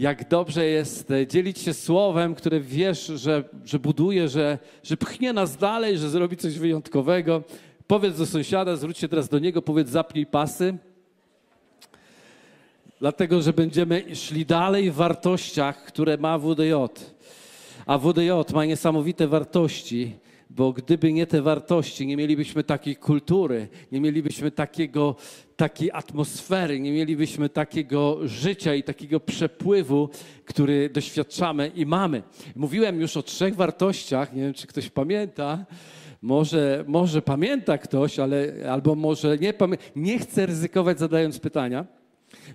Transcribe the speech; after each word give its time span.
jak 0.00 0.28
dobrze 0.28 0.66
jest 0.66 1.10
e, 1.10 1.26
dzielić 1.26 1.58
się 1.58 1.74
słowem, 1.74 2.34
które 2.34 2.60
wiesz, 2.60 3.06
że, 3.06 3.44
że 3.64 3.78
buduje, 3.78 4.28
że, 4.28 4.58
że 4.82 4.96
pchnie 4.96 5.32
nas 5.32 5.56
dalej, 5.56 5.98
że 5.98 6.10
zrobi 6.10 6.36
coś 6.36 6.58
wyjątkowego. 6.58 7.42
Powiedz 7.86 8.18
do 8.18 8.26
sąsiada, 8.26 8.76
zwróć 8.76 8.98
się 8.98 9.08
teraz 9.08 9.28
do 9.28 9.38
niego, 9.38 9.62
powiedz 9.62 9.88
zapnij 9.88 10.26
pasy. 10.26 10.76
Dlatego, 13.00 13.42
że 13.42 13.52
będziemy 13.52 14.16
szli 14.16 14.46
dalej 14.46 14.90
w 14.90 14.94
wartościach, 14.94 15.84
które 15.84 16.16
ma 16.18 16.38
WDJ. 16.38 16.72
A 17.86 17.98
WDJ 17.98 18.30
ma 18.54 18.64
niesamowite 18.64 19.26
wartości, 19.26 20.16
bo 20.50 20.72
gdyby 20.72 21.12
nie 21.12 21.26
te 21.26 21.42
wartości, 21.42 22.06
nie 22.06 22.16
mielibyśmy 22.16 22.64
takiej 22.64 22.96
kultury, 22.96 23.68
nie 23.92 24.00
mielibyśmy 24.00 24.50
takiego, 24.50 25.16
takiej 25.56 25.90
atmosfery, 25.92 26.80
nie 26.80 26.92
mielibyśmy 26.92 27.48
takiego 27.48 28.18
życia 28.28 28.74
i 28.74 28.82
takiego 28.82 29.20
przepływu, 29.20 30.08
który 30.44 30.90
doświadczamy 30.90 31.72
i 31.74 31.86
mamy. 31.86 32.22
Mówiłem 32.56 33.00
już 33.00 33.16
o 33.16 33.22
trzech 33.22 33.56
wartościach, 33.56 34.32
nie 34.32 34.42
wiem, 34.42 34.54
czy 34.54 34.66
ktoś 34.66 34.90
pamięta. 34.90 35.66
Może, 36.22 36.84
może 36.88 37.22
pamięta 37.22 37.78
ktoś, 37.78 38.18
ale 38.18 38.52
albo 38.70 38.94
może 38.94 39.38
nie 39.38 39.52
pamięta. 39.52 39.84
Nie 39.96 40.18
chcę 40.18 40.46
ryzykować 40.46 40.98
zadając 40.98 41.38
pytania. 41.38 41.99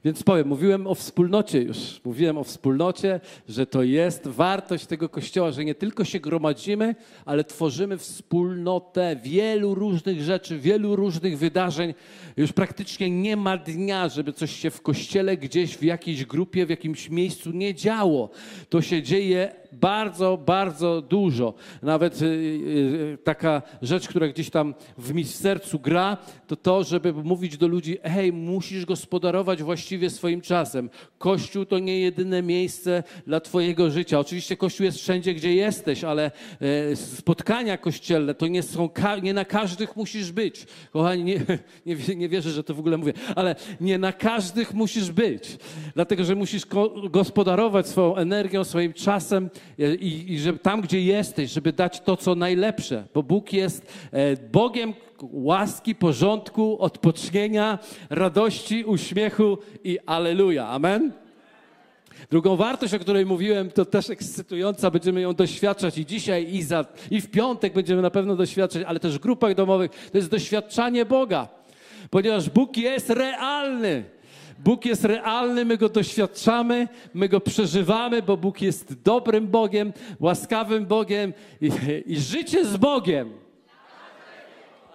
Więc 0.04 0.24
powiem, 0.24 0.48
mówiłem 0.48 0.88
o 0.88 0.96
wspólnocie 0.96 1.62
już. 1.62 1.78
Mówiłem 2.06 2.38
o 2.38 2.44
wspólnocie, 2.44 3.20
że 3.50 3.66
to 3.66 3.84
jest 3.84 4.28
wartość 4.28 4.86
tego 4.86 5.10
kościoła, 5.10 5.52
że 5.52 5.66
nie 5.66 5.76
tylko 5.76 6.06
się 6.06 6.20
gromadzimy, 6.20 6.96
ale 7.26 7.44
tworzymy 7.44 7.98
wspólnotę 7.98 9.16
wielu 9.24 9.76
różnych 9.76 10.22
rzeczy, 10.22 10.60
wielu 10.60 10.96
różnych 10.96 11.38
wydarzeń. 11.38 11.94
Już 12.38 12.54
praktycznie 12.54 13.10
nie 13.10 13.38
ma 13.38 13.58
dnia, 13.58 14.10
żeby 14.10 14.34
coś 14.34 14.56
się 14.56 14.70
w 14.70 14.82
kościele 14.82 15.38
gdzieś 15.38 15.78
w 15.78 15.84
jakiejś 15.84 16.26
grupie, 16.26 16.66
w 16.66 16.70
jakimś 16.70 17.10
miejscu 17.10 17.52
nie 17.52 17.76
działo. 17.76 18.30
To 18.70 18.82
się 18.82 19.04
dzieje 19.04 19.65
bardzo, 19.82 20.38
bardzo 20.38 21.02
dużo. 21.02 21.54
Nawet 21.82 22.22
y, 22.22 22.26
y, 22.26 23.18
taka 23.24 23.62
rzecz, 23.82 24.08
która 24.08 24.28
gdzieś 24.28 24.50
tam 24.50 24.74
w 24.98 25.14
mi 25.14 25.26
sercu 25.26 25.80
gra, 25.80 26.18
to 26.48 26.56
to, 26.56 26.84
żeby 26.84 27.14
mówić 27.14 27.58
do 27.58 27.68
ludzi, 27.68 27.98
hej, 28.04 28.34
musisz 28.34 28.86
gospodarować 28.86 29.64
właściwie 29.64 30.10
swoim 30.10 30.42
czasem. 30.42 30.90
Kościół 31.18 31.66
to 31.66 31.80
nie 31.80 32.00
jedyne 32.00 32.42
miejsce 32.42 33.04
dla 33.28 33.40
twojego 33.40 33.92
życia. 33.92 34.20
Oczywiście 34.20 34.58
Kościół 34.58 34.86
jest 34.86 34.98
wszędzie, 34.98 35.34
gdzie 35.34 35.56
jesteś, 35.56 36.04
ale 36.04 36.32
e, 36.92 36.96
spotkania 36.96 37.78
kościelne 37.78 38.36
to 38.36 38.48
nie 38.48 38.64
są, 38.64 38.90
nie 39.24 39.34
na 39.34 39.46
każdych 39.46 39.96
musisz 39.96 40.32
być. 40.32 40.66
Kochani, 40.92 41.24
nie, 41.24 41.40
nie, 41.86 42.16
nie 42.16 42.30
wierzę, 42.30 42.52
że 42.52 42.64
to 42.64 42.74
w 42.74 42.80
ogóle 42.80 42.98
mówię, 42.98 43.14
ale 43.36 43.56
nie 43.82 43.98
na 43.98 44.14
każdych 44.14 44.74
musisz 44.74 45.12
być. 45.12 45.58
Dlatego, 45.94 46.24
że 46.24 46.36
musisz 46.36 46.64
gospodarować 47.10 47.88
swoją 47.88 48.16
energią, 48.16 48.64
swoim 48.64 48.94
czasem 48.94 49.50
i, 50.00 50.34
i 50.34 50.40
żeby 50.40 50.60
tam, 50.60 50.82
gdzie 50.82 51.02
jesteś, 51.02 51.52
żeby 51.52 51.74
dać 51.74 52.02
to, 52.02 52.18
co 52.18 52.36
najlepsze, 52.36 53.08
bo 53.14 53.24
Bóg 53.24 53.54
jest 53.54 53.94
e, 54.12 54.38
Bogiem 54.38 54.94
łaski, 55.22 55.96
porządku, 55.96 56.78
odpocznienia, 56.80 57.80
radości, 58.10 58.84
uśmiechu 58.84 59.58
i 59.84 60.00
aleluja. 60.06 60.68
Amen? 60.68 61.14
Drugą 62.30 62.56
wartość, 62.56 62.94
o 62.94 63.00
której 63.00 63.26
mówiłem, 63.26 63.72
to 63.72 63.86
też 63.86 64.10
ekscytująca, 64.10 64.92
będziemy 64.92 65.22
ją 65.22 65.34
doświadczać 65.34 65.98
i 65.98 66.06
dzisiaj, 66.06 66.54
i, 66.54 66.64
za, 66.64 66.86
i 67.12 67.22
w 67.22 67.32
piątek 67.32 67.74
będziemy 67.74 68.02
na 68.02 68.12
pewno 68.12 68.36
doświadczać, 68.36 68.84
ale 68.88 69.00
też 69.00 69.16
w 69.16 69.22
grupach 69.22 69.56
domowych, 69.56 69.92
to 70.12 70.18
jest 70.18 70.30
doświadczanie 70.30 71.06
Boga, 71.06 71.48
ponieważ 72.10 72.50
Bóg 72.50 72.78
jest 72.78 73.10
realny. 73.10 74.04
Bóg 74.60 74.86
jest 74.86 75.06
realny, 75.06 75.66
my 75.66 75.78
go 75.78 75.90
doświadczamy, 75.90 76.88
my 77.14 77.30
go 77.30 77.40
przeżywamy, 77.40 78.22
bo 78.22 78.38
Bóg 78.38 78.62
jest 78.62 79.02
dobrym 79.04 79.48
Bogiem, 79.48 79.94
łaskawym 80.20 80.86
Bogiem 80.86 81.34
i, 81.62 81.72
i 82.06 82.20
życie 82.20 82.66
z 82.66 82.78
Bogiem. 82.78 83.30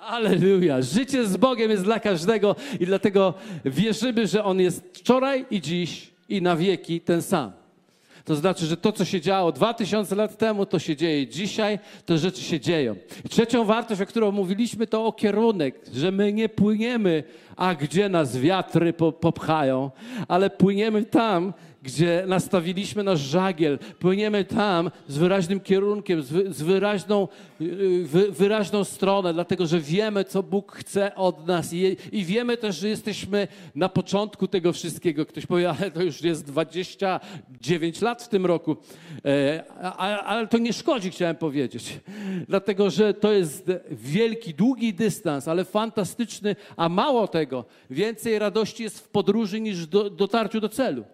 Aleluja. 0.01 0.83
Życie 0.83 1.27
z 1.27 1.37
Bogiem 1.37 1.71
jest 1.71 1.85
dla 1.85 2.01
każdego 2.01 2.57
i 2.81 2.87
dlatego 2.87 3.35
wierzymy, 3.65 4.27
że 4.27 4.45
On 4.45 4.61
jest 4.61 4.83
wczoraj 4.93 5.47
i 5.51 5.61
dziś 5.61 6.11
i 6.29 6.43
na 6.43 6.57
wieki 6.57 7.01
ten 7.01 7.23
sam. 7.23 7.60
To 8.25 8.35
znaczy, 8.37 8.67
że 8.67 8.77
to, 8.77 8.93
co 8.93 9.05
się 9.05 9.21
działo 9.21 9.53
2000 9.53 10.17
lat 10.17 10.39
temu, 10.39 10.67
to 10.67 10.79
się 10.79 10.97
dzieje 10.97 11.27
dzisiaj, 11.27 11.79
te 12.07 12.19
rzeczy 12.19 12.43
się 12.43 12.61
dzieją. 12.61 12.97
I 13.25 13.29
trzecią 13.29 13.65
wartość, 13.65 14.01
o 14.01 14.07
którą 14.07 14.33
mówiliśmy, 14.33 14.87
to 14.87 15.07
o 15.07 15.13
kierunek, 15.13 15.75
że 15.95 16.13
my 16.13 16.33
nie 16.33 16.49
płyniemy, 16.49 17.25
a 17.57 17.75
gdzie 17.75 18.09
nas 18.09 18.39
wiatry 18.39 18.93
popchają, 19.21 19.91
ale 20.29 20.51
płyniemy 20.51 21.05
tam, 21.05 21.53
gdzie 21.83 22.25
nastawiliśmy 22.27 23.03
nasz 23.03 23.21
żagiel, 23.21 23.79
płyniemy 23.99 24.45
tam 24.45 24.91
z 25.09 25.19
wyraźnym 25.19 25.61
kierunkiem, 25.61 26.23
z, 26.23 26.63
wyraźną, 26.63 27.29
wy, 28.03 28.33
wyraźną 28.33 28.85
stronę, 28.85 29.33
dlatego 29.33 29.67
że 29.67 29.81
wiemy, 29.81 30.25
co 30.25 30.43
Bóg 30.43 30.73
chce 30.73 31.15
od 31.15 31.47
nas 31.47 31.73
I, 31.73 31.97
i 32.13 32.25
wiemy 32.25 32.57
też, 32.57 32.77
że 32.77 32.89
jesteśmy 32.89 33.49
na 33.75 33.89
początku 33.89 34.49
tego 34.49 34.73
wszystkiego. 34.73 35.27
Ktoś 35.27 35.47
powie, 35.47 35.71
ale 35.71 35.91
to 35.91 36.03
już 36.03 36.23
jest 36.23 36.45
29 36.45 38.01
lat 38.01 38.23
w 38.23 38.29
tym 38.29 38.47
roku, 38.47 38.77
e, 39.25 39.65
ale 40.25 40.47
to 40.47 40.59
nie 40.59 40.73
szkodzi, 40.73 41.11
chciałem 41.11 41.37
powiedzieć, 41.37 42.01
dlatego 42.49 42.91
że 42.91 43.15
to 43.15 43.33
jest 43.33 43.71
wielki, 43.91 44.55
długi 44.55 44.95
dystans, 44.95 45.49
ale 45.49 45.65
fantastyczny, 45.65 46.57
a 46.77 46.89
mało 46.89 47.29
tego, 47.29 47.65
więcej 47.91 48.39
radości 48.39 48.83
jest 48.83 49.01
w 49.01 49.09
podróży 49.09 49.61
niż 49.61 49.87
do, 49.87 50.11
dotarciu 50.11 50.61
do 50.61 50.69
celu. 50.69 51.05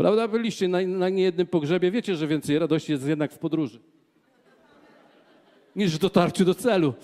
Prawda? 0.00 0.28
Byliście 0.28 0.68
na, 0.68 0.82
na 0.82 1.08
niejednym 1.08 1.46
pogrzebie, 1.46 1.90
wiecie, 1.90 2.16
że 2.16 2.26
więcej 2.26 2.58
radości 2.58 2.92
jest 2.92 3.08
jednak 3.08 3.32
w 3.32 3.38
podróży 3.38 3.80
niż 5.76 5.92
w 5.92 5.98
dotarciu 5.98 6.44
do 6.44 6.54
celu. 6.54 6.94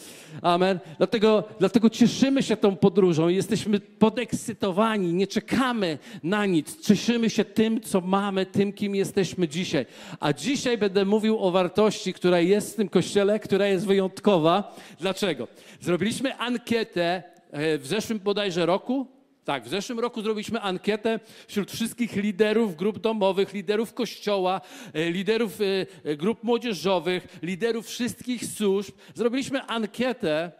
Amen. 0.43 0.79
Dlatego, 0.99 1.45
dlatego 1.59 1.91
cieszymy 1.91 2.43
się 2.43 2.57
tą 2.57 2.77
podróżą, 2.77 3.29
jesteśmy 3.29 3.81
podekscytowani, 3.81 5.12
nie 5.12 5.27
czekamy 5.27 5.99
na 6.23 6.47
nic. 6.47 6.81
Cieszymy 6.81 7.31
się 7.31 7.45
tym, 7.45 7.81
co 7.81 8.01
mamy, 8.01 8.47
tym, 8.47 8.73
kim 8.73 8.95
jesteśmy 8.95 9.49
dzisiaj. 9.49 9.87
A 10.21 10.33
dzisiaj 10.33 10.78
będę 10.78 11.05
mówił 11.05 11.39
o 11.39 11.51
wartości, 11.51 12.13
która 12.13 12.41
jest 12.41 12.73
w 12.73 12.77
tym 12.77 12.89
kościele, 12.89 13.41
która 13.41 13.67
jest 13.67 13.87
wyjątkowa. 13.87 14.77
Dlaczego? 15.01 15.49
Zrobiliśmy 15.81 16.37
ankietę 16.37 17.23
e, 17.51 17.78
w 17.78 17.87
zeszłym 17.87 18.19
bodajże 18.19 18.67
roku, 18.67 19.16
tak, 19.47 19.65
w 19.65 19.69
zeszłym 19.69 20.01
roku 20.01 20.23
zrobiliśmy 20.23 20.61
ankietę 20.61 21.21
wśród 21.49 21.73
wszystkich 21.73 22.17
liderów 22.17 22.77
grup 22.77 22.99
domowych, 22.99 23.53
liderów 23.53 23.95
kościoła, 23.95 24.61
e, 24.93 25.11
liderów 25.11 25.61
e, 25.61 25.65
e, 26.05 26.17
grup 26.17 26.43
młodzieżowych, 26.43 27.39
liderów 27.43 27.87
wszystkich 27.87 28.45
służb. 28.45 28.95
Zrobiliśmy 29.15 29.62
ankietę 29.62 30.53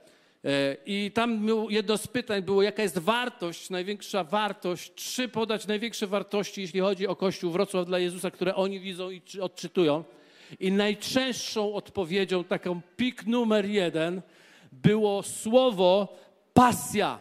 i 0.87 1.11
tam 1.15 1.49
jedno 1.69 1.99
z 1.99 2.07
pytań 2.07 2.43
było, 2.43 2.63
jaka 2.63 2.83
jest 2.83 2.99
wartość, 2.99 3.71
największa 3.71 4.25
wartość, 4.25 4.93
trzy 4.95 5.29
podać 5.29 5.67
największe 5.67 6.07
wartości, 6.07 6.61
jeśli 6.61 6.81
chodzi 6.81 7.07
o 7.07 7.17
Kościół 7.17 7.51
Wrocław 7.51 7.87
dla 7.87 7.99
Jezusa, 7.99 8.31
które 8.31 8.55
oni 8.55 8.81
widzą 8.81 9.11
i 9.11 9.23
odczytują. 9.41 10.05
I 10.61 10.73
najczęstszą 10.73 11.75
odpowiedzią, 11.75 12.45
taką 12.45 12.81
pik 12.97 13.27
numer 13.27 13.67
jeden, 13.67 14.23
było 14.73 15.23
słowo 15.23 16.17
pasja. 16.55 17.19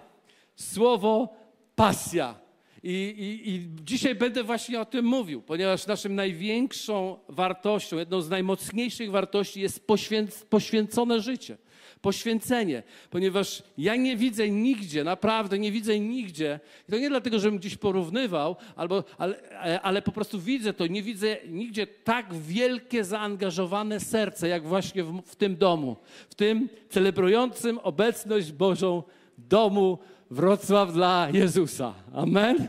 Słowo 0.56 1.45
pasja. 1.76 2.46
I, 2.84 3.16
i, 3.18 3.50
I, 3.50 3.68
dzisiaj 3.86 4.16
będę 4.16 4.44
właśnie 4.44 4.82
o 4.82 4.86
tym 4.86 5.06
mówił, 5.06 5.42
ponieważ 5.42 5.88
naszym 5.88 6.16
największą 6.16 7.18
wartością, 7.30 7.98
jedną 7.98 8.22
z 8.22 8.30
najmocniejszych 8.30 9.12
wartości 9.12 9.62
jest 9.62 9.88
poświęc, 9.88 10.44
poświęcone 10.44 11.22
życie, 11.22 11.58
poświęcenie, 12.02 12.84
ponieważ 13.10 13.64
ja 13.78 13.96
nie 13.96 14.18
widzę 14.18 14.50
nigdzie, 14.50 15.04
naprawdę 15.04 15.60
nie 15.60 15.72
widzę 15.72 16.00
nigdzie, 16.00 16.60
i 16.90 16.92
to 16.92 16.98
nie 16.98 17.10
dlatego, 17.10 17.40
żebym 17.40 17.60
gdzieś 17.60 17.78
porównywał, 17.78 18.56
albo, 18.76 19.04
ale, 19.18 19.82
ale 19.82 20.02
po 20.02 20.12
prostu 20.12 20.40
widzę 20.40 20.74
to, 20.74 20.88
nie 20.88 21.04
widzę 21.04 21.38
nigdzie 21.48 21.88
tak 21.88 22.34
wielkie 22.34 23.04
zaangażowane 23.04 24.00
serce, 24.00 24.48
jak 24.48 24.64
właśnie 24.64 25.04
w, 25.04 25.22
w 25.22 25.36
tym 25.36 25.58
domu, 25.58 25.96
w 26.30 26.36
tym 26.36 26.70
celebrującym 26.90 27.80
obecność 27.80 28.52
Bożą 28.52 29.04
domu 29.38 30.00
Wrocław 30.32 30.94
dla 30.94 31.28
Jezusa. 31.34 31.94
Amen. 32.14 32.68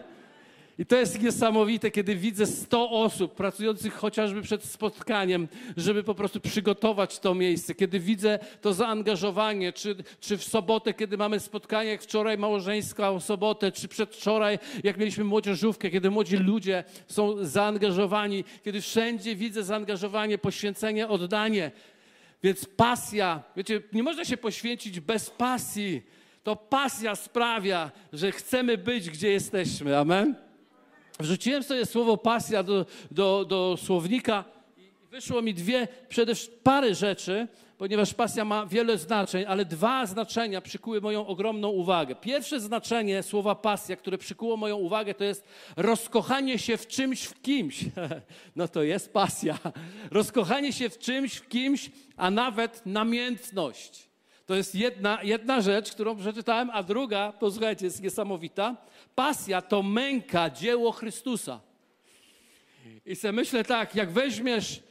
I 0.78 0.86
to 0.86 0.96
jest 0.96 1.22
niesamowite, 1.22 1.90
kiedy 1.90 2.16
widzę 2.16 2.46
100 2.46 2.90
osób 2.90 3.34
pracujących 3.34 3.94
chociażby 3.94 4.42
przed 4.42 4.64
spotkaniem, 4.64 5.48
żeby 5.76 6.02
po 6.02 6.14
prostu 6.14 6.40
przygotować 6.40 7.18
to 7.18 7.34
miejsce. 7.34 7.74
Kiedy 7.74 8.00
widzę 8.00 8.38
to 8.60 8.72
zaangażowanie, 8.72 9.72
czy, 9.72 9.96
czy 10.20 10.36
w 10.36 10.44
sobotę, 10.44 10.94
kiedy 10.94 11.16
mamy 11.16 11.40
spotkanie, 11.40 11.90
jak 11.90 12.02
wczoraj 12.02 12.38
małżeńską 12.38 13.20
sobotę, 13.20 13.72
czy 13.72 13.88
przedwczoraj, 13.88 14.58
jak 14.84 14.96
mieliśmy 14.96 15.24
młodzieżówkę, 15.24 15.90
kiedy 15.90 16.10
młodzi 16.10 16.36
ludzie 16.36 16.84
są 17.06 17.44
zaangażowani, 17.44 18.44
kiedy 18.64 18.80
wszędzie 18.80 19.36
widzę 19.36 19.64
zaangażowanie, 19.64 20.38
poświęcenie, 20.38 21.08
oddanie. 21.08 21.70
Więc 22.42 22.66
pasja, 22.76 23.42
wiecie, 23.56 23.82
nie 23.92 24.02
można 24.02 24.24
się 24.24 24.36
poświęcić 24.36 25.00
bez 25.00 25.30
pasji 25.30 26.02
to 26.46 26.56
pasja 26.56 27.16
sprawia, 27.16 27.90
że 28.12 28.32
chcemy 28.32 28.78
być, 28.78 29.10
gdzie 29.10 29.30
jesteśmy. 29.30 29.98
Amen? 29.98 30.34
wrzuciłem 31.20 31.62
sobie 31.62 31.86
słowo 31.86 32.16
pasja 32.16 32.62
do, 32.62 32.86
do, 33.10 33.44
do 33.44 33.76
słownika 33.82 34.44
i 34.76 34.90
wyszło 35.10 35.42
mi 35.42 35.54
dwie, 35.54 35.88
przede 36.08 36.34
wszystkim 36.34 36.60
parę 36.62 36.94
rzeczy, 36.94 37.48
ponieważ 37.78 38.14
pasja 38.14 38.44
ma 38.44 38.66
wiele 38.66 38.98
znaczeń, 38.98 39.44
ale 39.48 39.64
dwa 39.64 40.06
znaczenia 40.06 40.60
przykuły 40.60 41.00
moją 41.00 41.26
ogromną 41.26 41.68
uwagę. 41.68 42.14
Pierwsze 42.14 42.60
znaczenie 42.60 43.22
słowa 43.22 43.54
pasja, 43.54 43.96
które 43.96 44.18
przykuło 44.18 44.56
moją 44.56 44.76
uwagę, 44.76 45.14
to 45.14 45.24
jest 45.24 45.44
rozkochanie 45.76 46.58
się 46.58 46.76
w 46.76 46.86
czymś, 46.86 47.24
w 47.24 47.42
kimś. 47.42 47.84
No 48.56 48.68
to 48.68 48.82
jest 48.82 49.12
pasja. 49.12 49.58
Rozkochanie 50.10 50.72
się 50.72 50.90
w 50.90 50.98
czymś, 50.98 51.34
w 51.34 51.48
kimś, 51.48 51.90
a 52.16 52.30
nawet 52.30 52.82
namiętność. 52.86 54.05
To 54.46 54.54
jest 54.54 54.74
jedna, 54.74 55.18
jedna 55.22 55.60
rzecz, 55.60 55.90
którą 55.90 56.16
przeczytałem, 56.16 56.70
a 56.72 56.82
druga, 56.82 57.32
posłuchajcie, 57.32 57.84
jest 57.84 58.02
niesamowita. 58.02 58.76
Pasja 59.14 59.62
to 59.62 59.82
męka, 59.82 60.50
dzieło 60.50 60.92
Chrystusa. 60.92 61.60
I 63.06 63.16
sobie 63.16 63.32
myślę 63.32 63.64
tak, 63.64 63.94
jak 63.94 64.10
weźmiesz 64.10 64.82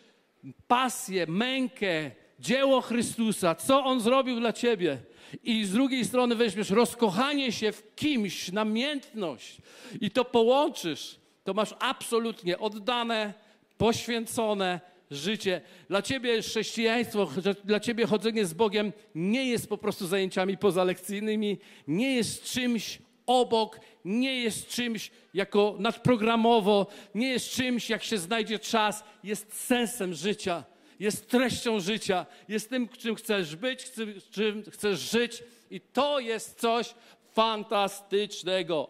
pasję, 0.68 1.28
mękę, 1.28 2.12
dzieło 2.40 2.82
Chrystusa, 2.82 3.56
co 3.56 3.84
On 3.84 4.02
zrobił 4.02 4.40
dla 4.40 4.54
ciebie, 4.54 4.98
i 5.44 5.66
z 5.66 5.72
drugiej 5.72 6.06
strony 6.06 6.36
weźmiesz 6.36 6.70
rozkochanie 6.70 7.52
się 7.52 7.72
w 7.72 7.96
kimś, 7.96 8.52
namiętność 8.52 9.58
i 10.02 10.12
to 10.12 10.26
połączysz, 10.26 11.16
to 11.44 11.54
masz 11.54 11.76
absolutnie 11.80 12.60
oddane, 12.60 13.34
poświęcone 13.78 14.80
życie. 15.12 15.62
Dla 15.88 16.02
ciebie 16.02 16.42
chrześcijaństwo, 16.42 17.30
dla 17.64 17.80
ciebie 17.80 18.06
chodzenie 18.06 18.46
z 18.46 18.54
Bogiem 18.54 18.94
nie 19.16 19.46
jest 19.46 19.70
po 19.70 19.78
prostu 19.78 20.08
zajęciami 20.08 20.58
pozalekcyjnymi, 20.58 21.58
nie 21.88 22.16
jest 22.16 22.44
czymś 22.44 23.00
obok, 23.26 23.80
nie 24.06 24.42
jest 24.42 24.68
czymś 24.68 25.12
jako 25.34 25.76
nadprogramowo, 25.80 26.88
nie 27.16 27.30
jest 27.30 27.50
czymś, 27.50 27.90
jak 27.90 28.04
się 28.04 28.18
znajdzie 28.18 28.60
czas, 28.60 29.04
jest 29.24 29.54
sensem 29.54 30.14
życia 30.14 30.64
jest 31.00 31.30
treścią 31.30 31.80
życia, 31.80 32.26
jest 32.48 32.70
tym, 32.70 32.88
czym 32.88 33.16
chcesz 33.16 33.56
być, 33.56 33.92
czym 34.32 34.64
chcesz 34.72 35.00
żyć 35.00 35.44
i 35.72 35.82
to 35.82 36.20
jest 36.20 36.60
coś 36.60 36.94
fantastycznego. 37.34 38.90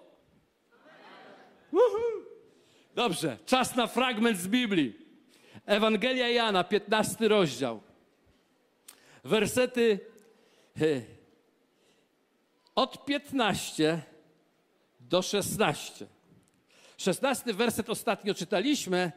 Dobrze, 2.96 3.38
czas 3.46 3.76
na 3.76 3.88
fragment 3.88 4.38
z 4.38 4.48
Biblii. 4.48 5.05
Ewangelia 5.66 6.30
Jana, 6.30 6.64
15 6.64 7.28
rozdział. 7.28 7.82
Wersety 9.24 10.00
od 12.76 13.06
15 13.06 14.02
do 15.00 15.22
16. 15.22 16.08
16 16.98 17.54
werset 17.54 17.90
ostatnio 17.90 18.34
czytaliśmy, 18.34 19.12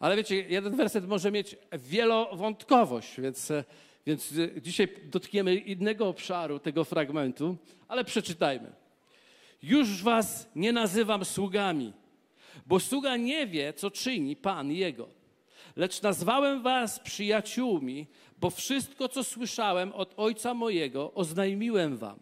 ale 0.00 0.16
wiecie, 0.16 0.36
jeden 0.36 0.76
werset 0.76 1.08
może 1.08 1.30
mieć 1.30 1.56
wielowątkowość, 1.72 3.20
więc, 3.20 3.50
e, 3.50 3.64
więc 4.06 4.32
e, 4.56 4.60
dzisiaj 4.60 4.88
dotkniemy 5.04 5.54
innego 5.54 6.08
obszaru 6.08 6.58
tego 6.58 6.84
fragmentu, 6.84 7.56
ale 7.88 8.04
przeczytajmy. 8.04 8.72
Już 9.62 10.02
was 10.02 10.48
nie 10.56 10.72
nazywam 10.72 11.24
sługami, 11.24 11.92
bo 12.66 12.80
sługa 12.80 13.16
nie 13.16 13.46
wie, 13.46 13.72
co 13.72 13.90
czyni 13.90 14.36
Pan 14.36 14.72
jego. 14.72 15.19
Lecz 15.76 16.02
nazwałem 16.02 16.62
was 16.62 17.00
przyjaciółmi, 17.00 18.06
bo 18.40 18.50
wszystko, 18.50 19.08
co 19.08 19.24
słyszałem 19.24 19.92
od 19.92 20.14
Ojca 20.16 20.54
mojego, 20.54 21.14
oznajmiłem 21.14 21.96
wam. 21.96 22.18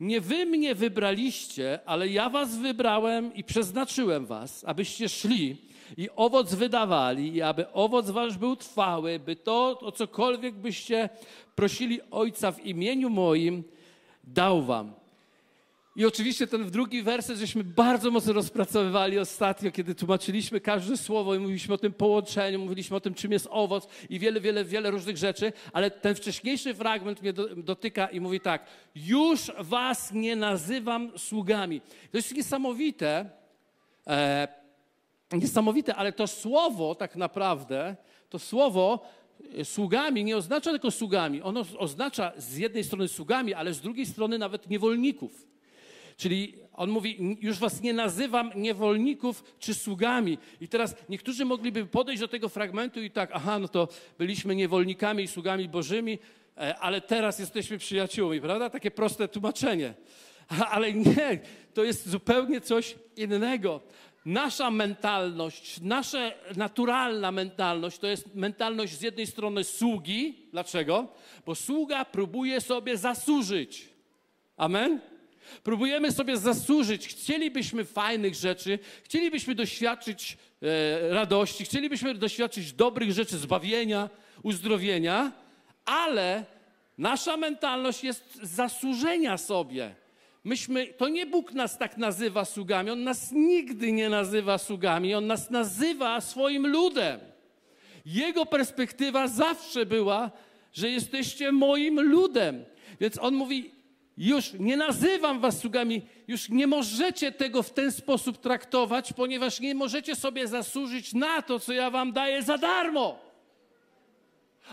Nie 0.00 0.20
wy 0.20 0.46
mnie 0.46 0.74
wybraliście, 0.74 1.78
ale 1.86 2.08
ja 2.08 2.30
was 2.30 2.56
wybrałem 2.56 3.34
i 3.34 3.44
przeznaczyłem 3.44 4.26
was, 4.26 4.64
abyście 4.64 5.08
szli 5.08 5.56
i 5.96 6.08
owoc 6.16 6.54
wydawali, 6.54 7.34
i 7.34 7.42
aby 7.42 7.72
owoc 7.72 8.10
wasz 8.10 8.38
był 8.38 8.56
trwały, 8.56 9.18
by 9.18 9.36
to, 9.36 9.78
o 9.80 9.92
cokolwiek 9.92 10.54
byście 10.54 11.08
prosili 11.54 12.00
Ojca 12.10 12.52
w 12.52 12.66
imieniu 12.66 13.10
moim, 13.10 13.64
dał 14.24 14.62
wam. 14.62 14.92
I 15.98 16.06
oczywiście 16.06 16.46
ten 16.46 16.70
drugi 16.70 17.02
werset 17.02 17.38
żeśmy 17.38 17.64
bardzo 17.64 18.10
mocno 18.10 18.32
rozpracowywali 18.32 19.18
ostatnio, 19.18 19.70
kiedy 19.70 19.94
tłumaczyliśmy 19.94 20.60
każde 20.60 20.96
słowo 20.96 21.34
i 21.34 21.38
mówiliśmy 21.38 21.74
o 21.74 21.78
tym 21.78 21.92
połączeniu, 21.92 22.58
mówiliśmy 22.58 22.96
o 22.96 23.00
tym, 23.00 23.14
czym 23.14 23.32
jest 23.32 23.48
owoc 23.50 23.88
i 24.10 24.18
wiele, 24.18 24.40
wiele, 24.40 24.64
wiele 24.64 24.90
różnych 24.90 25.16
rzeczy, 25.16 25.52
ale 25.72 25.90
ten 25.90 26.14
wcześniejszy 26.14 26.74
fragment 26.74 27.22
mnie 27.22 27.32
dotyka 27.56 28.06
i 28.06 28.20
mówi 28.20 28.40
tak, 28.40 28.66
już 28.96 29.52
was 29.58 30.12
nie 30.12 30.36
nazywam 30.36 31.12
sługami. 31.16 31.80
To 32.10 32.16
jest 32.18 32.34
niesamowite, 32.34 33.30
e, 34.06 34.48
niesamowite, 35.32 35.94
ale 35.94 36.12
to 36.12 36.26
słowo 36.26 36.94
tak 36.94 37.16
naprawdę, 37.16 37.96
to 38.30 38.38
słowo 38.38 39.06
e, 39.58 39.64
sługami 39.64 40.24
nie 40.24 40.36
oznacza 40.36 40.70
tylko 40.70 40.90
sługami. 40.90 41.42
Ono 41.42 41.64
oznacza 41.78 42.32
z 42.36 42.56
jednej 42.56 42.84
strony 42.84 43.08
sługami, 43.08 43.54
ale 43.54 43.74
z 43.74 43.80
drugiej 43.80 44.06
strony 44.06 44.38
nawet 44.38 44.70
niewolników. 44.70 45.48
Czyli 46.18 46.54
on 46.72 46.90
mówi, 46.90 47.36
już 47.40 47.58
was 47.58 47.82
nie 47.82 47.92
nazywam 47.92 48.50
niewolników 48.56 49.44
czy 49.58 49.74
sługami. 49.74 50.38
I 50.60 50.68
teraz 50.68 50.94
niektórzy 51.08 51.44
mogliby 51.44 51.86
podejść 51.86 52.20
do 52.20 52.28
tego 52.28 52.48
fragmentu 52.48 53.02
i 53.02 53.10
tak, 53.10 53.30
aha, 53.32 53.58
no 53.58 53.68
to 53.68 53.88
byliśmy 54.18 54.54
niewolnikami 54.56 55.24
i 55.24 55.28
sługami 55.28 55.68
bożymi, 55.68 56.18
e, 56.56 56.78
ale 56.78 57.00
teraz 57.00 57.38
jesteśmy 57.38 57.78
przyjaciółmi, 57.78 58.40
prawda? 58.40 58.70
Takie 58.70 58.90
proste 58.90 59.28
tłumaczenie. 59.28 59.94
Ale 60.70 60.92
nie, 60.92 61.40
to 61.74 61.84
jest 61.84 62.08
zupełnie 62.08 62.60
coś 62.60 62.94
innego 63.16 63.80
nasza 64.24 64.70
mentalność, 64.70 65.80
nasza 65.80 66.30
naturalna 66.56 67.32
mentalność 67.32 67.98
to 67.98 68.06
jest 68.06 68.34
mentalność 68.34 68.92
z 68.92 69.02
jednej 69.02 69.26
strony 69.26 69.64
sługi. 69.64 70.48
Dlaczego? 70.50 71.08
Bo 71.46 71.54
sługa 71.54 72.04
próbuje 72.04 72.60
sobie 72.60 72.96
zasłużyć. 72.96 73.88
Amen? 74.56 75.00
Próbujemy 75.62 76.12
sobie 76.12 76.36
zasłużyć. 76.36 77.08
Chcielibyśmy 77.08 77.84
fajnych 77.84 78.34
rzeczy, 78.34 78.78
chcielibyśmy 79.04 79.54
doświadczyć 79.54 80.38
e, 80.62 81.08
radości, 81.14 81.64
chcielibyśmy 81.64 82.14
doświadczyć 82.14 82.72
dobrych 82.72 83.12
rzeczy, 83.12 83.38
zbawienia, 83.38 84.10
uzdrowienia, 84.42 85.32
ale 85.84 86.44
nasza 86.98 87.36
mentalność 87.36 88.04
jest 88.04 88.38
zasłużenia 88.42 89.38
sobie. 89.38 89.94
Myśmy, 90.44 90.86
to 90.86 91.08
nie 91.08 91.26
Bóg 91.26 91.52
nas 91.52 91.78
tak 91.78 91.96
nazywa 91.96 92.44
sługami, 92.44 92.90
On 92.90 93.04
nas 93.04 93.32
nigdy 93.32 93.92
nie 93.92 94.08
nazywa 94.08 94.58
sługami, 94.58 95.14
On 95.14 95.26
nas 95.26 95.50
nazywa 95.50 96.20
swoim 96.20 96.66
ludem. 96.66 97.20
Jego 98.06 98.46
perspektywa 98.46 99.28
zawsze 99.28 99.86
była, 99.86 100.30
że 100.72 100.90
jesteście 100.90 101.52
moim 101.52 102.00
ludem. 102.00 102.64
Więc 103.00 103.18
On 103.18 103.34
mówi, 103.34 103.70
już 104.18 104.52
nie 104.52 104.76
nazywam 104.76 105.40
was 105.40 105.58
sługami, 105.58 106.02
już 106.28 106.48
nie 106.48 106.66
możecie 106.66 107.32
tego 107.32 107.62
w 107.62 107.70
ten 107.70 107.92
sposób 107.92 108.38
traktować, 108.38 109.12
ponieważ 109.12 109.60
nie 109.60 109.74
możecie 109.74 110.16
sobie 110.16 110.48
zasłużyć 110.48 111.12
na 111.12 111.42
to, 111.42 111.60
co 111.60 111.72
ja 111.72 111.90
wam 111.90 112.12
daję 112.12 112.42
za 112.42 112.58
darmo. 112.58 113.18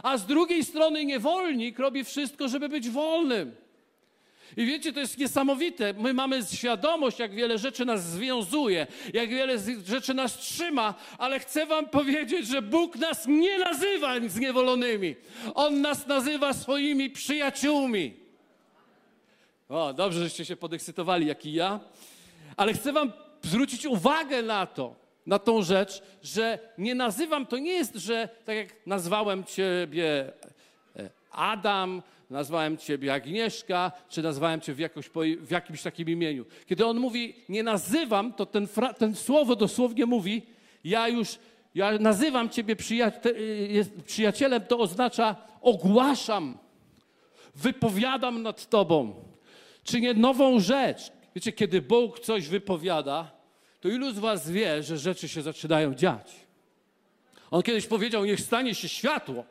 A 0.04 0.18
z 0.18 0.26
drugiej 0.26 0.64
strony 0.64 1.06
niewolnik 1.06 1.80
robi 1.80 2.04
wszystko, 2.04 2.48
żeby 2.48 2.70
być 2.70 2.90
wolnym. 2.90 3.56
I 4.58 4.66
wiecie, 4.66 4.94
to 4.94 5.00
jest 5.00 5.18
niesamowite. 5.18 5.94
My 5.94 6.14
mamy 6.14 6.42
świadomość, 6.54 7.20
jak 7.20 7.36
wiele 7.36 7.58
rzeczy 7.58 7.86
nas 7.86 8.04
związuje, 8.04 8.88
jak 9.14 9.30
wiele 9.30 9.58
rzeczy 9.86 10.14
nas 10.14 10.38
trzyma, 10.38 10.94
ale 11.18 11.40
chcę 11.40 11.66
Wam 11.66 11.90
powiedzieć, 11.90 12.48
że 12.48 12.62
Bóg 12.62 12.96
nas 12.96 13.28
nie 13.28 13.60
nazywa 13.60 14.14
zniewolonymi. 14.28 15.16
On 15.56 15.82
nas 15.82 16.08
nazywa 16.08 16.54
swoimi 16.54 17.10
przyjaciółmi. 17.10 18.25
O, 19.70 19.94
dobrze, 19.94 20.20
żeście 20.20 20.46
się 20.46 20.56
podekscytowali, 20.56 21.28
jak 21.28 21.46
i 21.46 21.54
ja. 21.54 21.80
Ale 22.58 22.74
chcę 22.74 22.94
Wam 22.94 23.12
zwrócić 23.44 23.86
uwagę 23.86 24.42
na 24.42 24.66
to, 24.66 24.96
na 25.26 25.40
tą 25.40 25.62
rzecz, 25.62 26.02
że 26.24 26.60
nie 26.78 26.96
nazywam, 26.96 27.46
to 27.46 27.58
nie 27.58 27.72
jest, 27.72 27.96
że 27.96 28.30
tak 28.46 28.56
jak 28.56 28.88
nazwałem 28.88 29.44
Ciebie 29.44 30.34
e, 30.96 31.10
Adam, 31.32 32.02
nazwałem 32.30 32.78
Ciebie 32.78 33.14
Agnieszka, 33.14 33.92
czy 34.10 34.22
nazwałem 34.22 34.62
Cię 34.62 34.74
w, 34.74 34.80
jakoś, 34.80 35.10
w 35.40 35.52
jakimś 35.52 35.82
takim 35.82 36.10
imieniu. 36.10 36.46
Kiedy 36.66 36.86
on 36.86 37.00
mówi, 37.00 37.36
nie 37.50 37.64
nazywam, 37.64 38.34
to 38.34 38.46
ten, 38.46 38.68
ten 38.98 39.16
słowo 39.16 39.56
dosłownie 39.56 40.06
mówi, 40.06 40.42
ja 40.84 41.08
już, 41.08 41.40
ja 41.76 41.98
nazywam 42.00 42.50
Ciebie 42.50 42.76
przyjacielem, 44.06 44.62
to 44.62 44.80
oznacza 44.80 45.36
ogłaszam, 45.62 46.58
wypowiadam 47.56 48.42
nad 48.42 48.70
Tobą. 48.70 49.26
Czynię 49.86 50.14
nową 50.14 50.60
rzecz. 50.60 51.12
Wiecie, 51.36 51.52
kiedy 51.52 51.82
Bóg 51.82 52.20
coś 52.20 52.48
wypowiada, 52.48 53.32
to 53.82 53.90
ilu 53.90 54.12
z 54.12 54.20
Was 54.20 54.52
wie, 54.52 54.84
że 54.84 54.98
rzeczy 54.98 55.30
się 55.30 55.42
zaczynają 55.42 55.96
dziać? 55.96 56.34
On 57.52 57.64
kiedyś 57.64 57.88
powiedział, 57.88 58.26
niech 58.26 58.42
stanie 58.42 58.76
się 58.76 58.90
światło. 58.90 59.46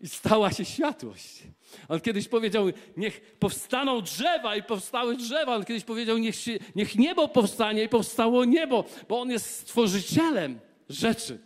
i 0.00 0.08
stała 0.08 0.52
się 0.52 0.64
światłość. 0.64 1.42
On 1.88 2.00
kiedyś 2.00 2.28
powiedział, 2.28 2.66
niech 2.96 3.20
powstaną 3.20 4.02
drzewa 4.02 4.56
i 4.56 4.62
powstały 4.62 5.16
drzewa. 5.16 5.54
On 5.54 5.64
kiedyś 5.64 5.84
powiedział, 5.84 6.18
niech, 6.18 6.36
się, 6.36 6.58
niech 6.74 6.96
niebo 6.96 7.28
powstanie 7.28 7.84
i 7.84 7.88
powstało 7.88 8.44
niebo, 8.44 8.84
bo 9.08 9.20
On 9.20 9.30
jest 9.30 9.58
stworzycielem 9.58 10.60
rzeczy. 10.88 11.38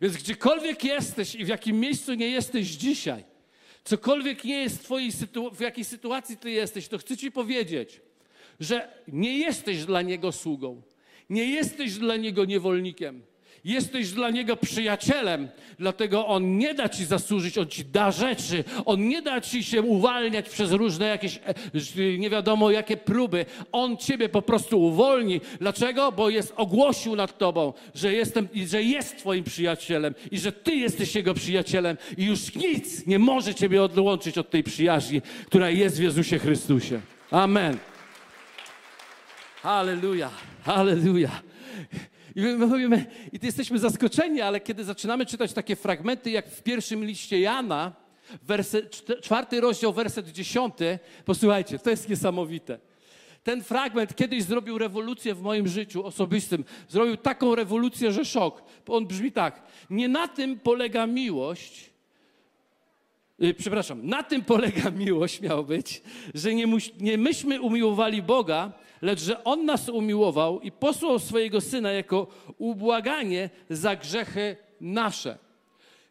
Więc 0.00 0.16
gdziekolwiek 0.16 0.84
jesteś 0.84 1.34
i 1.34 1.44
w 1.44 1.48
jakim 1.48 1.80
miejscu 1.80 2.14
nie 2.14 2.28
jesteś 2.28 2.68
dzisiaj, 2.68 3.24
cokolwiek 3.84 4.44
nie 4.44 4.62
jest 4.62 4.78
w, 4.78 4.82
twojej 4.84 5.12
w 5.54 5.60
jakiej 5.60 5.84
sytuacji 5.84 6.36
ty 6.36 6.50
jesteś, 6.50 6.88
to 6.88 6.98
chcę 6.98 7.16
ci 7.16 7.32
powiedzieć, 7.32 8.00
że 8.60 8.88
nie 9.08 9.38
jesteś 9.38 9.84
dla 9.84 10.02
Niego 10.02 10.32
sługą, 10.32 10.82
nie 11.30 11.44
jesteś 11.44 11.98
dla 11.98 12.16
Niego 12.16 12.44
niewolnikiem. 12.44 13.22
Jesteś 13.64 14.10
dla 14.10 14.30
Niego 14.30 14.56
przyjacielem, 14.56 15.48
dlatego 15.78 16.26
On 16.26 16.58
nie 16.58 16.74
da 16.74 16.88
Ci 16.88 17.04
zasłużyć, 17.04 17.58
On 17.58 17.68
Ci 17.68 17.84
da 17.84 18.10
rzeczy, 18.10 18.64
On 18.84 19.08
nie 19.08 19.22
da 19.22 19.40
Ci 19.40 19.64
się 19.64 19.82
uwalniać 19.82 20.48
przez 20.48 20.72
różne 20.72 21.06
jakieś 21.06 21.40
e, 21.96 22.18
nie 22.18 22.30
wiadomo 22.30 22.70
jakie 22.70 22.96
próby. 22.96 23.46
On 23.72 23.96
Ciebie 23.96 24.28
po 24.28 24.42
prostu 24.42 24.80
uwolni. 24.80 25.40
Dlaczego? 25.60 26.12
Bo 26.12 26.30
jest 26.30 26.52
ogłosił 26.56 27.16
nad 27.16 27.38
Tobą, 27.38 27.72
że, 27.94 28.12
jestem, 28.12 28.48
że 28.66 28.82
jest 28.82 29.18
Twoim 29.18 29.44
przyjacielem 29.44 30.14
i 30.30 30.38
że 30.38 30.52
Ty 30.52 30.74
jesteś 30.74 31.14
Jego 31.14 31.34
przyjacielem 31.34 31.96
i 32.16 32.24
już 32.24 32.54
nic 32.54 33.06
nie 33.06 33.18
może 33.18 33.54
Ciebie 33.54 33.82
odłączyć 33.82 34.38
od 34.38 34.50
tej 34.50 34.62
przyjaźni, 34.62 35.22
która 35.46 35.70
jest 35.70 35.96
w 35.98 36.02
Jezusie 36.02 36.38
Chrystusie. 36.38 37.00
Amen. 37.30 37.78
Halleluja, 39.62 40.30
halleluja. 40.64 41.30
I 42.34 42.40
my 42.40 42.66
mówimy, 42.66 43.06
i 43.32 43.46
jesteśmy 43.46 43.78
zaskoczeni, 43.78 44.40
ale 44.40 44.60
kiedy 44.60 44.84
zaczynamy 44.84 45.26
czytać 45.26 45.52
takie 45.52 45.76
fragmenty, 45.76 46.30
jak 46.30 46.48
w 46.48 46.62
pierwszym 46.62 47.04
liście 47.04 47.40
Jana, 47.40 47.92
werset, 48.42 49.04
czwarty 49.22 49.60
rozdział, 49.60 49.92
werset 49.92 50.28
dziesiąty, 50.28 50.98
posłuchajcie, 51.24 51.78
to 51.78 51.90
jest 51.90 52.08
niesamowite. 52.08 52.78
Ten 53.44 53.62
fragment 53.62 54.16
kiedyś 54.16 54.42
zrobił 54.42 54.78
rewolucję 54.78 55.34
w 55.34 55.42
moim 55.42 55.68
życiu 55.68 56.04
osobistym. 56.04 56.64
Zrobił 56.88 57.16
taką 57.16 57.54
rewolucję, 57.54 58.12
że 58.12 58.24
szok. 58.24 58.62
On 58.88 59.06
brzmi 59.06 59.32
tak. 59.32 59.62
Nie 59.90 60.08
na 60.08 60.28
tym 60.28 60.60
polega 60.60 61.06
miłość, 61.06 61.91
przepraszam, 63.58 64.06
na 64.06 64.22
tym 64.22 64.42
polega 64.42 64.90
miłość, 65.06 65.40
miał 65.40 65.64
być, 65.64 66.02
że 66.34 66.54
nie, 66.54 66.66
nie 67.00 67.18
myśmy 67.18 67.60
umiłowali 67.60 68.22
Boga, 68.22 68.72
lecz 69.02 69.20
że 69.20 69.44
On 69.44 69.64
nas 69.64 69.88
umiłował 69.88 70.60
i 70.60 70.72
posłał 70.72 71.18
swojego 71.18 71.60
Syna 71.60 71.92
jako 71.92 72.26
ubłaganie 72.58 73.50
za 73.70 73.96
grzechy 73.96 74.56
nasze. 74.80 75.38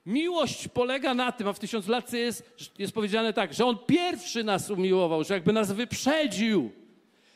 Miłość 0.05 0.67
polega 0.67 1.13
na 1.13 1.31
tym, 1.31 1.47
a 1.47 1.53
w 1.53 1.59
tysiąclatce 1.59 2.17
jest, 2.17 2.71
jest 2.79 2.93
powiedziane 2.93 3.33
tak, 3.33 3.53
że 3.53 3.65
On 3.65 3.77
pierwszy 3.87 4.43
nas 4.43 4.69
umiłował, 4.69 5.23
że 5.23 5.33
jakby 5.33 5.53
nas 5.53 5.71
wyprzedził. 5.71 6.71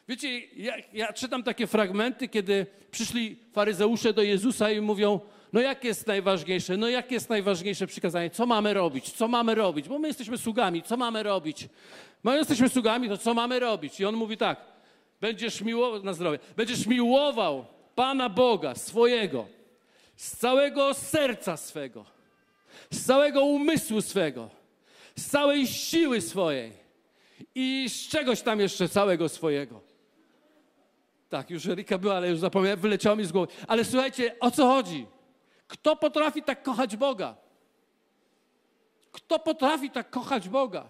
Wiecie, 0.07 0.39
ja, 0.39 0.73
ja 0.93 1.13
czytam 1.13 1.43
takie 1.43 1.67
fragmenty, 1.67 2.27
kiedy 2.27 2.65
przyszli 2.91 3.35
faryzeusze 3.53 4.13
do 4.13 4.21
Jezusa 4.21 4.71
i 4.71 4.81
mówią, 4.81 5.19
no 5.55 5.61
jakie 5.61 5.87
jest 5.87 6.07
najważniejsze? 6.07 6.77
No 6.77 6.87
jakie 6.87 7.13
jest 7.13 7.29
najważniejsze 7.29 7.87
przykazanie? 7.87 8.29
Co 8.29 8.45
mamy 8.45 8.73
robić? 8.73 9.11
Co 9.11 9.27
mamy 9.27 9.55
robić? 9.55 9.89
Bo 9.89 9.99
my 9.99 10.07
jesteśmy 10.07 10.37
sługami, 10.37 10.83
co 10.83 10.97
mamy 10.97 11.23
robić? 11.23 11.69
My 12.23 12.37
jesteśmy 12.37 12.69
sługami, 12.69 13.09
to 13.09 13.17
co 13.17 13.33
mamy 13.33 13.59
robić? 13.59 13.99
I 13.99 14.05
on 14.05 14.15
mówi 14.15 14.37
tak, 14.37 14.61
będziesz 15.21 15.61
miłował, 15.61 16.03
na 16.03 16.13
zdrowie, 16.13 16.39
będziesz 16.55 16.87
miłował 16.87 17.65
Pana 17.95 18.29
Boga 18.29 18.75
swojego, 18.75 19.47
z 20.15 20.37
całego 20.37 20.93
serca 20.93 21.57
swego, 21.57 22.05
z 22.91 23.05
całego 23.05 23.45
umysłu 23.45 24.01
swego, 24.01 24.49
z 25.15 25.29
całej 25.29 25.67
siły 25.67 26.21
swojej 26.21 26.71
i 27.55 27.85
z 27.89 28.07
czegoś 28.07 28.41
tam 28.41 28.59
jeszcze 28.59 28.89
całego 28.89 29.29
swojego. 29.29 29.81
Tak, 31.29 31.49
już 31.49 31.67
Erika 31.67 31.97
była, 31.97 32.15
ale 32.15 32.29
już 32.29 32.39
zapomniałem, 32.39 32.79
wyleciało 32.79 33.15
mi 33.15 33.25
z 33.25 33.31
głowy. 33.31 33.53
Ale 33.67 33.85
słuchajcie, 33.85 34.35
o 34.39 34.51
co 34.51 34.67
chodzi? 34.67 35.14
Kto 35.67 35.95
potrafi 35.95 36.43
tak 36.43 36.63
kochać 36.63 36.95
Boga? 36.95 37.35
Kto 39.11 39.39
potrafi 39.39 39.89
tak 39.89 40.09
kochać 40.09 40.49
Boga? 40.49 40.85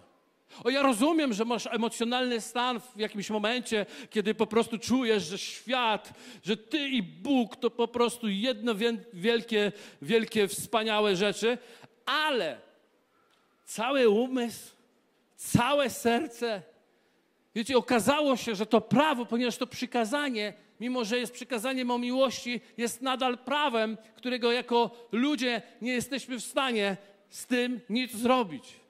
O, 0.64 0.70
ja 0.70 0.82
rozumiem, 0.82 1.34
że 1.34 1.46
masz 1.46 1.68
emocjonalny 1.68 2.42
stan 2.42 2.80
w 2.80 3.00
jakimś 3.00 3.30
momencie, 3.30 3.86
kiedy 4.10 4.34
po 4.34 4.48
prostu 4.48 4.78
czujesz, 4.78 5.24
że 5.24 5.38
świat, 5.38 6.14
że 6.44 6.58
ty 6.58 6.90
i 6.90 7.04
Bóg 7.04 7.56
to 7.56 7.70
po 7.70 7.88
prostu 7.88 8.30
jedno 8.30 8.76
wielkie, 9.14 9.72
wielkie, 10.02 10.48
wspaniałe 10.48 11.16
rzeczy, 11.16 11.58
ale 12.06 12.58
cały 13.66 14.10
umysł, 14.10 14.72
całe 15.36 15.90
serce, 15.90 16.62
wiecie, 17.56 17.78
okazało 17.78 18.38
się, 18.38 18.56
że 18.56 18.66
to 18.66 18.82
prawo, 18.82 19.26
ponieważ 19.26 19.58
to 19.58 19.68
przykazanie, 19.68 20.54
mimo 20.80 21.06
że 21.06 21.20
jest 21.20 21.34
przykazaniem 21.34 21.92
o 21.92 21.98
miłości, 21.98 22.62
jest 22.78 23.02
nadal 23.02 23.38
prawem, 23.38 23.98
którego 24.16 24.52
jako 24.52 25.08
ludzie 25.12 25.62
nie 25.82 25.94
jesteśmy 25.94 26.40
w 26.40 26.44
stanie 26.44 26.98
z 27.30 27.46
tym 27.46 27.80
nic 27.90 28.16
zrobić 28.16 28.86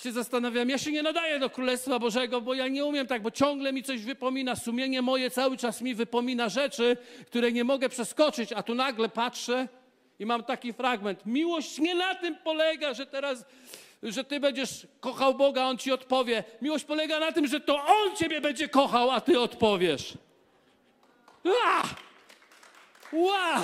się 0.00 0.12
zastanawiam, 0.12 0.68
ja 0.68 0.78
się 0.78 0.92
nie 0.92 1.02
nadaję 1.02 1.38
do 1.38 1.50
Królestwa 1.50 1.98
Bożego, 1.98 2.40
bo 2.40 2.54
ja 2.54 2.68
nie 2.68 2.84
umiem 2.84 3.06
tak, 3.06 3.22
bo 3.22 3.30
ciągle 3.30 3.72
mi 3.72 3.82
coś 3.82 4.02
wypomina. 4.02 4.56
Sumienie 4.56 5.02
moje 5.02 5.30
cały 5.30 5.56
czas 5.56 5.82
mi 5.82 5.94
wypomina 5.94 6.48
rzeczy, 6.48 6.96
które 7.26 7.52
nie 7.52 7.64
mogę 7.64 7.88
przeskoczyć, 7.88 8.52
a 8.52 8.62
tu 8.62 8.74
nagle 8.74 9.08
patrzę 9.08 9.68
i 10.18 10.26
mam 10.26 10.42
taki 10.42 10.72
fragment. 10.72 11.26
Miłość 11.26 11.78
nie 11.78 11.94
na 11.94 12.14
tym 12.14 12.36
polega, 12.44 12.94
że 12.94 13.06
teraz, 13.06 13.44
że 14.02 14.24
ty 14.24 14.40
będziesz 14.40 14.86
kochał 15.00 15.34
Boga, 15.34 15.64
On 15.64 15.78
ci 15.78 15.92
odpowie. 15.92 16.44
Miłość 16.62 16.84
polega 16.84 17.20
na 17.20 17.32
tym, 17.32 17.46
że 17.46 17.60
to 17.60 17.86
On 17.86 18.16
ciebie 18.16 18.40
będzie 18.40 18.68
kochał, 18.68 19.10
a 19.10 19.20
ty 19.20 19.40
odpowiesz. 19.40 20.18
Ua! 21.44 21.82
Ua! 23.12 23.60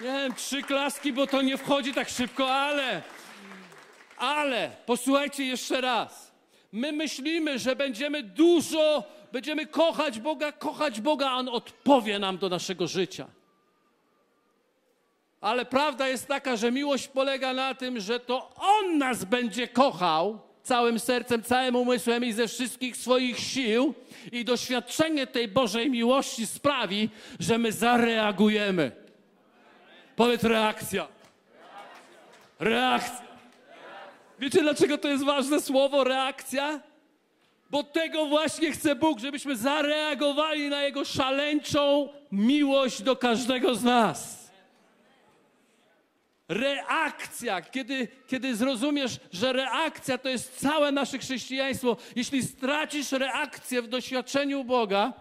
Nie 0.00 0.06
wiem, 0.06 0.34
trzy 0.34 0.62
klaski, 0.62 1.12
bo 1.12 1.26
to 1.26 1.42
nie 1.42 1.58
wchodzi 1.58 1.94
tak 1.94 2.08
szybko, 2.08 2.54
ale... 2.54 3.02
Ale 4.16 4.70
posłuchajcie 4.86 5.44
jeszcze 5.44 5.80
raz. 5.80 6.32
My 6.72 6.92
myślimy, 6.92 7.58
że 7.58 7.76
będziemy 7.76 8.22
dużo, 8.22 9.04
będziemy 9.32 9.66
kochać 9.66 10.20
Boga, 10.20 10.52
kochać 10.52 11.00
Boga, 11.00 11.30
a 11.30 11.34
On 11.34 11.48
odpowie 11.48 12.18
nam 12.18 12.38
do 12.38 12.48
naszego 12.48 12.86
życia. 12.86 13.26
Ale 15.40 15.64
prawda 15.64 16.08
jest 16.08 16.28
taka, 16.28 16.56
że 16.56 16.72
miłość 16.72 17.08
polega 17.08 17.52
na 17.52 17.74
tym, 17.74 18.00
że 18.00 18.20
to 18.20 18.50
On 18.56 18.98
nas 18.98 19.24
będzie 19.24 19.68
kochał 19.68 20.51
całym 20.62 20.98
sercem, 20.98 21.42
całym 21.42 21.76
umysłem 21.76 22.24
i 22.24 22.32
ze 22.32 22.48
wszystkich 22.48 22.96
swoich 22.96 23.38
sił, 23.38 23.94
i 24.32 24.44
doświadczenie 24.44 25.26
tej 25.26 25.48
Bożej 25.48 25.90
miłości 25.90 26.46
sprawi, 26.46 27.10
że 27.40 27.58
my 27.58 27.72
zareagujemy. 27.72 28.92
Powiedz 30.16 30.44
reakcja. 30.44 31.08
Reakcja. 32.60 33.22
Wiecie, 34.38 34.62
dlaczego 34.62 34.98
to 34.98 35.08
jest 35.08 35.24
ważne 35.24 35.60
słowo 35.60 36.04
reakcja? 36.04 36.80
Bo 37.70 37.82
tego 37.82 38.26
właśnie 38.26 38.72
chce 38.72 38.94
Bóg, 38.94 39.18
żebyśmy 39.20 39.56
zareagowali 39.56 40.68
na 40.68 40.82
Jego 40.82 41.04
szaleńczą 41.04 42.08
miłość 42.32 43.02
do 43.02 43.16
każdego 43.16 43.74
z 43.74 43.82
nas. 43.84 44.41
Reakcja, 46.52 47.62
kiedy, 47.62 48.08
kiedy 48.26 48.56
zrozumiesz, 48.56 49.20
że 49.32 49.52
reakcja 49.52 50.18
to 50.18 50.28
jest 50.28 50.60
całe 50.60 50.92
nasze 50.92 51.18
chrześcijaństwo, 51.18 51.96
jeśli 52.16 52.42
stracisz 52.42 53.12
reakcję 53.12 53.82
w 53.82 53.88
doświadczeniu 53.88 54.64
Boga, 54.64 55.12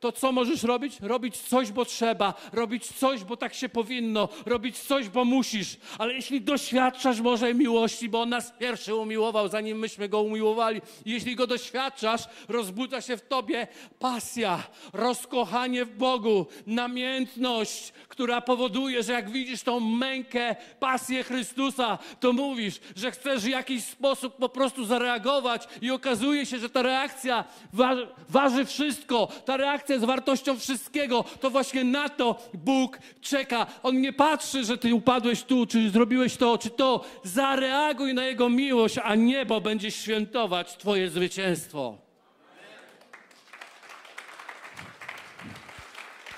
to 0.00 0.12
co 0.12 0.32
możesz 0.32 0.62
robić? 0.62 1.00
Robić 1.00 1.36
coś, 1.36 1.72
bo 1.72 1.84
trzeba, 1.84 2.34
robić 2.52 2.86
coś, 2.86 3.24
bo 3.24 3.36
tak 3.36 3.54
się 3.54 3.68
powinno, 3.68 4.28
robić 4.46 4.78
coś, 4.78 5.08
bo 5.08 5.24
musisz. 5.24 5.76
Ale 5.98 6.14
jeśli 6.14 6.40
doświadczasz 6.40 7.20
Bożej 7.20 7.54
miłości, 7.54 8.08
bo 8.08 8.20
On 8.20 8.28
nas 8.28 8.52
pierwszy 8.58 8.94
umiłował, 8.94 9.48
zanim 9.48 9.78
myśmy 9.78 10.08
Go 10.08 10.22
umiłowali, 10.22 10.80
jeśli 11.06 11.36
Go 11.36 11.46
doświadczasz, 11.46 12.22
rozbudza 12.48 13.00
się 13.00 13.16
w 13.16 13.28
Tobie 13.28 13.68
pasja, 13.98 14.62
rozkochanie 14.92 15.84
w 15.84 15.96
Bogu, 15.96 16.46
namiętność, 16.66 17.92
która 18.08 18.40
powoduje, 18.40 19.02
że 19.02 19.12
jak 19.12 19.30
widzisz 19.30 19.62
tą 19.62 19.80
mękę, 19.80 20.56
pasję 20.80 21.24
Chrystusa, 21.24 21.98
to 22.20 22.32
mówisz, 22.32 22.80
że 22.96 23.10
chcesz 23.10 23.42
w 23.42 23.48
jakiś 23.48 23.84
sposób 23.84 24.36
po 24.36 24.48
prostu 24.48 24.84
zareagować 24.84 25.68
i 25.82 25.90
okazuje 25.90 26.46
się, 26.46 26.58
że 26.58 26.70
ta 26.70 26.82
reakcja 26.82 27.44
waży, 27.72 28.08
waży 28.28 28.64
wszystko. 28.64 29.28
Ta 29.44 29.56
reakcja 29.56 29.89
z 29.98 30.04
wartością 30.04 30.58
wszystkiego. 30.58 31.24
To 31.40 31.50
właśnie 31.50 31.84
na 31.84 32.08
to 32.08 32.48
Bóg 32.54 32.98
czeka. 33.20 33.66
On 33.82 34.00
nie 34.00 34.12
patrzy, 34.12 34.64
że 34.64 34.78
ty 34.78 34.94
upadłeś 34.94 35.42
tu, 35.42 35.66
czy 35.66 35.90
zrobiłeś 35.90 36.36
to, 36.36 36.58
czy 36.58 36.70
to. 36.70 37.04
Zareaguj 37.24 38.14
na 38.14 38.24
Jego 38.24 38.48
miłość, 38.48 38.98
a 39.02 39.14
niebo 39.14 39.60
będzie 39.60 39.90
świętować 39.90 40.76
Twoje 40.76 41.10
zwycięstwo. 41.10 41.98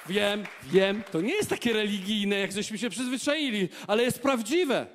Wiem, 0.09 0.45
wiem, 0.63 1.03
to 1.13 1.21
nie 1.21 1.35
jest 1.35 1.51
takie 1.51 1.73
religijne, 1.73 2.37
jak 2.37 2.53
żeśmy 2.53 2.79
się 2.79 2.91
przyzwyczaili, 2.91 3.69
ale 3.87 4.03
jest 4.03 4.23
prawdziwe. 4.23 4.87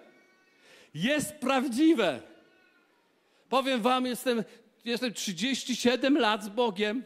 jest 0.94 1.36
prawdziwe. 1.36 2.22
Powiem 3.50 3.82
wam, 3.82 4.06
jestem, 4.06 4.44
jestem 4.86 5.14
37 5.14 6.18
lat 6.18 6.44
z 6.44 6.50
Bogiem. 6.50 7.04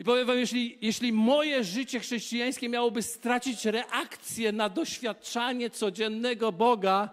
I 0.00 0.04
powiem 0.04 0.26
wam, 0.26 0.38
jeśli, 0.38 0.78
jeśli 0.80 1.12
moje 1.12 1.64
życie 1.64 2.00
chrześcijańskie 2.00 2.68
miałoby 2.68 3.02
stracić 3.02 3.64
reakcję 3.64 4.52
na 4.52 4.68
doświadczanie 4.68 5.70
codziennego 5.70 6.52
Boga, 6.52 7.10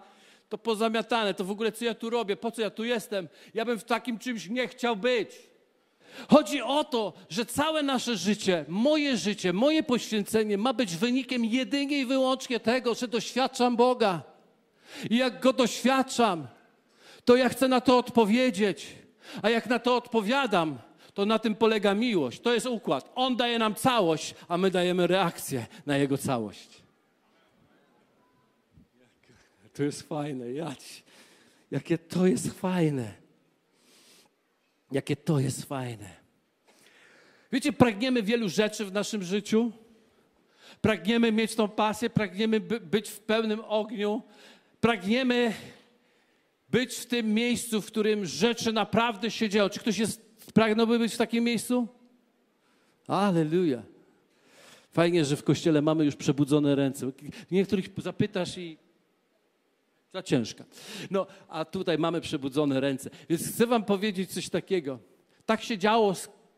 to 0.48 0.58
pozamiatane, 0.58 1.34
to 1.34 1.44
w 1.44 1.50
ogóle 1.50 1.72
co 1.72 1.84
ja 1.84 1.94
tu 1.94 2.10
robię, 2.10 2.36
po 2.36 2.50
co 2.50 2.62
ja 2.62 2.70
tu 2.70 2.84
jestem, 2.84 3.28
ja 3.54 3.64
bym 3.64 3.78
w 3.78 3.84
takim 3.84 4.18
czymś 4.18 4.48
nie 4.48 4.68
chciał 4.68 4.96
być. 4.96 5.30
Chodzi 6.28 6.62
o 6.62 6.84
to, 6.84 7.12
że 7.30 7.46
całe 7.46 7.82
nasze 7.82 8.16
życie, 8.16 8.64
moje 8.68 9.16
życie, 9.16 9.52
moje 9.52 9.82
poświęcenie 9.82 10.58
ma 10.58 10.72
być 10.72 10.96
wynikiem 10.96 11.44
jedynie 11.44 11.98
i 11.98 12.06
wyłącznie 12.06 12.60
tego, 12.60 12.94
że 12.94 13.08
doświadczam 13.08 13.76
Boga. 13.76 14.22
I 15.10 15.16
jak 15.16 15.40
Go 15.40 15.52
doświadczam, 15.52 16.46
to 17.24 17.36
ja 17.36 17.48
chcę 17.48 17.68
na 17.68 17.80
to 17.80 17.98
odpowiedzieć. 17.98 18.86
A 19.42 19.50
jak 19.50 19.66
na 19.66 19.78
to 19.78 19.96
odpowiadam, 19.96 20.78
to 21.18 21.26
na 21.26 21.38
tym 21.38 21.54
polega 21.54 21.94
miłość. 21.94 22.40
To 22.40 22.54
jest 22.54 22.66
układ. 22.66 23.12
On 23.14 23.36
daje 23.36 23.58
nam 23.58 23.74
całość, 23.74 24.34
a 24.48 24.58
my 24.58 24.70
dajemy 24.70 25.06
reakcję 25.06 25.66
na 25.86 25.96
Jego 25.96 26.18
całość. 26.18 26.68
To 29.74 29.82
jest 29.82 30.02
fajne, 30.02 30.52
jać. 30.52 31.04
Jakie 31.70 31.98
to 31.98 32.26
jest 32.26 32.60
fajne. 32.60 33.14
Jakie 34.92 35.16
to 35.16 35.40
jest 35.40 35.64
fajne. 35.64 36.10
Wiecie, 37.52 37.72
pragniemy 37.72 38.22
wielu 38.22 38.48
rzeczy 38.48 38.84
w 38.84 38.92
naszym 38.92 39.22
życiu. 39.22 39.72
Pragniemy 40.80 41.32
mieć 41.32 41.54
tą 41.54 41.68
pasję, 41.68 42.10
pragniemy 42.10 42.60
by, 42.60 42.80
być 42.80 43.08
w 43.08 43.20
pełnym 43.20 43.60
ogniu. 43.60 44.22
Pragniemy 44.80 45.54
być 46.70 46.94
w 46.94 47.06
tym 47.06 47.34
miejscu, 47.34 47.82
w 47.82 47.86
którym 47.86 48.26
rzeczy 48.26 48.72
naprawdę 48.72 49.30
się 49.30 49.48
dzieją. 49.48 49.68
Czy 49.68 49.80
ktoś 49.80 49.98
jest, 49.98 50.27
pragnąłby 50.58 50.98
być 50.98 51.14
w 51.14 51.16
takim 51.16 51.44
miejscu? 51.44 51.88
Aleluja. 53.06 53.82
Fajnie, 54.90 55.24
że 55.24 55.36
w 55.36 55.44
kościele 55.44 55.82
mamy 55.82 56.04
już 56.04 56.16
przebudzone 56.16 56.74
ręce. 56.74 57.12
Niektórych 57.50 57.88
zapytasz 57.96 58.58
i 58.58 58.76
za 60.12 60.22
ciężka. 60.22 60.64
No, 61.10 61.26
a 61.48 61.64
tutaj 61.64 61.98
mamy 61.98 62.20
przebudzone 62.20 62.80
ręce. 62.80 63.10
Więc 63.28 63.48
chcę 63.48 63.66
wam 63.66 63.84
powiedzieć 63.84 64.30
coś 64.30 64.48
takiego. 64.48 64.98
Tak 65.46 65.62
się 65.62 65.78
działo, 65.78 66.14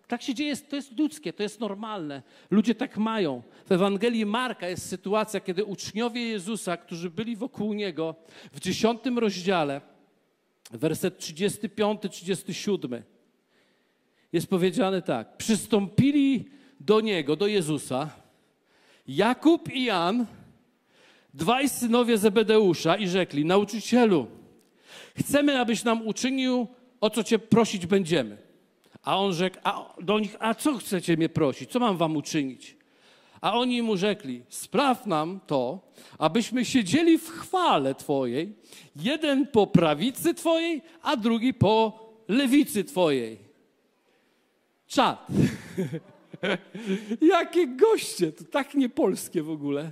tak 0.08 0.22
się 0.22 0.34
dzieje, 0.34 0.56
to 0.56 0.76
jest 0.76 0.98
ludzkie, 0.98 1.32
to 1.32 1.42
jest 1.42 1.60
normalne. 1.60 2.22
Ludzie 2.50 2.74
tak 2.74 2.96
mają. 2.96 3.42
W 3.66 3.72
Ewangelii 3.72 4.26
Marka 4.26 4.68
jest 4.68 4.88
sytuacja, 4.88 5.40
kiedy 5.40 5.64
uczniowie 5.64 6.22
Jezusa, 6.22 6.76
którzy 6.76 7.10
byli 7.10 7.36
wokół 7.36 7.72
Niego, 7.72 8.14
w 8.52 8.60
dziesiątym 8.60 9.18
rozdziale, 9.18 9.80
werset 10.70 11.18
35-37, 11.18 13.02
jest 14.32 14.46
powiedziane 14.46 15.02
tak. 15.02 15.36
Przystąpili 15.36 16.44
do 16.80 17.00
Niego, 17.00 17.36
do 17.36 17.46
Jezusa, 17.46 18.10
Jakub 19.08 19.72
i 19.72 19.84
Jan, 19.84 20.26
dwaj 21.34 21.68
synowie 21.68 22.18
Zebedeusza 22.18 22.96
i 22.96 23.08
rzekli, 23.08 23.44
nauczycielu, 23.44 24.26
chcemy, 25.16 25.58
abyś 25.58 25.84
nam 25.84 26.06
uczynił, 26.06 26.66
o 27.00 27.10
co 27.10 27.24
cię 27.24 27.38
prosić 27.38 27.86
będziemy. 27.86 28.36
A 29.02 29.18
on 29.18 29.32
rzekł 29.32 29.56
a 29.64 29.94
do 30.02 30.18
nich, 30.18 30.36
a 30.38 30.54
co 30.54 30.78
chcecie 30.78 31.16
mnie 31.16 31.28
prosić? 31.28 31.70
Co 31.70 31.78
mam 31.78 31.96
wam 31.96 32.16
uczynić? 32.16 32.76
A 33.40 33.58
oni 33.58 33.82
mu 33.82 33.96
rzekli, 33.96 34.42
spraw 34.48 35.06
nam 35.06 35.40
to, 35.46 35.92
abyśmy 36.18 36.64
siedzieli 36.64 37.18
w 37.18 37.28
chwale 37.28 37.94
Twojej, 37.94 38.54
jeden 38.96 39.46
po 39.46 39.66
prawicy 39.66 40.34
Twojej, 40.34 40.82
a 41.02 41.16
drugi 41.16 41.54
po 41.54 41.98
lewicy 42.28 42.84
Twojej. 42.84 43.49
Czad. 44.90 45.26
Jakie 47.32 47.66
goście, 47.66 48.32
to 48.32 48.44
tak 48.44 48.74
niepolskie 48.74 49.42
w 49.42 49.50
ogóle. 49.50 49.90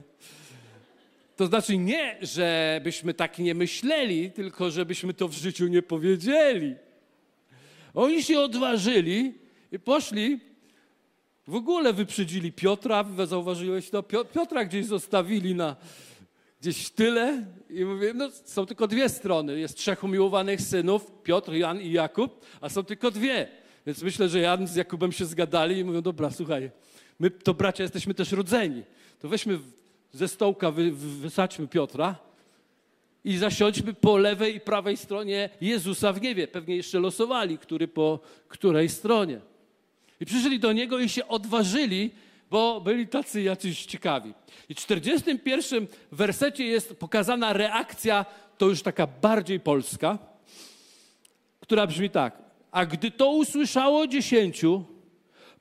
To 1.36 1.46
znaczy 1.46 1.78
nie, 1.78 2.16
żebyśmy 2.22 3.14
tak 3.14 3.38
nie 3.38 3.54
myśleli, 3.54 4.30
tylko 4.30 4.70
żebyśmy 4.70 5.14
to 5.14 5.28
w 5.28 5.32
życiu 5.32 5.66
nie 5.66 5.82
powiedzieli. 5.82 6.74
Oni 7.94 8.22
się 8.22 8.40
odważyli 8.40 9.34
i 9.72 9.78
poszli, 9.78 10.40
w 11.46 11.54
ogóle 11.54 11.92
wyprzedzili 11.92 12.52
Piotra, 12.52 13.04
zauważyłeś 13.26 13.90
to? 13.90 14.02
Piotra 14.02 14.64
gdzieś 14.64 14.86
zostawili 14.86 15.54
na 15.54 15.76
gdzieś 16.60 16.90
tyle 16.90 17.46
i 17.70 17.84
mówię, 17.84 18.12
no 18.14 18.30
są 18.30 18.66
tylko 18.66 18.86
dwie 18.86 19.08
strony. 19.08 19.60
Jest 19.60 19.76
trzech 19.76 20.04
umiłowanych 20.04 20.60
synów, 20.60 21.12
Piotr, 21.22 21.52
Jan 21.52 21.80
i 21.80 21.92
Jakub, 21.92 22.46
a 22.60 22.68
są 22.68 22.84
tylko 22.84 23.10
dwie. 23.10 23.48
Więc 23.88 24.02
myślę, 24.02 24.28
że 24.28 24.40
Jan 24.40 24.66
z 24.66 24.76
Jakubem 24.76 25.12
się 25.12 25.26
zgadali 25.26 25.78
i 25.78 25.84
mówią, 25.84 26.02
dobra, 26.02 26.30
słuchaj, 26.30 26.70
my 27.18 27.30
to 27.30 27.54
bracia 27.54 27.82
jesteśmy 27.82 28.14
też 28.14 28.32
rodzeni. 28.32 28.82
To 29.20 29.28
weźmy 29.28 29.58
ze 30.12 30.28
stołka 30.28 30.70
wy, 30.70 30.92
wysadźmy 30.92 31.68
Piotra 31.68 32.16
i 33.24 33.36
zasiądźmy 33.36 33.94
po 33.94 34.16
lewej 34.16 34.56
i 34.56 34.60
prawej 34.60 34.96
stronie 34.96 35.50
Jezusa 35.60 36.12
w 36.12 36.22
niebie. 36.22 36.48
Pewnie 36.48 36.76
jeszcze 36.76 36.98
losowali, 36.98 37.58
który 37.58 37.88
po 37.88 38.20
której 38.48 38.88
stronie. 38.88 39.40
I 40.20 40.26
przyszli 40.26 40.60
do 40.60 40.72
Niego 40.72 40.98
i 40.98 41.08
się 41.08 41.28
odważyli, 41.28 42.10
bo 42.50 42.80
byli 42.80 43.06
tacy 43.06 43.42
jacyś 43.42 43.86
ciekawi. 43.86 44.34
I 44.68 44.74
w 44.74 44.78
41 44.78 45.86
wersecie 46.12 46.64
jest 46.64 46.96
pokazana 46.96 47.52
reakcja, 47.52 48.26
to 48.58 48.66
już 48.66 48.82
taka 48.82 49.06
bardziej 49.06 49.60
polska, 49.60 50.18
która 51.60 51.86
brzmi 51.86 52.10
tak. 52.10 52.47
A 52.70 52.86
gdy 52.86 53.10
to 53.10 53.30
usłyszało 53.30 54.06
dziesięciu, 54.06 54.84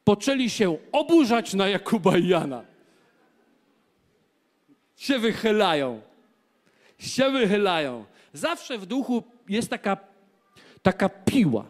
poczęli 0.04 0.50
się 0.50 0.78
oburzać 0.92 1.54
na 1.54 1.68
Jakuba 1.68 2.18
i 2.18 2.28
Jana 2.28 2.78
się 4.98 5.20
wychylają. 5.20 6.02
Się 7.00 7.32
wychylają. 7.32 8.06
Zawsze 8.34 8.78
w 8.78 8.86
duchu 8.86 9.24
jest 9.50 9.70
taka, 9.70 9.98
taka 10.82 11.10
piła. 11.10 11.66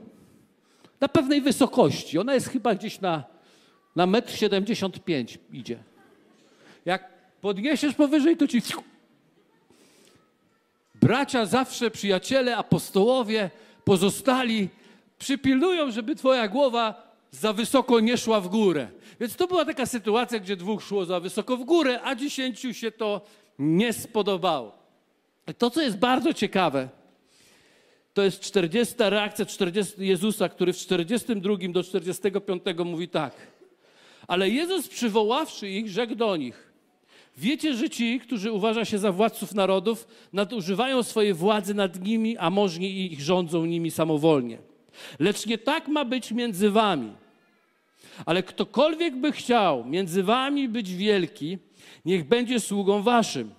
Na 1.01 1.07
pewnej 1.07 1.41
wysokości. 1.41 2.19
Ona 2.19 2.33
jest 2.33 2.49
chyba 2.49 2.75
gdzieś 2.75 3.01
na, 3.01 3.23
na 3.95 4.05
metr 4.05 4.31
75 4.33 5.39
idzie. 5.53 5.83
Jak 6.85 7.09
podniesiesz 7.41 7.95
powyżej, 7.95 8.37
to 8.37 8.47
ci... 8.47 8.61
Bracia 10.95 11.45
zawsze, 11.45 11.91
przyjaciele, 11.91 12.57
apostołowie, 12.57 13.49
pozostali 13.83 14.69
przypilnują, 15.19 15.91
żeby 15.91 16.15
twoja 16.15 16.47
głowa 16.47 17.07
za 17.31 17.53
wysoko 17.53 17.99
nie 17.99 18.17
szła 18.17 18.41
w 18.41 18.47
górę. 18.47 18.87
Więc 19.19 19.35
to 19.35 19.47
była 19.47 19.65
taka 19.65 19.85
sytuacja, 19.85 20.39
gdzie 20.39 20.55
dwóch 20.55 20.83
szło 20.83 21.05
za 21.05 21.19
wysoko 21.19 21.57
w 21.57 21.63
górę, 21.63 21.99
a 22.03 22.15
dziesięciu 22.15 22.73
się 22.73 22.91
to 22.91 23.21
nie 23.59 23.93
spodobało. 23.93 24.77
To, 25.57 25.69
co 25.69 25.81
jest 25.81 25.97
bardzo 25.97 26.33
ciekawe, 26.33 26.89
to 28.13 28.23
jest 28.23 28.39
40 28.39 28.95
reakcja 28.99 29.45
40 29.45 29.93
Jezusa, 29.97 30.49
który 30.49 30.73
w 30.73 30.77
42 30.77 31.55
do 31.69 31.83
45 31.83 32.63
mówi 32.85 33.07
tak. 33.07 33.33
Ale 34.27 34.49
Jezus 34.49 34.87
przywoławszy 34.87 35.69
ich, 35.69 35.89
rzekł 35.89 36.15
do 36.15 36.35
nich: 36.35 36.73
Wiecie, 37.37 37.73
że 37.73 37.89
ci, 37.89 38.19
którzy 38.19 38.51
uważa 38.51 38.85
się 38.85 38.97
za 38.97 39.11
władców 39.11 39.53
narodów, 39.53 40.07
nadużywają 40.33 41.03
swojej 41.03 41.33
władzy 41.33 41.73
nad 41.73 42.01
nimi, 42.01 42.37
a 42.37 42.49
możni 42.49 43.13
ich 43.13 43.21
rządzą 43.21 43.65
nimi 43.65 43.91
samowolnie. 43.91 44.57
Lecz 45.19 45.45
nie 45.45 45.57
tak 45.57 45.87
ma 45.87 46.05
być 46.05 46.31
między 46.31 46.69
wami. 46.69 47.11
Ale 48.25 48.43
ktokolwiek 48.43 49.15
by 49.15 49.31
chciał 49.31 49.85
między 49.85 50.23
wami 50.23 50.69
być 50.69 50.95
wielki, 50.95 51.57
niech 52.05 52.27
będzie 52.27 52.59
sługą 52.59 53.01
waszym. 53.01 53.51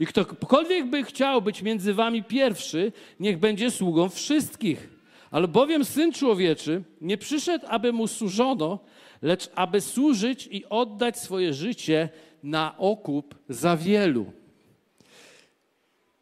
I 0.00 0.06
ktokolwiek 0.06 0.86
by 0.86 1.02
chciał 1.02 1.42
być 1.42 1.62
między 1.62 1.94
wami 1.94 2.22
pierwszy, 2.22 2.92
niech 3.20 3.38
będzie 3.38 3.70
sługą 3.70 4.08
wszystkich. 4.08 4.88
Albowiem 5.30 5.84
Syn 5.84 6.12
Człowieczy 6.12 6.82
nie 7.00 7.18
przyszedł, 7.18 7.66
aby 7.68 7.92
mu 7.92 8.06
służono, 8.06 8.78
lecz 9.22 9.50
aby 9.54 9.80
służyć 9.80 10.48
i 10.50 10.64
oddać 10.68 11.18
swoje 11.18 11.54
życie 11.54 12.08
na 12.42 12.78
okup 12.78 13.34
za 13.48 13.76
wielu. 13.76 14.32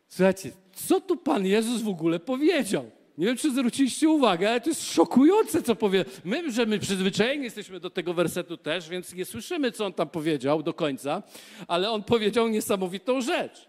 Słuchajcie, 0.09 0.50
co 0.72 1.00
tu 1.00 1.16
Pan 1.16 1.46
Jezus 1.46 1.83
w 1.83 1.88
ogóle 1.88 2.20
powiedział? 2.20 2.90
Nie 3.18 3.26
wiem, 3.26 3.37
czy 3.37 3.52
zwróciliście 3.52 4.09
uwagę, 4.09 4.50
ale 4.50 4.61
to 4.61 4.70
jest 4.70 4.92
szokujące, 4.92 5.62
co 5.62 5.76
powie. 5.76 6.05
My, 6.24 6.52
że 6.52 6.66
my 6.66 6.79
przyzwyczajeni 6.79 7.44
jesteśmy 7.44 7.81
do 7.81 7.90
tego 7.90 8.14
wersetu 8.14 8.57
też, 8.57 8.88
więc 8.88 9.14
nie 9.14 9.24
słyszymy, 9.24 9.72
co 9.72 9.87
on 9.87 9.92
tam 9.92 10.09
powiedział 10.09 10.62
do 10.62 10.74
końca, 10.74 11.22
ale 11.68 11.90
on 11.90 12.02
powiedział 12.02 12.48
niesamowitą 12.48 13.20
rzecz. 13.20 13.68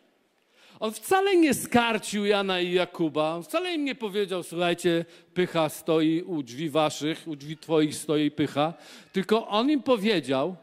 On 0.80 0.92
wcale 0.92 1.36
nie 1.36 1.54
skarcił 1.54 2.26
Jana 2.26 2.62
i 2.62 2.72
Jakuba, 2.72 3.42
wcale 3.42 3.74
im 3.74 3.86
nie 3.86 3.96
powiedział, 3.96 4.44
słuchajcie, 4.44 5.06
pycha 5.34 5.70
stoi 5.70 6.22
u 6.22 6.44
drzwi 6.44 6.70
waszych, 6.70 7.28
u 7.28 7.36
drzwi 7.36 7.58
twoich 7.58 7.96
stoi 7.96 8.32
pycha, 8.32 8.74
tylko 9.14 9.48
on 9.48 9.70
im 9.70 9.84
powiedział, 9.84 10.56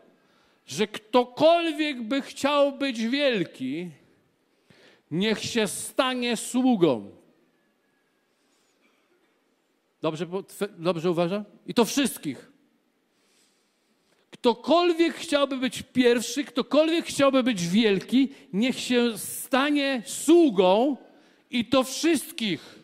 że 0.66 0.86
ktokolwiek 0.86 2.02
by 2.02 2.22
chciał 2.22 2.72
być 2.72 3.06
wielki, 3.06 3.90
niech 5.10 5.44
się 5.44 5.68
stanie 5.68 6.36
sługą. 6.36 7.23
Dobrze, 10.04 10.26
dobrze 10.78 11.10
uważam? 11.10 11.44
I 11.66 11.74
to 11.74 11.84
wszystkich. 11.84 12.52
Ktokolwiek 14.30 15.14
chciałby 15.14 15.56
być 15.56 15.82
pierwszy, 15.82 16.44
ktokolwiek 16.44 17.06
chciałby 17.06 17.42
być 17.42 17.68
wielki, 17.68 18.28
niech 18.52 18.80
się 18.80 19.18
stanie 19.18 20.02
sługą 20.06 20.96
i 21.50 21.64
to 21.64 21.84
wszystkich. 21.84 22.78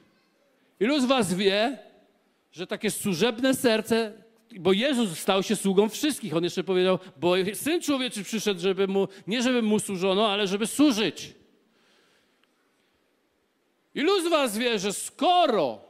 Ilu 0.80 1.00
z 1.00 1.04
was 1.04 1.34
wie, 1.34 1.78
że 2.52 2.66
takie 2.66 2.90
służebne 2.90 3.54
serce, 3.54 4.12
bo 4.60 4.72
Jezus 4.72 5.18
stał 5.18 5.42
się 5.42 5.56
sługą 5.56 5.88
wszystkich. 5.88 6.36
On 6.36 6.44
jeszcze 6.44 6.64
powiedział, 6.64 6.98
bo 7.16 7.34
Syn 7.54 7.82
Człowieczy 7.82 8.24
przyszedł, 8.24 8.60
żeby 8.60 8.88
mu, 8.88 9.08
nie 9.26 9.42
żeby 9.42 9.62
mu 9.62 9.78
służono, 9.78 10.28
ale 10.28 10.46
żeby 10.46 10.66
służyć. 10.66 11.34
Ilu 13.94 14.20
z 14.20 14.28
was 14.28 14.58
wie, 14.58 14.78
że 14.78 14.92
skoro 14.92 15.89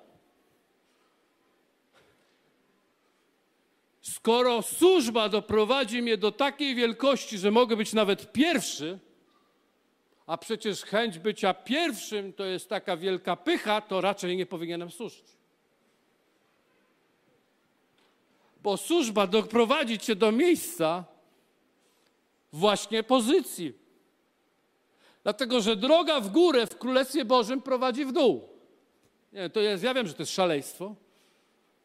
skoro 4.01 4.63
służba 4.63 5.29
doprowadzi 5.29 6.03
mnie 6.03 6.17
do 6.17 6.33
takiej 6.33 6.75
wielkości, 6.75 7.39
że 7.39 7.51
mogę 7.51 7.77
być 7.77 7.93
nawet 7.93 8.33
pierwszy, 8.33 8.99
a 10.27 10.39
przecież 10.39 10.83
chęć 10.83 11.19
bycia 11.19 11.55
pierwszym 11.55 12.33
to 12.33 12.45
jest 12.45 12.69
taka 12.69 12.97
wielka 12.97 13.37
pycha, 13.37 13.81
to 13.81 14.01
raczej 14.01 14.37
nie 14.37 14.47
powinienem 14.47 14.91
służyć. 14.91 15.25
Bo 18.63 18.77
służba 18.77 19.27
doprowadzi 19.27 19.99
cię 19.99 20.17
do 20.17 20.33
miejsca 20.33 21.05
właśnie 22.53 23.03
pozycji. 23.03 23.73
Dlatego, 25.23 25.61
że 25.61 25.77
droga 25.77 26.21
w 26.21 26.31
górę 26.31 26.67
w 26.67 26.79
Królestwie 26.79 27.25
Bożym 27.25 27.63
prowadzi 27.63 28.05
w 28.05 28.13
dół. 28.13 28.49
Nie, 29.33 29.51
to 29.51 29.61
jest, 29.61 29.85
ja 29.85 29.95
wiem, 29.95 30.07
że 30.07 30.15
to 30.15 30.23
jest 30.23 30.33
szaleństwo, 30.33 30.95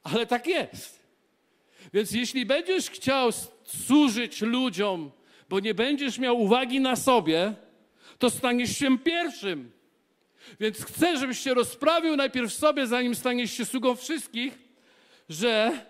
ale 0.03 0.25
tak 0.25 0.47
jest. 0.47 1.04
Więc 1.93 2.11
jeśli 2.11 2.45
będziesz 2.45 2.89
chciał 2.89 3.29
służyć 3.63 4.41
ludziom, 4.41 5.11
bo 5.49 5.59
nie 5.59 5.73
będziesz 5.73 6.19
miał 6.19 6.41
uwagi 6.41 6.79
na 6.79 6.95
sobie, 6.95 7.53
to 8.19 8.29
staniesz 8.29 8.77
się 8.77 8.99
pierwszym. 8.99 9.71
Więc 10.59 10.85
chcę, 10.85 11.17
żebyś 11.17 11.39
się 11.39 11.53
rozprawił 11.53 12.15
najpierw 12.15 12.53
sobie, 12.53 12.87
zanim 12.87 13.15
staniesz 13.15 13.51
się 13.51 13.65
sługą 13.65 13.95
wszystkich, 13.95 14.59
że 15.29 15.85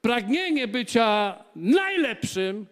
pragnienie 0.00 0.68
bycia 0.68 1.44
najlepszym, 1.56 2.66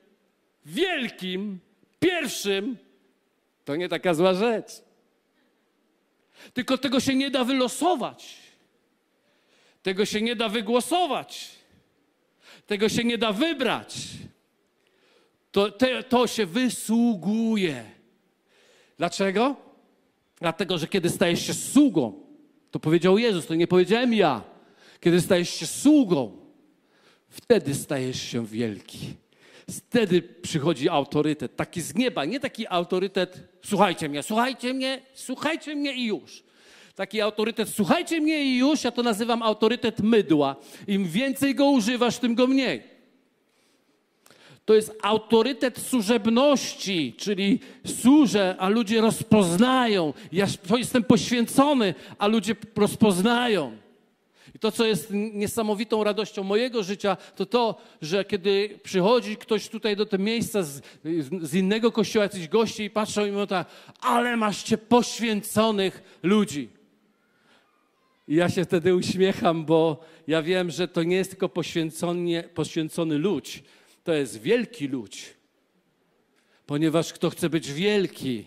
wielkim, 0.67 1.59
pierwszym, 2.01 2.77
to 3.65 3.77
nie 3.77 3.89
taka 3.89 4.15
zła 4.15 4.35
rzecz. 4.35 4.73
Tylko 6.55 6.79
tego 6.79 7.01
się 7.01 7.15
nie 7.15 7.31
da 7.31 7.45
wylosować. 7.45 8.37
Tego 9.83 10.05
się 10.05 10.23
nie 10.23 10.37
da 10.37 10.49
wygłosować. 10.49 11.51
Tego 12.67 12.89
się 12.89 13.05
nie 13.05 13.19
da 13.19 13.33
wybrać. 13.33 13.95
To, 15.53 15.71
te, 15.71 16.03
to 16.03 16.27
się 16.27 16.47
wysługuje. 16.47 17.85
Dlaczego? 18.99 19.57
Dlatego, 20.41 20.79
że 20.79 20.87
kiedy 20.87 21.11
stajesz 21.11 21.47
się 21.47 21.55
sługą, 21.55 22.27
to 22.71 22.81
powiedział 22.81 23.19
Jezus, 23.19 23.47
to 23.47 23.55
nie 23.55 23.67
powiedziałem 23.67 24.15
ja. 24.15 24.43
Kiedy 25.01 25.21
stajesz 25.21 25.51
się 25.51 25.67
sługą, 25.67 26.37
wtedy 27.29 27.75
stajesz 27.75 28.23
się 28.23 28.47
wielki. 28.47 28.99
Wtedy 29.71 30.23
przychodzi 30.23 30.89
autorytet, 30.89 31.57
taki 31.57 31.81
z 31.81 31.95
nieba, 31.95 32.25
nie 32.25 32.41
taki 32.41 32.67
autorytet, 32.69 33.41
słuchajcie 33.65 34.09
mnie, 34.09 34.23
słuchajcie 34.23 34.75
mnie, 34.75 35.03
słuchajcie 35.15 35.75
mnie 35.75 35.95
i 35.95 36.05
już. 36.05 36.45
Taki 36.95 37.21
autorytet, 37.21 37.69
słuchajcie 37.69 38.21
mnie 38.21 38.45
i 38.45 38.59
już, 38.59 38.85
ja 38.85 38.91
to 38.91 39.03
nazywam 39.03 39.43
autorytet 39.43 40.01
mydła. 40.01 40.57
Im 40.87 41.09
więcej 41.09 41.55
go 41.55 41.71
używasz, 41.71 42.19
tym 42.19 42.35
go 42.35 42.47
mniej. 42.47 42.83
To 44.65 44.75
jest 44.75 44.99
autorytet 45.03 45.79
służebności, 45.79 47.15
czyli 47.19 47.61
służę, 47.87 48.57
a 48.59 48.69
ludzie 48.69 49.01
rozpoznają. 49.01 50.13
Ja 50.33 50.47
jestem 50.77 51.05
poświęcony, 51.05 51.95
a 52.19 52.27
ludzie 52.27 52.57
rozpoznają. 52.77 53.77
I 54.55 54.59
to, 54.59 54.73
co 54.73 54.85
jest 54.85 55.09
niesamowitą 55.11 56.05
radością 56.05 56.43
mojego 56.43 56.83
życia, 56.83 57.17
to 57.37 57.47
to, 57.47 57.81
że 58.03 58.25
kiedy 58.25 58.79
przychodzi 58.83 59.37
ktoś 59.37 59.69
tutaj 59.69 59.97
do 59.97 60.07
tego 60.07 60.25
miejsca 60.25 60.63
z, 60.63 60.83
z 61.43 61.55
innego 61.55 61.93
kościoła, 61.93 62.23
jacyś 62.23 62.49
goście 62.49 62.85
i 62.85 62.91
patrzą 62.91 63.27
i 63.27 63.31
mówią 63.31 63.47
tak, 63.47 63.67
ale 64.01 64.37
maście 64.37 64.79
poświęconych 64.79 66.19
ludzi. 66.23 66.82
I 68.29 68.35
ja 68.35 68.49
się 68.49 68.65
wtedy 68.65 68.95
uśmiecham, 68.95 69.65
bo 69.65 70.05
ja 70.27 70.43
wiem, 70.43 70.71
że 70.71 70.89
to 70.89 71.03
nie 71.03 71.17
jest 71.17 71.31
tylko 71.31 71.49
poświęcony, 71.49 72.43
poświęcony 72.55 73.19
ludź, 73.19 73.63
to 74.05 74.15
jest 74.15 74.41
wielki 74.41 74.89
ludź. 74.89 75.35
Ponieważ 76.67 77.13
kto 77.13 77.31
chce 77.31 77.51
być 77.51 77.73
wielki, 77.73 78.45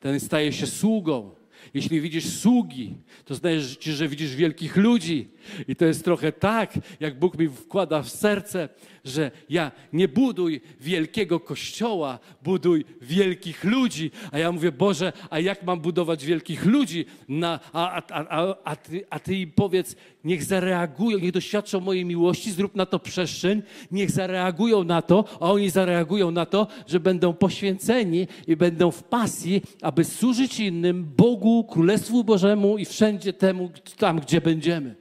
ten 0.00 0.20
staje 0.20 0.52
się 0.52 0.66
sługą. 0.66 1.34
Jeśli 1.74 2.00
widzisz 2.00 2.38
sługi, 2.38 2.94
to 3.24 3.34
znaczy, 3.34 3.92
że 3.92 4.08
widzisz 4.08 4.36
wielkich 4.36 4.76
ludzi. 4.76 5.28
I 5.68 5.76
to 5.76 5.84
jest 5.84 6.04
trochę 6.04 6.32
tak, 6.32 6.78
jak 7.00 7.18
Bóg 7.18 7.38
mi 7.38 7.48
wkłada 7.48 8.02
w 8.02 8.08
serce, 8.08 8.68
że 9.04 9.30
ja 9.50 9.72
nie 9.92 10.08
buduj 10.08 10.60
wielkiego 10.80 11.40
kościoła, 11.40 12.18
buduj 12.42 12.84
wielkich 13.00 13.64
ludzi. 13.64 14.10
A 14.32 14.38
ja 14.38 14.52
mówię, 14.52 14.72
Boże, 14.72 15.12
a 15.30 15.38
jak 15.38 15.62
mam 15.62 15.80
budować 15.80 16.24
wielkich 16.24 16.64
ludzi? 16.64 17.04
Na, 17.28 17.60
a, 17.72 18.02
a, 18.10 18.24
a, 18.28 18.54
a, 18.64 18.76
ty, 18.76 19.04
a 19.10 19.18
ty 19.18 19.34
im 19.34 19.52
powiedz, 19.52 19.96
niech 20.24 20.44
zareagują, 20.44 21.18
niech 21.18 21.32
doświadczą 21.32 21.80
mojej 21.80 22.04
miłości, 22.04 22.52
zrób 22.52 22.74
na 22.74 22.86
to 22.86 22.98
przestrzeń, 22.98 23.62
niech 23.92 24.10
zareagują 24.10 24.84
na 24.84 25.02
to, 25.02 25.24
a 25.40 25.50
oni 25.50 25.70
zareagują 25.70 26.30
na 26.30 26.46
to, 26.46 26.66
że 26.86 27.00
będą 27.00 27.32
poświęceni 27.32 28.26
i 28.46 28.56
będą 28.56 28.90
w 28.90 29.02
pasji, 29.02 29.62
aby 29.82 30.04
służyć 30.04 30.60
innym, 30.60 31.04
Bogu, 31.16 31.64
Królestwu 31.64 32.24
Bożemu 32.24 32.78
i 32.78 32.84
wszędzie 32.84 33.32
temu, 33.32 33.70
tam, 33.98 34.20
gdzie 34.20 34.40
będziemy. 34.40 34.99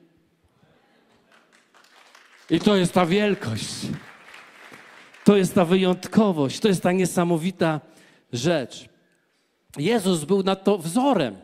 I 2.49 2.59
to 2.59 2.75
jest 2.75 2.93
ta 2.93 3.05
wielkość. 3.05 3.75
To 5.25 5.37
jest 5.37 5.55
ta 5.55 5.65
wyjątkowość. 5.65 6.59
To 6.59 6.67
jest 6.67 6.83
ta 6.83 6.91
niesamowita 6.91 7.81
rzecz. 8.33 8.89
Jezus 9.77 10.23
był 10.23 10.43
na 10.43 10.55
to 10.55 10.77
wzorem. 10.77 11.35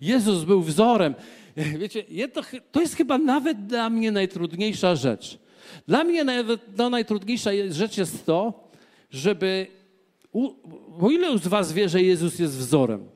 Jezus 0.00 0.44
był 0.44 0.62
wzorem. 0.62 1.14
Wiecie, 1.56 2.04
to 2.72 2.80
jest 2.80 2.96
chyba 2.96 3.18
nawet 3.18 3.66
dla 3.66 3.90
mnie 3.90 4.12
najtrudniejsza 4.12 4.96
rzecz. 4.96 5.38
Dla 5.88 6.04
mnie 6.04 6.24
nawet 6.24 6.78
no, 6.78 6.90
najtrudniejsza 6.90 7.50
rzecz 7.70 7.98
jest 7.98 8.26
to, 8.26 8.70
żeby. 9.10 9.66
O 11.00 11.10
ile 11.10 11.38
z 11.38 11.48
Was 11.48 11.72
wie, 11.72 11.88
że 11.88 12.02
Jezus 12.02 12.38
jest 12.38 12.56
wzorem? 12.56 13.08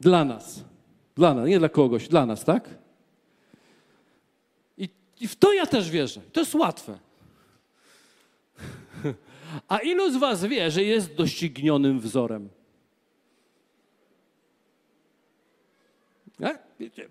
Dla 0.00 0.24
nas. 0.24 0.64
Dla 1.16 1.34
nas, 1.34 1.48
nie 1.48 1.58
dla 1.58 1.68
kogoś, 1.68 2.08
dla 2.08 2.26
nas, 2.26 2.44
tak? 2.44 2.85
I 5.20 5.28
w 5.28 5.36
to 5.36 5.52
ja 5.52 5.66
też 5.66 5.90
wierzę. 5.90 6.20
To 6.32 6.40
jest 6.40 6.54
łatwe. 6.54 6.98
A 9.68 9.78
ilu 9.78 10.10
z 10.10 10.16
Was 10.16 10.44
wie, 10.44 10.70
że 10.70 10.82
jest 10.82 11.14
doścignionym 11.14 12.00
wzorem? 12.00 12.48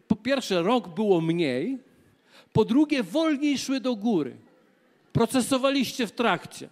Po 0.08 0.16
pierwsze, 0.16 0.62
rok 0.62 0.88
było 0.88 1.22
mniej. 1.22 1.78
Po 2.54 2.66
drugie, 2.66 3.04
wolniej 3.04 3.58
szły 3.58 3.80
do 3.80 3.96
góry. 3.96 4.38
Procesowaliście 5.14 6.08
w 6.08 6.12
trakcie. 6.12 6.70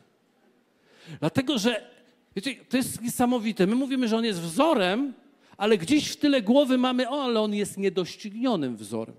Dlatego, 1.19 1.57
że 1.57 1.89
wiecie, 2.35 2.55
to 2.69 2.77
jest 2.77 3.01
niesamowite. 3.01 3.67
My 3.67 3.75
mówimy, 3.75 4.07
że 4.07 4.17
on 4.17 4.25
jest 4.25 4.41
wzorem, 4.41 5.13
ale 5.57 5.77
gdzieś 5.77 6.11
w 6.11 6.17
tyle 6.17 6.41
głowy 6.41 6.77
mamy, 6.77 7.09
o, 7.09 7.23
ale 7.23 7.41
on 7.41 7.53
jest 7.53 7.77
niedoścignionym 7.77 8.77
wzorem. 8.77 9.15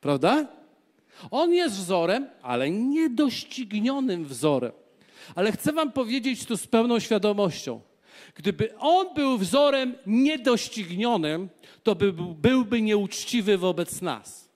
Prawda? 0.00 0.57
On 1.30 1.52
jest 1.52 1.76
wzorem, 1.76 2.26
ale 2.42 2.70
niedoścignionym 2.70 4.24
wzorem. 4.24 4.72
Ale 5.34 5.52
chcę 5.52 5.72
Wam 5.72 5.92
powiedzieć 5.92 6.44
tu 6.44 6.56
z 6.56 6.66
pełną 6.66 7.00
świadomością. 7.00 7.80
Gdyby 8.34 8.78
on 8.78 9.14
był 9.14 9.38
wzorem 9.38 9.94
niedoścignionym, 10.06 11.48
to 11.82 11.94
by, 11.94 12.12
byłby 12.12 12.82
nieuczciwy 12.82 13.58
wobec 13.58 14.02
nas. 14.02 14.48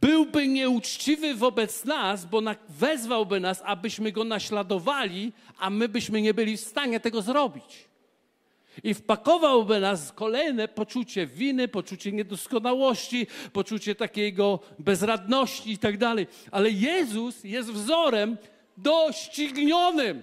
Byłby 0.00 0.48
nieuczciwy 0.48 1.34
wobec 1.34 1.84
nas, 1.84 2.26
bo 2.26 2.42
wezwałby 2.68 3.40
nas, 3.40 3.62
abyśmy 3.64 4.12
go 4.12 4.24
naśladowali, 4.24 5.32
a 5.58 5.70
my 5.70 5.88
byśmy 5.88 6.22
nie 6.22 6.34
byli 6.34 6.56
w 6.56 6.60
stanie 6.60 7.00
tego 7.00 7.22
zrobić. 7.22 7.89
I 8.82 8.94
wpakowałby 8.94 9.80
nas 9.80 10.12
kolejne 10.12 10.68
poczucie 10.68 11.26
winy, 11.26 11.68
poczucie 11.68 12.12
niedoskonałości, 12.12 13.26
poczucie 13.52 13.94
takiego 13.94 14.60
bezradności 14.78 15.72
i 15.72 15.78
tak 15.78 15.98
dalej. 15.98 16.26
Ale 16.50 16.70
Jezus 16.70 17.44
jest 17.44 17.70
wzorem 17.70 18.36
doścignionym. 18.76 20.22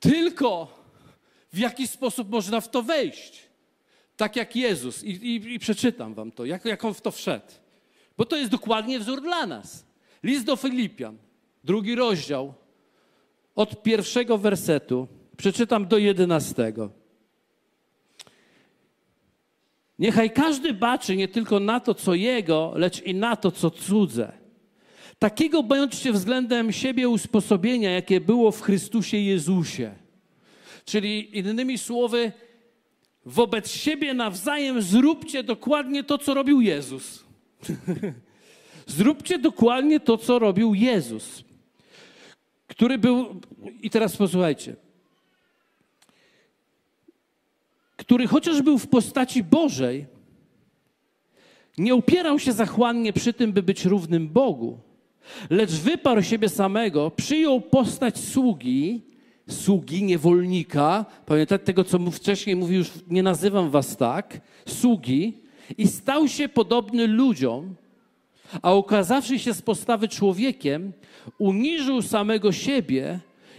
Tylko 0.00 0.78
w 1.52 1.58
jaki 1.58 1.86
sposób 1.86 2.30
można 2.30 2.60
w 2.60 2.70
to 2.70 2.82
wejść. 2.82 3.42
Tak 4.16 4.36
jak 4.36 4.56
Jezus. 4.56 5.04
I, 5.04 5.10
i, 5.10 5.54
i 5.54 5.58
przeczytam 5.58 6.14
wam 6.14 6.32
to, 6.32 6.44
jak, 6.44 6.64
jak 6.64 6.84
on 6.84 6.94
w 6.94 7.00
to 7.00 7.10
wszedł. 7.10 7.46
Bo 8.16 8.24
to 8.24 8.36
jest 8.36 8.50
dokładnie 8.50 9.00
wzór 9.00 9.22
dla 9.22 9.46
nas. 9.46 9.84
List 10.22 10.44
do 10.44 10.56
Filipian, 10.56 11.18
drugi 11.64 11.94
rozdział, 11.94 12.54
od 13.60 13.82
pierwszego 13.82 14.38
wersetu, 14.38 15.08
przeczytam 15.36 15.86
do 15.86 15.98
jedenastego. 15.98 16.90
Niechaj 19.98 20.30
każdy 20.30 20.74
baczy 20.74 21.16
nie 21.16 21.28
tylko 21.28 21.60
na 21.60 21.80
to, 21.80 21.94
co 21.94 22.14
jego, 22.14 22.72
lecz 22.76 23.02
i 23.02 23.14
na 23.14 23.36
to, 23.36 23.50
co 23.50 23.70
cudze. 23.70 24.32
Takiego 25.18 25.62
bądźcie 25.62 26.12
względem 26.12 26.72
siebie 26.72 27.08
usposobienia, 27.08 27.90
jakie 27.90 28.20
było 28.20 28.50
w 28.52 28.60
Chrystusie 28.60 29.16
Jezusie. 29.16 29.94
Czyli 30.84 31.38
innymi 31.38 31.78
słowy, 31.78 32.32
wobec 33.24 33.70
siebie 33.70 34.14
nawzajem 34.14 34.82
zróbcie 34.82 35.42
dokładnie 35.42 36.04
to, 36.04 36.18
co 36.18 36.34
robił 36.34 36.60
Jezus. 36.60 37.24
zróbcie 38.98 39.38
dokładnie 39.38 40.00
to, 40.00 40.18
co 40.18 40.38
robił 40.38 40.74
Jezus, 40.74 41.49
który 42.80 42.98
był, 42.98 43.40
i 43.82 43.90
teraz 43.90 44.16
posłuchajcie, 44.16 44.76
który 47.96 48.26
chociaż 48.26 48.62
był 48.62 48.78
w 48.78 48.86
postaci 48.88 49.44
Bożej, 49.44 50.06
nie 51.78 51.94
upierał 51.94 52.38
się 52.38 52.52
zachłannie 52.52 53.12
przy 53.12 53.32
tym, 53.32 53.52
by 53.52 53.62
być 53.62 53.84
równym 53.84 54.28
Bogu, 54.28 54.78
lecz 55.50 55.70
wyparł 55.70 56.22
siebie 56.22 56.48
samego, 56.48 57.10
przyjął 57.10 57.60
postać 57.60 58.18
sługi, 58.18 59.02
sługi, 59.48 60.02
niewolnika, 60.02 61.06
pamiętajcie 61.26 61.64
tego, 61.64 61.84
co 61.84 61.98
wcześniej 61.98 62.56
mówił, 62.56 62.78
już 62.78 62.90
nie 63.08 63.22
nazywam 63.22 63.70
was 63.70 63.96
tak, 63.96 64.40
sługi, 64.66 65.38
i 65.78 65.88
stał 65.88 66.28
się 66.28 66.48
podobny 66.48 67.06
ludziom, 67.06 67.74
a 68.62 68.72
okazawszy 68.72 69.38
się 69.38 69.54
z 69.54 69.62
postawy 69.62 70.08
człowiekiem, 70.08 70.92
uniżył 71.38 72.02
samego 72.02 72.52
siebie 72.52 73.18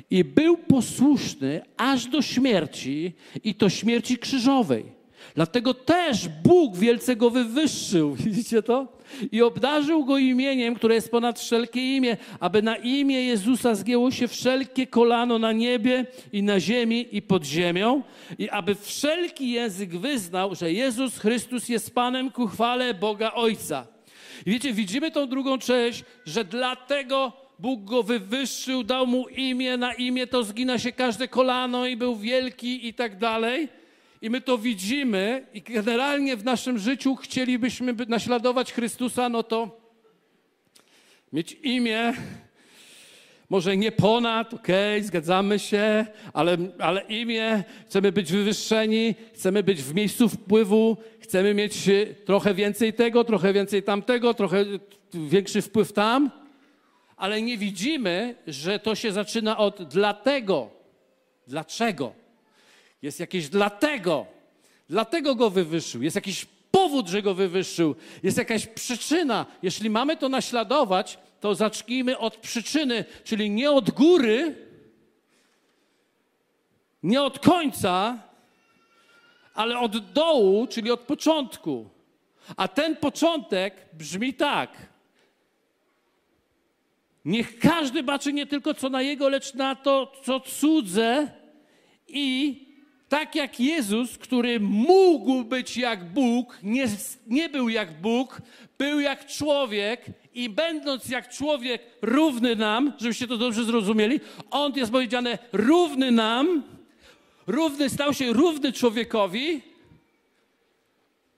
i 0.09 0.23
był 0.23 0.57
posłuszny 0.57 1.61
aż 1.77 2.05
do 2.05 2.21
śmierci 2.21 3.13
i 3.43 3.55
to 3.55 3.69
śmierci 3.69 4.17
krzyżowej. 4.17 5.01
Dlatego 5.35 5.73
też 5.73 6.27
Bóg 6.43 6.77
wielce 6.77 7.15
go 7.15 7.29
wywyższył, 7.29 8.15
widzicie 8.25 8.63
to? 8.63 8.87
I 9.31 9.41
obdarzył 9.41 10.05
go 10.05 10.17
imieniem, 10.17 10.75
które 10.75 10.95
jest 10.95 11.11
ponad 11.11 11.39
wszelkie 11.39 11.95
imię, 11.95 12.17
aby 12.39 12.61
na 12.61 12.75
imię 12.75 13.23
Jezusa 13.23 13.75
zgięło 13.75 14.11
się 14.11 14.27
wszelkie 14.27 14.87
kolano 14.87 15.39
na 15.39 15.51
niebie 15.51 16.05
i 16.33 16.43
na 16.43 16.59
ziemi 16.59 17.07
i 17.11 17.21
pod 17.21 17.45
ziemią, 17.45 18.01
i 18.39 18.49
aby 18.49 18.75
wszelki 18.75 19.51
język 19.51 19.97
wyznał, 19.97 20.55
że 20.55 20.73
Jezus 20.73 21.17
Chrystus 21.17 21.69
jest 21.69 21.95
Panem 21.95 22.31
ku 22.31 22.47
chwale 22.47 22.93
Boga 22.93 23.33
Ojca. 23.33 23.90
I 24.45 24.51
wiecie, 24.51 24.73
widzimy 24.73 25.11
tą 25.11 25.27
drugą 25.27 25.57
część, 25.57 26.03
że 26.25 26.45
dlatego 26.45 27.33
Bóg 27.59 27.83
go 27.83 28.03
wywyższył, 28.03 28.83
dał 28.83 29.07
mu 29.07 29.27
imię, 29.27 29.77
na 29.77 29.93
imię 29.93 30.27
to 30.27 30.43
zgina 30.43 30.79
się 30.79 30.91
każde 30.91 31.27
kolano 31.27 31.87
i 31.87 31.97
był 31.97 32.15
wielki 32.15 32.87
i 32.87 32.93
tak 32.93 33.17
dalej. 33.17 33.69
I 34.21 34.29
my 34.29 34.41
to 34.41 34.57
widzimy 34.57 35.47
i 35.53 35.61
generalnie 35.61 36.37
w 36.37 36.43
naszym 36.43 36.79
życiu 36.79 37.15
chcielibyśmy 37.15 37.95
naśladować 38.07 38.73
Chrystusa, 38.73 39.29
no 39.29 39.43
to 39.43 39.81
mieć 41.33 41.57
imię, 41.63 42.13
może 43.51 43.77
nie 43.77 43.91
ponad, 43.91 44.53
okej, 44.53 44.97
okay, 44.97 45.07
zgadzamy 45.07 45.59
się, 45.59 46.05
ale, 46.33 46.57
ale 46.79 47.01
imię, 47.01 47.63
chcemy 47.85 48.11
być 48.11 48.31
wywyższeni, 48.31 49.15
chcemy 49.33 49.63
być 49.63 49.81
w 49.81 49.93
miejscu 49.93 50.29
wpływu, 50.29 50.97
chcemy 51.19 51.53
mieć 51.53 51.89
trochę 52.25 52.53
więcej 52.53 52.93
tego, 52.93 53.23
trochę 53.23 53.53
więcej 53.53 53.83
tamtego, 53.83 54.33
trochę 54.33 54.65
większy 55.13 55.61
wpływ 55.61 55.93
tam, 55.93 56.31
ale 57.17 57.41
nie 57.41 57.57
widzimy, 57.57 58.35
że 58.47 58.79
to 58.79 58.95
się 58.95 59.11
zaczyna 59.11 59.57
od 59.57 59.83
dlatego. 59.83 60.69
Dlaczego? 61.47 62.13
Jest 63.01 63.19
jakieś 63.19 63.49
dlatego. 63.49 64.25
Dlatego 64.89 65.35
go 65.35 65.49
wywyższył. 65.49 66.03
Jest 66.03 66.15
jakiś 66.15 66.45
powód, 66.71 67.07
że 67.07 67.21
go 67.21 67.33
wywyższył. 67.33 67.95
Jest 68.23 68.37
jakaś 68.37 68.67
przyczyna. 68.67 69.45
Jeśli 69.63 69.89
mamy 69.89 70.17
to 70.17 70.29
naśladować, 70.29 71.17
to 71.41 71.55
zacznijmy 71.55 72.17
od 72.17 72.37
przyczyny, 72.37 73.05
czyli 73.23 73.49
nie 73.49 73.71
od 73.71 73.91
góry, 73.91 74.55
nie 77.03 77.21
od 77.21 77.39
końca, 77.39 78.17
ale 79.53 79.79
od 79.79 80.11
dołu, 80.11 80.67
czyli 80.67 80.91
od 80.91 80.99
początku. 80.99 81.89
A 82.57 82.67
ten 82.67 82.95
początek 82.95 83.87
brzmi 83.93 84.33
tak. 84.33 84.91
Niech 87.25 87.59
każdy 87.59 88.03
baczy 88.03 88.33
nie 88.33 88.45
tylko 88.45 88.73
co 88.73 88.89
na 88.89 89.01
jego, 89.01 89.29
lecz 89.29 89.53
na 89.53 89.75
to, 89.75 90.11
co 90.23 90.39
cudze 90.39 91.31
i 92.07 92.55
tak 93.09 93.35
jak 93.35 93.59
Jezus, 93.59 94.17
który 94.17 94.59
mógł 94.59 95.43
być 95.43 95.77
jak 95.77 96.13
Bóg, 96.13 96.59
nie, 96.63 96.87
nie 97.27 97.49
był 97.49 97.69
jak 97.69 98.01
Bóg, 98.01 98.41
był 98.77 98.99
jak 98.99 99.27
człowiek 99.27 100.05
i 100.33 100.49
będąc 100.49 101.09
jak 101.09 101.29
człowiek 101.29 101.81
równy 102.01 102.55
nam, 102.55 102.93
żebyście 102.99 103.27
to 103.27 103.37
dobrze 103.37 103.63
zrozumieli, 103.63 104.19
on 104.51 104.73
jest 104.75 104.91
powiedziane 104.91 105.37
równy 105.53 106.11
nam, 106.11 106.63
równy 107.47 107.89
stał 107.89 108.13
się 108.13 108.33
równy 108.33 108.73
człowiekowi, 108.73 109.61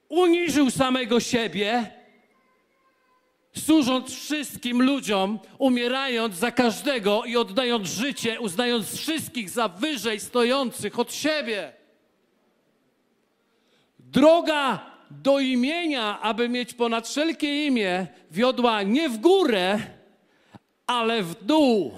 uniżył 0.10 0.72
samego 0.72 1.20
siebie, 1.20 1.92
służąc 3.58 4.14
wszystkim 4.14 4.82
ludziom, 4.82 5.40
umierając 5.58 6.36
za 6.36 6.52
każdego 6.52 7.24
i 7.26 7.38
oddając 7.38 7.88
życie, 7.88 8.40
uznając 8.40 8.98
wszystkich 8.98 9.50
za 9.50 9.68
wyżej 9.68 10.20
stojących 10.20 11.00
od 11.00 11.14
siebie. 11.14 11.74
Droga 14.00 14.93
do 15.22 15.40
imienia, 15.40 16.22
aby 16.22 16.50
mieć 16.50 16.74
ponad 16.74 17.08
wszelkie 17.08 17.66
imię, 17.66 18.08
wiodła 18.32 18.84
nie 18.84 19.10
w 19.10 19.18
górę, 19.18 19.80
ale 20.88 21.24
w 21.24 21.46
dół. 21.46 21.92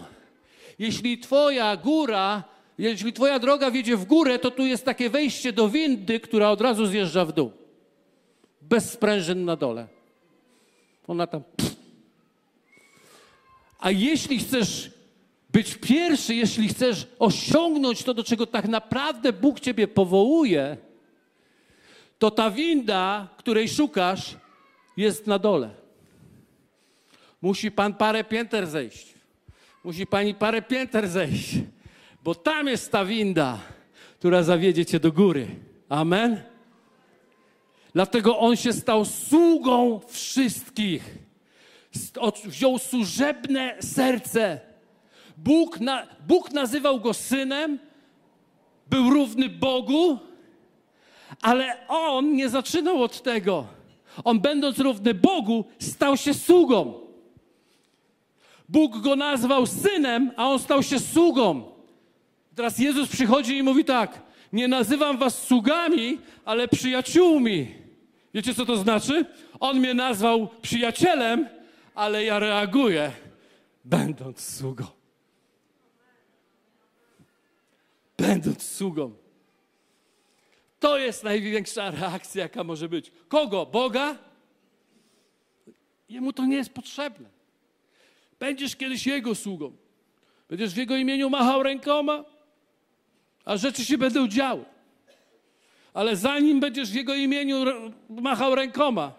Jeśli 0.80 1.17
Twoja 1.17 1.78
góra, 1.78 2.43
jeśli 2.78 3.13
Twoja 3.13 3.39
droga 3.39 3.71
wiedzie 3.71 3.97
w 3.97 4.06
górę, 4.06 4.39
to 4.39 4.51
tu 4.51 4.65
jest 4.65 4.86
takie 4.86 5.10
wejście 5.10 5.54
do 5.54 5.69
windy, 5.69 6.19
która 6.19 6.49
od 6.49 6.62
razu 6.62 6.86
zjeżdża 6.86 7.25
w 7.25 7.32
dół. 7.32 7.51
Bez 8.62 8.91
sprężyn 8.91 9.45
na 9.45 9.56
dole. 9.56 9.88
Ona 11.08 11.28
tam. 11.28 11.43
Pff. 11.58 11.75
A 13.80 13.91
jeśli 13.91 14.39
chcesz 14.39 14.91
być 15.49 15.75
pierwszy, 15.75 16.36
jeśli 16.36 16.67
chcesz 16.67 17.08
osiągnąć 17.19 18.04
to, 18.04 18.13
do 18.13 18.23
czego 18.23 18.47
tak 18.47 18.67
naprawdę 18.67 19.34
Bóg 19.34 19.60
Ciebie 19.60 19.88
powołuje, 19.88 20.78
to 22.19 22.32
ta 22.32 22.51
winda, 22.51 23.28
której 23.38 23.69
szukasz, 23.69 24.36
jest 24.97 25.28
na 25.28 25.39
dole. 25.39 25.69
Musi 27.41 27.71
Pan 27.71 27.93
parę 27.93 28.23
pięter 28.23 28.67
zejść. 28.67 29.13
Musi 29.84 30.08
Pani 30.08 30.36
parę 30.36 30.62
pięter 30.62 31.08
zejść, 31.08 31.56
bo 32.23 32.36
tam 32.36 32.67
jest 32.67 32.91
ta 32.91 33.06
winda, 33.06 33.60
która 34.19 34.43
zawiedzie 34.43 34.86
Cię 34.86 34.99
do 34.99 35.12
góry. 35.12 35.47
Amen. 35.89 36.43
Dlatego 37.93 38.39
on 38.39 38.56
się 38.56 38.73
stał 38.73 39.06
sługą 39.06 39.99
wszystkich. 40.08 41.17
Wziął 42.45 42.80
służebne 42.80 43.78
serce. 43.80 44.60
Bóg, 45.38 45.80
na, 45.80 46.08
Bóg 46.28 46.51
nazywał 46.51 46.99
go 46.99 47.13
synem, 47.13 47.80
był 48.89 49.10
równy 49.10 49.49
Bogu, 49.49 50.19
ale 51.41 51.88
on 51.88 52.36
nie 52.36 52.50
zaczynał 52.50 53.04
od 53.04 53.21
tego. 53.21 53.67
On, 54.24 54.39
będąc 54.39 54.80
równy 54.80 55.13
Bogu, 55.13 55.65
stał 55.80 56.17
się 56.17 56.34
sługą. 56.34 56.93
Bóg 58.69 58.98
go 58.98 59.15
nazwał 59.15 59.65
synem, 59.65 60.32
a 60.36 60.50
on 60.50 60.60
stał 60.60 60.84
się 60.84 61.00
sługą. 61.00 61.71
Teraz 62.56 62.80
Jezus 62.80 63.10
przychodzi 63.10 63.58
i 63.58 63.63
mówi 63.63 63.86
tak: 63.86 64.21
Nie 64.54 64.67
nazywam 64.67 65.17
was 65.17 65.43
sługami, 65.43 66.17
ale 66.45 66.67
przyjaciółmi. 66.67 67.76
Wiecie, 68.34 68.54
co 68.54 68.65
to 68.65 68.78
znaczy? 68.78 69.26
On 69.60 69.80
mnie 69.80 69.93
nazwał 69.93 70.48
przyjacielem, 70.62 71.50
ale 71.95 72.24
ja 72.24 72.39
reaguję, 72.39 73.12
będąc 73.86 74.58
sługą. 74.58 74.86
Będąc 78.17 78.63
sługą. 78.63 79.24
To 80.86 80.98
jest 80.98 81.24
największa 81.24 81.91
reakcja, 81.91 82.41
jaka 82.41 82.63
może 82.63 82.89
być. 82.89 83.12
Kogo? 83.28 83.65
Boga? 83.65 84.17
Jemu 86.10 86.34
to 86.34 86.45
nie 86.45 86.56
jest 86.56 86.69
potrzebne. 86.69 87.30
Będziesz 88.39 88.76
kiedyś 88.76 89.08
Jego 89.08 89.36
sługą. 89.36 89.76
Będziesz 90.50 90.74
w 90.74 90.78
Jego 90.78 90.98
imieniu 90.98 91.30
machał 91.30 91.63
rękoma. 91.63 92.24
a 93.45 93.58
rzeczy 93.58 93.86
się 93.86 93.98
będą 93.98 94.28
działy. 94.28 94.65
Ale 95.93 96.15
zanim 96.15 96.60
będziesz 96.60 96.91
w 96.91 96.95
Jego 96.95 97.15
imieniu 97.15 97.65
machał 98.10 98.56
rękoma, 98.56 99.13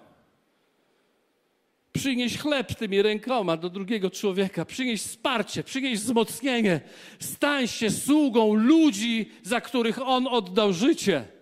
przynieś 1.93 2.39
chleb 2.39 2.75
tymi 2.75 3.03
rękoma 3.03 3.57
do 3.57 3.71
drugiego 3.71 4.11
człowieka, 4.11 4.65
przynieś 4.65 5.03
wsparcie, 5.03 5.63
przynieś 5.63 5.99
wzmocnienie. 5.99 6.81
Stań 7.21 7.69
się 7.69 7.91
sługą 7.91 8.55
ludzi, 8.55 9.31
za 9.43 9.61
których 9.61 10.03
On 10.03 10.27
oddał 10.27 10.73
życie. 10.73 11.36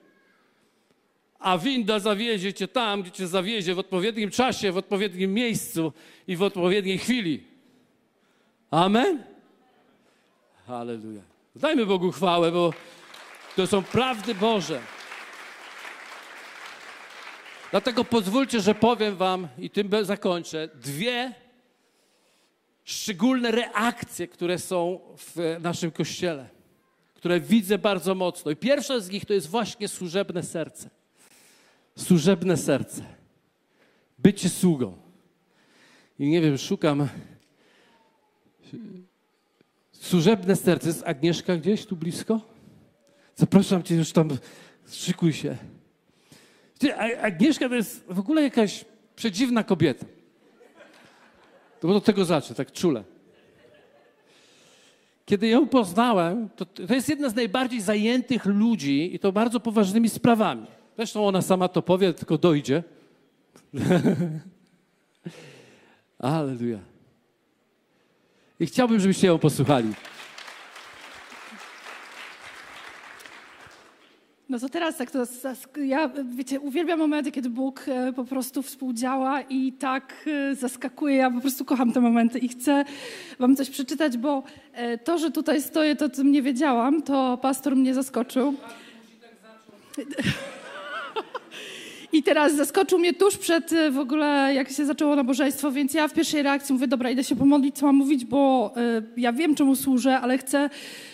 A 1.45 1.59
winda 1.59 1.99
zawiezie 1.99 2.55
cię 2.55 2.69
tam, 2.69 3.03
gdzie 3.03 3.11
cię 3.11 3.27
zawiezie 3.27 3.75
w 3.75 3.79
odpowiednim 3.79 4.31
czasie, 4.31 4.73
w 4.73 4.77
odpowiednim 4.77 5.35
miejscu 5.35 5.93
i 6.27 6.37
w 6.37 6.43
odpowiedniej 6.43 6.99
chwili. 6.99 7.45
Amen? 8.71 9.23
Halleluja. 10.67 11.23
Dajmy 11.57 11.87
Bogu 11.87 12.13
chwałę, 12.13 12.53
bo 12.53 12.73
to 13.57 13.67
są 13.67 13.83
prawdy 13.83 14.35
Boże. 14.35 14.81
Dlatego 17.71 18.05
pozwólcie, 18.05 18.61
że 18.61 18.75
powiem 18.75 19.17
Wam 19.17 19.49
i 19.59 19.71
tym 19.71 19.91
zakończę 20.03 20.69
dwie 20.75 21.35
szczególne 22.85 23.51
reakcje, 23.51 24.29
które 24.29 24.59
są 24.59 25.01
w 25.17 25.57
naszym 25.61 25.91
kościele, 25.91 26.49
które 27.15 27.41
widzę 27.41 27.79
bardzo 27.79 28.15
mocno. 28.15 28.51
I 28.51 28.57
pierwsza 28.57 29.01
z 29.01 29.11
nich 29.11 29.25
to 29.25 29.33
jest 29.33 29.49
właśnie 29.49 29.89
służebne 29.89 30.43
serce. 30.43 31.04
Służebne 31.97 32.57
serce. 32.57 33.03
Bycie 34.19 34.49
sługą. 34.49 34.97
I 36.19 36.29
nie 36.29 36.41
wiem, 36.41 36.59
szukam. 36.59 37.09
Służebne 39.93 40.57
serce. 40.57 40.89
Jest 40.89 41.03
Agnieszka 41.07 41.57
gdzieś 41.57 41.87
tu 41.87 41.97
blisko? 41.97 42.41
Zapraszam 43.37 43.83
cię 43.83 43.95
już 43.95 44.13
tam. 44.13 44.29
Szykuj 44.93 45.33
się. 45.33 45.57
Agnieszka 47.23 47.69
to 47.69 47.75
jest 47.75 48.05
w 48.09 48.19
ogóle 48.19 48.43
jakaś 48.43 48.85
przedziwna 49.17 49.65
kobieta. 49.65 50.07
To 51.81 51.89
do 51.89 52.01
tego 52.01 52.25
zacznę, 52.25 52.57
tak 52.57 52.73
czule. 52.73 53.05
Kiedy 55.27 55.49
ją 55.49 55.69
poznałem, 55.69 56.49
to, 56.57 56.67
to 56.67 56.95
jest 56.95 57.09
jedna 57.09 57.29
z 57.29 57.35
najbardziej 57.35 57.81
zajętych 57.81 58.45
ludzi 58.45 59.15
i 59.15 59.19
to 59.19 59.33
bardzo 59.33 59.61
poważnymi 59.61 60.09
sprawami. 60.09 60.67
Zresztą 60.97 61.27
ona 61.27 61.43
sama 61.43 61.69
to 61.69 61.83
powie, 61.83 62.13
tylko 62.13 62.39
dojdzie. 62.39 62.83
Aleluja. 66.19 66.79
I 68.61 68.67
chciałbym, 68.67 69.01
żebyście 69.01 69.27
ją 69.27 69.39
posłuchali. 69.39 69.93
No 74.49 74.59
to 74.59 74.69
teraz 74.69 74.97
tak, 74.97 75.11
to 75.11 75.25
ja 75.85 76.11
wiecie, 76.35 76.61
uwielbiam 76.61 76.99
momenty, 76.99 77.33
kiedy 77.33 77.51
Bóg 77.51 77.85
e, 77.89 78.13
po 78.13 78.25
prostu 78.25 78.63
współdziała 78.63 79.43
i 79.43 79.73
tak 79.73 80.15
e, 80.27 80.55
zaskakuje. 80.55 81.17
Ja 81.17 81.31
po 81.31 81.41
prostu 81.41 81.65
kocham 81.65 81.93
te 81.93 82.01
momenty 82.01 82.39
i 82.39 82.49
chcę 82.49 82.85
wam 83.39 83.57
coś 83.57 83.71
przeczytać, 83.71 84.17
bo 84.17 84.43
e, 84.73 84.99
to, 84.99 85.19
że 85.19 85.31
tutaj 85.31 85.63
stoję, 85.63 85.97
to 85.97 86.09
tym 86.09 86.33
nie 86.33 86.43
wiedziałam, 86.43 87.03
to 87.03 87.39
pastor 87.43 87.77
mnie 87.77 87.95
zaskoczył. 87.95 88.55
I 92.15 92.23
teraz 92.23 92.55
zaskoczył 92.55 92.99
mnie 92.99 93.15
tuż 93.15 93.37
przed 93.37 93.75
w 93.91 93.99
ogóle, 93.99 94.55
jak 94.55 94.71
się 94.71 94.87
zaczęło 94.87 95.17
nabożeństwo, 95.17 95.73
więc 95.73 95.95
ja 95.95 96.09
w 96.09 96.13
pierwszej 96.13 96.43
reakcji 96.43 96.73
mówię, 96.73 96.87
dobra, 96.87 97.11
idę 97.11 97.25
się 97.25 97.37
pomodlić, 97.37 97.77
co 97.77 97.87
mam 97.87 97.97
mówić, 97.97 98.25
bo 98.25 98.73
ja 99.17 99.33
wiem, 99.33 99.55
czemu 99.55 99.77
służę, 99.77 100.21
ale 100.21 100.39
chcę, 100.39 100.71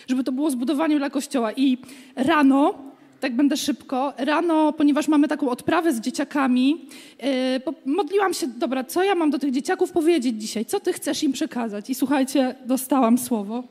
żeby 0.07 0.23
to 0.23 0.31
było 0.31 0.51
zbudowaniem 0.51 0.97
dla 0.97 1.09
Kościoła. 1.09 1.51
I 1.51 1.77
rano 2.15 2.91
tak 3.19 3.35
będę 3.35 3.57
szybko. 3.57 4.13
Rano, 4.17 4.73
ponieważ 4.73 5.07
mamy 5.07 5.27
taką 5.27 5.49
odprawę 5.49 5.93
z 5.93 5.99
dzieciakami, 5.99 6.85
yy, 7.23 7.93
modliłam 7.93 8.33
się, 8.33 8.47
dobra, 8.47 8.83
co 8.83 9.03
ja 9.03 9.15
mam 9.15 9.29
do 9.31 9.39
tych 9.39 9.51
dzieciaków 9.51 9.91
powiedzieć 9.91 10.41
dzisiaj? 10.41 10.65
Co 10.65 10.79
ty 10.79 10.93
chcesz 10.93 11.23
im 11.23 11.31
przekazać? 11.31 11.89
I 11.89 11.95
słuchajcie, 11.95 12.55
dostałam 12.65 13.17
słowo. 13.17 13.63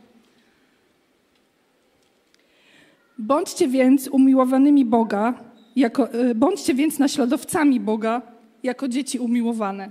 Bądźcie 3.19 3.69
więc 3.69 4.09
umiłowanymi 4.09 4.85
Boga, 4.85 5.50
jako, 5.81 6.09
yy, 6.13 6.35
bądźcie 6.35 6.75
więc 6.75 6.99
naśladowcami 6.99 7.81
Boga, 7.81 8.23
jako 8.63 8.89
dzieci 8.89 9.19
umiłowane. 9.19 9.91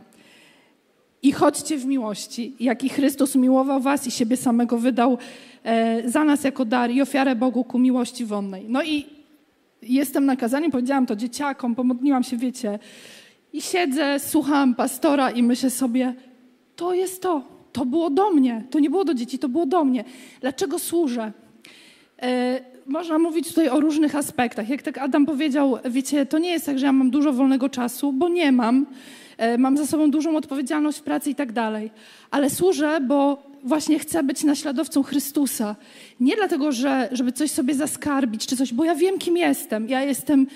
I 1.21 1.31
chodźcie 1.31 1.77
w 1.77 1.85
miłości, 1.85 2.55
jaki 2.59 2.89
Chrystus 2.89 3.35
miłował 3.35 3.81
was 3.81 4.07
i 4.07 4.11
siebie 4.11 4.37
samego 4.37 4.77
wydał 4.77 5.17
e, 5.63 6.09
za 6.09 6.23
nas 6.23 6.43
jako 6.43 6.65
dar 6.65 6.91
i 6.91 7.01
ofiarę 7.01 7.35
Bogu 7.35 7.63
ku 7.63 7.79
miłości 7.79 8.25
wonnej. 8.25 8.65
No 8.69 8.83
i 8.83 9.05
jestem 9.81 10.25
na 10.25 10.35
kazaniu, 10.35 10.71
powiedziałam 10.71 11.05
to 11.05 11.15
dzieciakom, 11.15 11.75
pomodliłam 11.75 12.23
się, 12.23 12.37
wiecie, 12.37 12.79
i 13.53 13.61
siedzę, 13.61 14.19
słucham 14.19 14.75
pastora 14.75 15.31
i 15.31 15.43
myślę 15.43 15.69
sobie, 15.69 16.13
to 16.75 16.93
jest 16.93 17.21
to, 17.21 17.43
to 17.71 17.85
było 17.85 18.09
do 18.09 18.31
mnie, 18.31 18.63
to 18.69 18.79
nie 18.79 18.89
było 18.89 19.05
do 19.05 19.13
dzieci, 19.13 19.39
to 19.39 19.49
było 19.49 19.65
do 19.65 19.83
mnie. 19.83 20.03
Dlaczego 20.41 20.79
służę? 20.79 21.31
E, 22.21 22.59
można 22.89 23.19
mówić 23.19 23.47
tutaj 23.47 23.69
o 23.69 23.79
różnych 23.79 24.15
aspektach. 24.15 24.69
Jak 24.69 24.81
tak 24.81 24.97
Adam 24.97 25.25
powiedział, 25.25 25.77
wiecie, 25.89 26.25
to 26.25 26.39
nie 26.39 26.49
jest 26.49 26.65
tak, 26.65 26.79
że 26.79 26.85
ja 26.85 26.91
mam 26.91 27.11
dużo 27.11 27.33
wolnego 27.33 27.69
czasu, 27.69 28.13
bo 28.13 28.29
nie 28.29 28.51
mam. 28.51 28.85
E, 29.37 29.57
mam 29.57 29.77
za 29.77 29.87
sobą 29.87 30.11
dużą 30.11 30.37
odpowiedzialność 30.37 30.97
w 30.97 31.01
pracy 31.01 31.29
i 31.29 31.35
tak 31.35 31.51
dalej. 31.51 31.91
Ale 32.31 32.49
służę, 32.49 32.99
bo 33.01 33.43
właśnie 33.63 33.99
chcę 33.99 34.23
być 34.23 34.43
naśladowcą 34.43 35.03
Chrystusa. 35.03 35.75
Nie 36.19 36.35
dlatego, 36.35 36.71
że, 36.71 37.09
żeby 37.11 37.31
coś 37.31 37.51
sobie 37.51 37.73
zaskarbić 37.73 38.47
czy 38.47 38.57
coś, 38.57 38.73
bo 38.73 38.83
ja 38.83 38.95
wiem, 38.95 39.19
kim 39.19 39.37
jestem. 39.37 39.89
Ja 39.89 40.03
jestem 40.03 40.47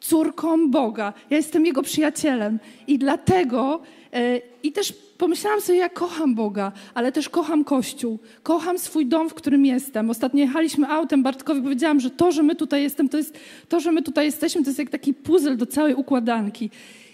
córką 0.00 0.70
Boga, 0.70 1.12
ja 1.30 1.36
jestem 1.36 1.66
Jego 1.66 1.82
przyjacielem. 1.82 2.58
I 2.86 2.98
dlatego, 2.98 3.80
e, 4.12 4.40
i 4.62 4.72
też 4.72 4.94
pomyślałam 5.22 5.60
sobie, 5.60 5.78
ja 5.78 5.88
kocham 5.88 6.34
Boga, 6.34 6.72
ale 6.94 7.12
też 7.12 7.28
kocham 7.28 7.64
Kościół. 7.64 8.18
Kocham 8.42 8.78
swój 8.78 9.06
dom, 9.06 9.28
w 9.28 9.34
którym 9.34 9.66
jestem. 9.66 10.10
Ostatnio 10.10 10.40
jechaliśmy 10.40 10.88
autem, 10.88 11.22
Bartkowi 11.22 11.62
powiedziałam, 11.62 12.00
że 12.00 12.10
to, 12.10 12.32
że 12.32 12.42
my 12.42 12.54
tutaj 12.54 12.82
jestem, 12.82 13.08
to 13.08 13.16
jest 13.16 13.38
to, 13.68 13.80
że 13.80 13.92
my 13.92 14.02
tutaj 14.02 14.24
jesteśmy, 14.24 14.62
to 14.62 14.70
jest 14.70 14.78
jak 14.78 14.90
taki 14.90 15.14
puzzle 15.14 15.56
do 15.56 15.66
całej 15.66 15.94
układanki 15.94 16.70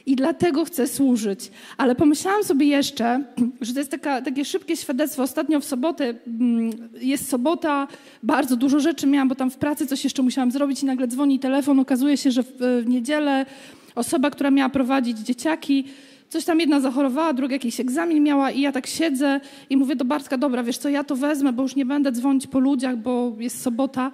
i 0.06 0.16
dlatego 0.16 0.64
chcę 0.64 0.86
służyć. 0.86 1.50
Ale 1.76 1.94
pomyślałam 1.94 2.44
sobie 2.44 2.66
jeszcze, 2.66 3.24
że 3.60 3.72
to 3.72 3.78
jest 3.78 3.90
taka, 3.90 4.22
takie 4.22 4.44
szybkie 4.44 4.76
świadectwo. 4.76 5.22
Ostatnio 5.22 5.60
w 5.60 5.64
sobotę, 5.64 6.14
mm, 6.26 6.70
jest 7.00 7.28
sobota, 7.28 7.88
bardzo 8.22 8.56
dużo 8.56 8.80
rzeczy 8.80 9.06
miałam, 9.06 9.28
bo 9.28 9.34
tam 9.34 9.50
w 9.50 9.56
pracy 9.56 9.86
coś 9.86 10.04
jeszcze 10.04 10.22
musiałam 10.22 10.50
zrobić 10.50 10.82
i 10.82 10.86
nagle 10.86 11.06
dzwoni 11.06 11.38
telefon. 11.38 11.80
Okazuje 11.80 12.16
się, 12.16 12.30
że 12.30 12.42
w, 12.42 12.52
w 12.58 12.86
niedzielę 12.86 13.46
osoba, 13.94 14.30
która 14.30 14.50
miała 14.50 14.68
prowadzić 14.68 15.18
dzieciaki, 15.18 15.84
coś 16.28 16.44
tam 16.44 16.60
jedna 16.60 16.80
zachorowała, 16.80 17.32
druga 17.32 17.54
jakiś 17.54 17.80
egzamin 17.80 18.22
miała 18.22 18.50
i 18.50 18.60
ja 18.60 18.72
tak 18.72 18.86
siedzę 18.86 19.40
i 19.70 19.76
mówię 19.76 19.96
do 19.96 20.04
Bartka, 20.04 20.38
dobra, 20.38 20.62
wiesz 20.62 20.78
co, 20.78 20.88
ja 20.88 21.04
to 21.04 21.16
wezmę, 21.16 21.52
bo 21.52 21.62
już 21.62 21.76
nie 21.76 21.86
będę 21.86 22.12
dzwonić 22.12 22.46
po 22.46 22.58
ludziach, 22.58 22.96
bo 22.96 23.32
jest 23.38 23.62
sobota. 23.62 24.10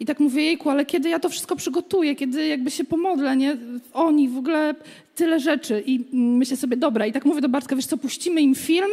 I 0.00 0.06
tak 0.06 0.20
mówię, 0.20 0.42
jejku, 0.42 0.70
ale 0.70 0.86
kiedy 0.86 1.08
ja 1.08 1.18
to 1.18 1.28
wszystko 1.28 1.56
przygotuję, 1.56 2.14
kiedy 2.14 2.46
jakby 2.46 2.70
się 2.70 2.84
pomodlę, 2.84 3.36
nie? 3.36 3.56
Oni, 3.92 4.28
w 4.28 4.38
ogóle 4.38 4.74
tyle 5.14 5.40
rzeczy. 5.40 5.82
I 5.86 6.04
myślę 6.12 6.56
sobie, 6.56 6.76
dobra, 6.76 7.06
i 7.06 7.12
tak 7.12 7.24
mówię 7.24 7.40
do 7.40 7.48
Bartka, 7.48 7.76
wiesz 7.76 7.86
co, 7.86 7.96
puścimy 7.96 8.40
im 8.40 8.54
film, 8.54 8.90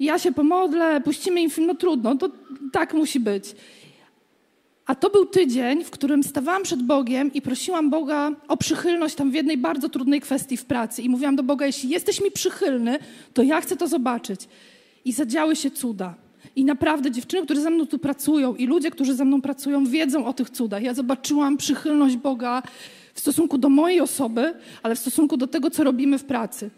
ja 0.00 0.18
się 0.18 0.32
pomodlę, 0.32 1.00
puścimy 1.00 1.42
im 1.42 1.50
film, 1.50 1.66
no 1.66 1.74
trudno, 1.74 2.16
to 2.16 2.30
tak 2.72 2.94
musi 2.94 3.20
być. 3.20 3.44
A 4.88 4.94
to 4.94 5.10
był 5.10 5.26
tydzień, 5.26 5.84
w 5.84 5.90
którym 5.90 6.22
stawałam 6.22 6.62
przed 6.62 6.82
Bogiem 6.82 7.32
i 7.32 7.42
prosiłam 7.42 7.90
Boga 7.90 8.30
o 8.48 8.56
przychylność 8.56 9.14
tam 9.14 9.30
w 9.30 9.34
jednej 9.34 9.58
bardzo 9.58 9.88
trudnej 9.88 10.20
kwestii 10.20 10.56
w 10.56 10.64
pracy. 10.64 11.02
I 11.02 11.08
mówiłam 11.08 11.36
do 11.36 11.42
Boga, 11.42 11.66
jeśli 11.66 11.90
jesteś 11.90 12.20
mi 12.20 12.30
przychylny, 12.30 12.98
to 13.34 13.42
ja 13.42 13.60
chcę 13.60 13.76
to 13.76 13.88
zobaczyć. 13.88 14.48
I 15.04 15.12
zadziały 15.12 15.56
się 15.56 15.70
cuda. 15.70 16.14
I 16.56 16.64
naprawdę 16.64 17.10
dziewczyny, 17.10 17.42
które 17.42 17.60
ze 17.60 17.70
mną 17.70 17.86
tu 17.86 17.98
pracują 17.98 18.54
i 18.54 18.66
ludzie, 18.66 18.90
którzy 18.90 19.14
ze 19.14 19.24
mną 19.24 19.42
pracują, 19.42 19.86
wiedzą 19.86 20.26
o 20.26 20.32
tych 20.32 20.50
cudach. 20.50 20.82
Ja 20.82 20.94
zobaczyłam 20.94 21.56
przychylność 21.56 22.16
Boga 22.16 22.62
w 23.14 23.20
stosunku 23.20 23.58
do 23.58 23.68
mojej 23.68 24.00
osoby, 24.00 24.54
ale 24.82 24.94
w 24.94 24.98
stosunku 24.98 25.36
do 25.36 25.46
tego, 25.46 25.70
co 25.70 25.84
robimy 25.84 26.18
w 26.18 26.24
pracy. 26.24 26.70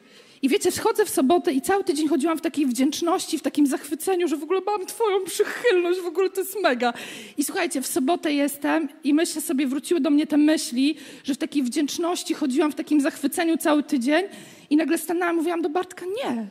I 0.42 0.48
wiecie, 0.48 0.70
wchodzę 0.70 1.04
w 1.04 1.10
sobotę 1.10 1.52
i 1.52 1.60
cały 1.60 1.84
tydzień 1.84 2.08
chodziłam 2.08 2.38
w 2.38 2.40
takiej 2.40 2.66
wdzięczności, 2.66 3.38
w 3.38 3.42
takim 3.42 3.66
zachwyceniu, 3.66 4.28
że 4.28 4.36
w 4.36 4.42
ogóle 4.42 4.60
mam 4.66 4.86
Twoją 4.86 5.24
przychylność, 5.24 6.00
w 6.00 6.06
ogóle 6.06 6.30
to 6.30 6.40
jest 6.40 6.56
mega. 6.62 6.92
I 7.38 7.44
słuchajcie, 7.44 7.82
w 7.82 7.86
sobotę 7.86 8.32
jestem 8.32 8.88
i 9.04 9.14
myślę 9.14 9.42
sobie, 9.42 9.66
wróciły 9.66 10.00
do 10.00 10.10
mnie 10.10 10.26
te 10.26 10.36
myśli, 10.36 10.96
że 11.24 11.34
w 11.34 11.38
takiej 11.38 11.62
wdzięczności 11.62 12.34
chodziłam 12.34 12.72
w 12.72 12.74
takim 12.74 13.00
zachwyceniu 13.00 13.56
cały 13.56 13.82
tydzień 13.82 14.24
i 14.70 14.76
nagle 14.76 14.98
stanęłam 14.98 15.36
mówiłam 15.36 15.62
do 15.62 15.68
Bartka, 15.68 16.06
nie, 16.06 16.48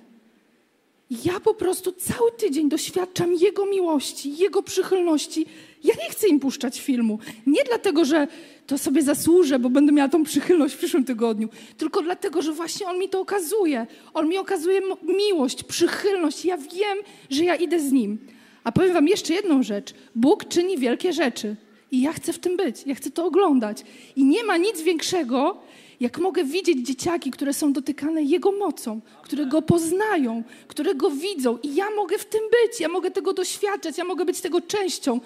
ja 1.25 1.39
po 1.39 1.53
prostu 1.53 1.91
cały 1.91 2.31
tydzień 2.31 2.69
doświadczam 2.69 3.33
Jego 3.33 3.65
miłości, 3.65 4.37
Jego 4.37 4.63
przychylności. 4.63 5.45
Ja 5.83 5.93
nie 6.03 6.09
chcę 6.09 6.27
im 6.27 6.39
puszczać 6.39 6.81
filmu. 6.81 7.19
Nie 7.47 7.63
dlatego, 7.63 8.05
że 8.05 8.27
to 8.67 8.77
sobie 8.77 9.01
zasłużę, 9.01 9.59
bo 9.59 9.69
będę 9.69 9.91
miała 9.91 10.09
tą 10.09 10.23
przychylność 10.23 10.75
w 10.75 10.77
przyszłym 10.77 11.05
tygodniu, 11.05 11.49
tylko 11.77 12.01
dlatego, 12.01 12.41
że 12.41 12.53
właśnie 12.53 12.87
On 12.87 12.99
mi 12.99 13.09
to 13.09 13.19
okazuje. 13.19 13.87
On 14.13 14.29
mi 14.29 14.37
okazuje 14.37 14.81
miłość, 15.03 15.63
przychylność. 15.63 16.45
Ja 16.45 16.57
wiem, 16.57 16.97
że 17.29 17.43
ja 17.43 17.55
idę 17.55 17.79
z 17.79 17.91
Nim. 17.91 18.17
A 18.63 18.71
powiem 18.71 18.93
Wam 18.93 19.07
jeszcze 19.07 19.33
jedną 19.33 19.63
rzecz. 19.63 19.93
Bóg 20.15 20.47
czyni 20.47 20.77
wielkie 20.77 21.13
rzeczy. 21.13 21.55
I 21.91 22.01
ja 22.01 22.13
chcę 22.13 22.33
w 22.33 22.39
tym 22.39 22.57
być, 22.57 22.83
ja 22.85 22.95
chcę 22.95 23.11
to 23.11 23.25
oglądać. 23.25 23.83
I 24.15 24.23
nie 24.23 24.43
ma 24.43 24.57
nic 24.57 24.81
większego, 24.81 25.61
jak 25.99 26.19
mogę 26.19 26.43
widzieć 26.43 26.87
dzieciaki, 26.87 27.31
które 27.31 27.53
są 27.53 27.73
dotykane 27.73 28.23
Jego 28.23 28.51
mocą, 28.51 29.01
które 29.23 29.45
Go 29.45 29.61
poznają, 29.61 30.43
które 30.67 30.95
Go 30.95 31.09
widzą. 31.09 31.57
I 31.63 31.75
ja 31.75 31.85
mogę 31.95 32.17
w 32.17 32.25
tym 32.25 32.41
być, 32.51 32.79
ja 32.79 32.89
mogę 32.89 33.11
tego 33.11 33.33
doświadczać, 33.33 33.97
ja 33.97 34.03
mogę 34.03 34.25
być 34.25 34.41
tego 34.41 34.61
częścią. 34.61 35.19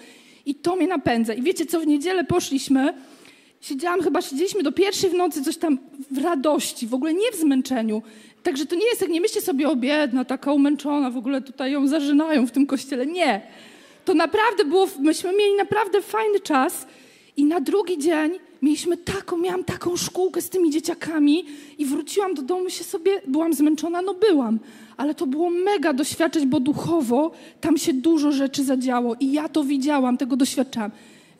I 0.46 0.54
to 0.54 0.76
mnie 0.76 0.86
napędza. 0.86 1.34
I 1.34 1.42
wiecie 1.42 1.66
co, 1.66 1.80
w 1.80 1.86
niedzielę 1.86 2.24
poszliśmy, 2.24 2.94
siedziałam, 3.60 4.00
chyba 4.00 4.22
siedzieliśmy 4.22 4.62
do 4.62 4.72
pierwszej 4.72 5.10
w 5.10 5.14
nocy, 5.14 5.44
coś 5.44 5.56
tam 5.56 5.78
w 6.10 6.18
radości, 6.18 6.86
w 6.86 6.94
ogóle 6.94 7.14
nie 7.14 7.32
w 7.32 7.36
zmęczeniu. 7.36 8.02
Także 8.42 8.66
to 8.66 8.74
nie 8.74 8.86
jest, 8.86 9.00
jak 9.00 9.10
nie 9.10 9.20
myślcie 9.20 9.40
sobie, 9.40 9.68
o 9.68 9.76
biedna, 9.76 10.24
taka 10.24 10.52
umęczona, 10.52 11.10
w 11.10 11.16
ogóle 11.16 11.42
tutaj 11.42 11.72
ją 11.72 11.86
zażynają 11.86 12.46
w 12.46 12.50
tym 12.50 12.66
kościele. 12.66 13.06
Nie. 13.06 13.40
To 14.04 14.14
naprawdę 14.14 14.64
było, 14.64 14.88
myśmy 14.98 15.32
mieli 15.32 15.54
naprawdę 15.54 16.02
fajny 16.02 16.40
czas 16.40 16.86
i 17.36 17.44
na 17.44 17.60
drugi 17.60 17.98
dzień 17.98 18.38
mieliśmy 18.64 18.96
taką, 18.96 19.38
miałam 19.38 19.64
taką 19.64 19.96
szkółkę 19.96 20.42
z 20.42 20.50
tymi 20.50 20.70
dzieciakami 20.70 21.44
i 21.78 21.86
wróciłam 21.86 22.34
do 22.34 22.42
domu 22.42 22.70
się 22.70 22.84
sobie, 22.84 23.20
byłam 23.26 23.54
zmęczona, 23.54 24.02
no 24.02 24.14
byłam, 24.14 24.58
ale 24.96 25.14
to 25.14 25.26
było 25.26 25.50
mega 25.50 25.92
doświadczać, 25.92 26.46
bo 26.46 26.60
duchowo 26.60 27.30
tam 27.60 27.78
się 27.78 27.92
dużo 27.92 28.32
rzeczy 28.32 28.64
zadziało 28.64 29.16
i 29.20 29.32
ja 29.32 29.48
to 29.48 29.64
widziałam, 29.64 30.16
tego 30.16 30.36
doświadczałam. 30.36 30.90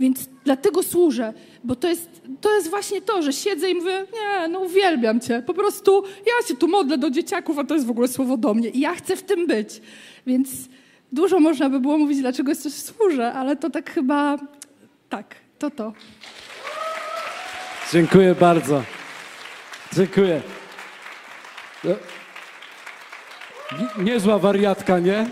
Więc 0.00 0.28
dlatego 0.44 0.82
służę, 0.82 1.32
bo 1.64 1.76
to 1.76 1.88
jest, 1.88 2.08
to 2.40 2.54
jest 2.54 2.70
właśnie 2.70 3.00
to, 3.00 3.22
że 3.22 3.32
siedzę 3.32 3.70
i 3.70 3.74
mówię, 3.74 4.06
nie, 4.12 4.48
no 4.48 4.60
uwielbiam 4.60 5.20
Cię, 5.20 5.42
po 5.46 5.54
prostu 5.54 6.02
ja 6.26 6.48
się 6.48 6.56
tu 6.56 6.68
modlę 6.68 6.98
do 6.98 7.10
dzieciaków, 7.10 7.58
a 7.58 7.64
to 7.64 7.74
jest 7.74 7.86
w 7.86 7.90
ogóle 7.90 8.08
słowo 8.08 8.36
do 8.36 8.54
mnie 8.54 8.68
i 8.68 8.80
ja 8.80 8.94
chcę 8.94 9.16
w 9.16 9.22
tym 9.22 9.46
być. 9.46 9.80
Więc 10.26 10.48
dużo 11.12 11.40
można 11.40 11.70
by 11.70 11.80
było 11.80 11.98
mówić, 11.98 12.18
dlaczego 12.20 12.50
jeszcze 12.50 12.70
służę, 12.70 13.32
ale 13.32 13.56
to 13.56 13.70
tak 13.70 13.90
chyba, 13.90 14.38
tak, 15.08 15.34
to 15.58 15.70
to. 15.70 15.92
Dziękuję 17.92 18.34
bardzo. 18.34 18.82
Dziękuję. 19.92 20.42
No, 21.84 21.94
niezła 23.98 24.38
wariatka, 24.38 24.98
nie? 24.98 25.26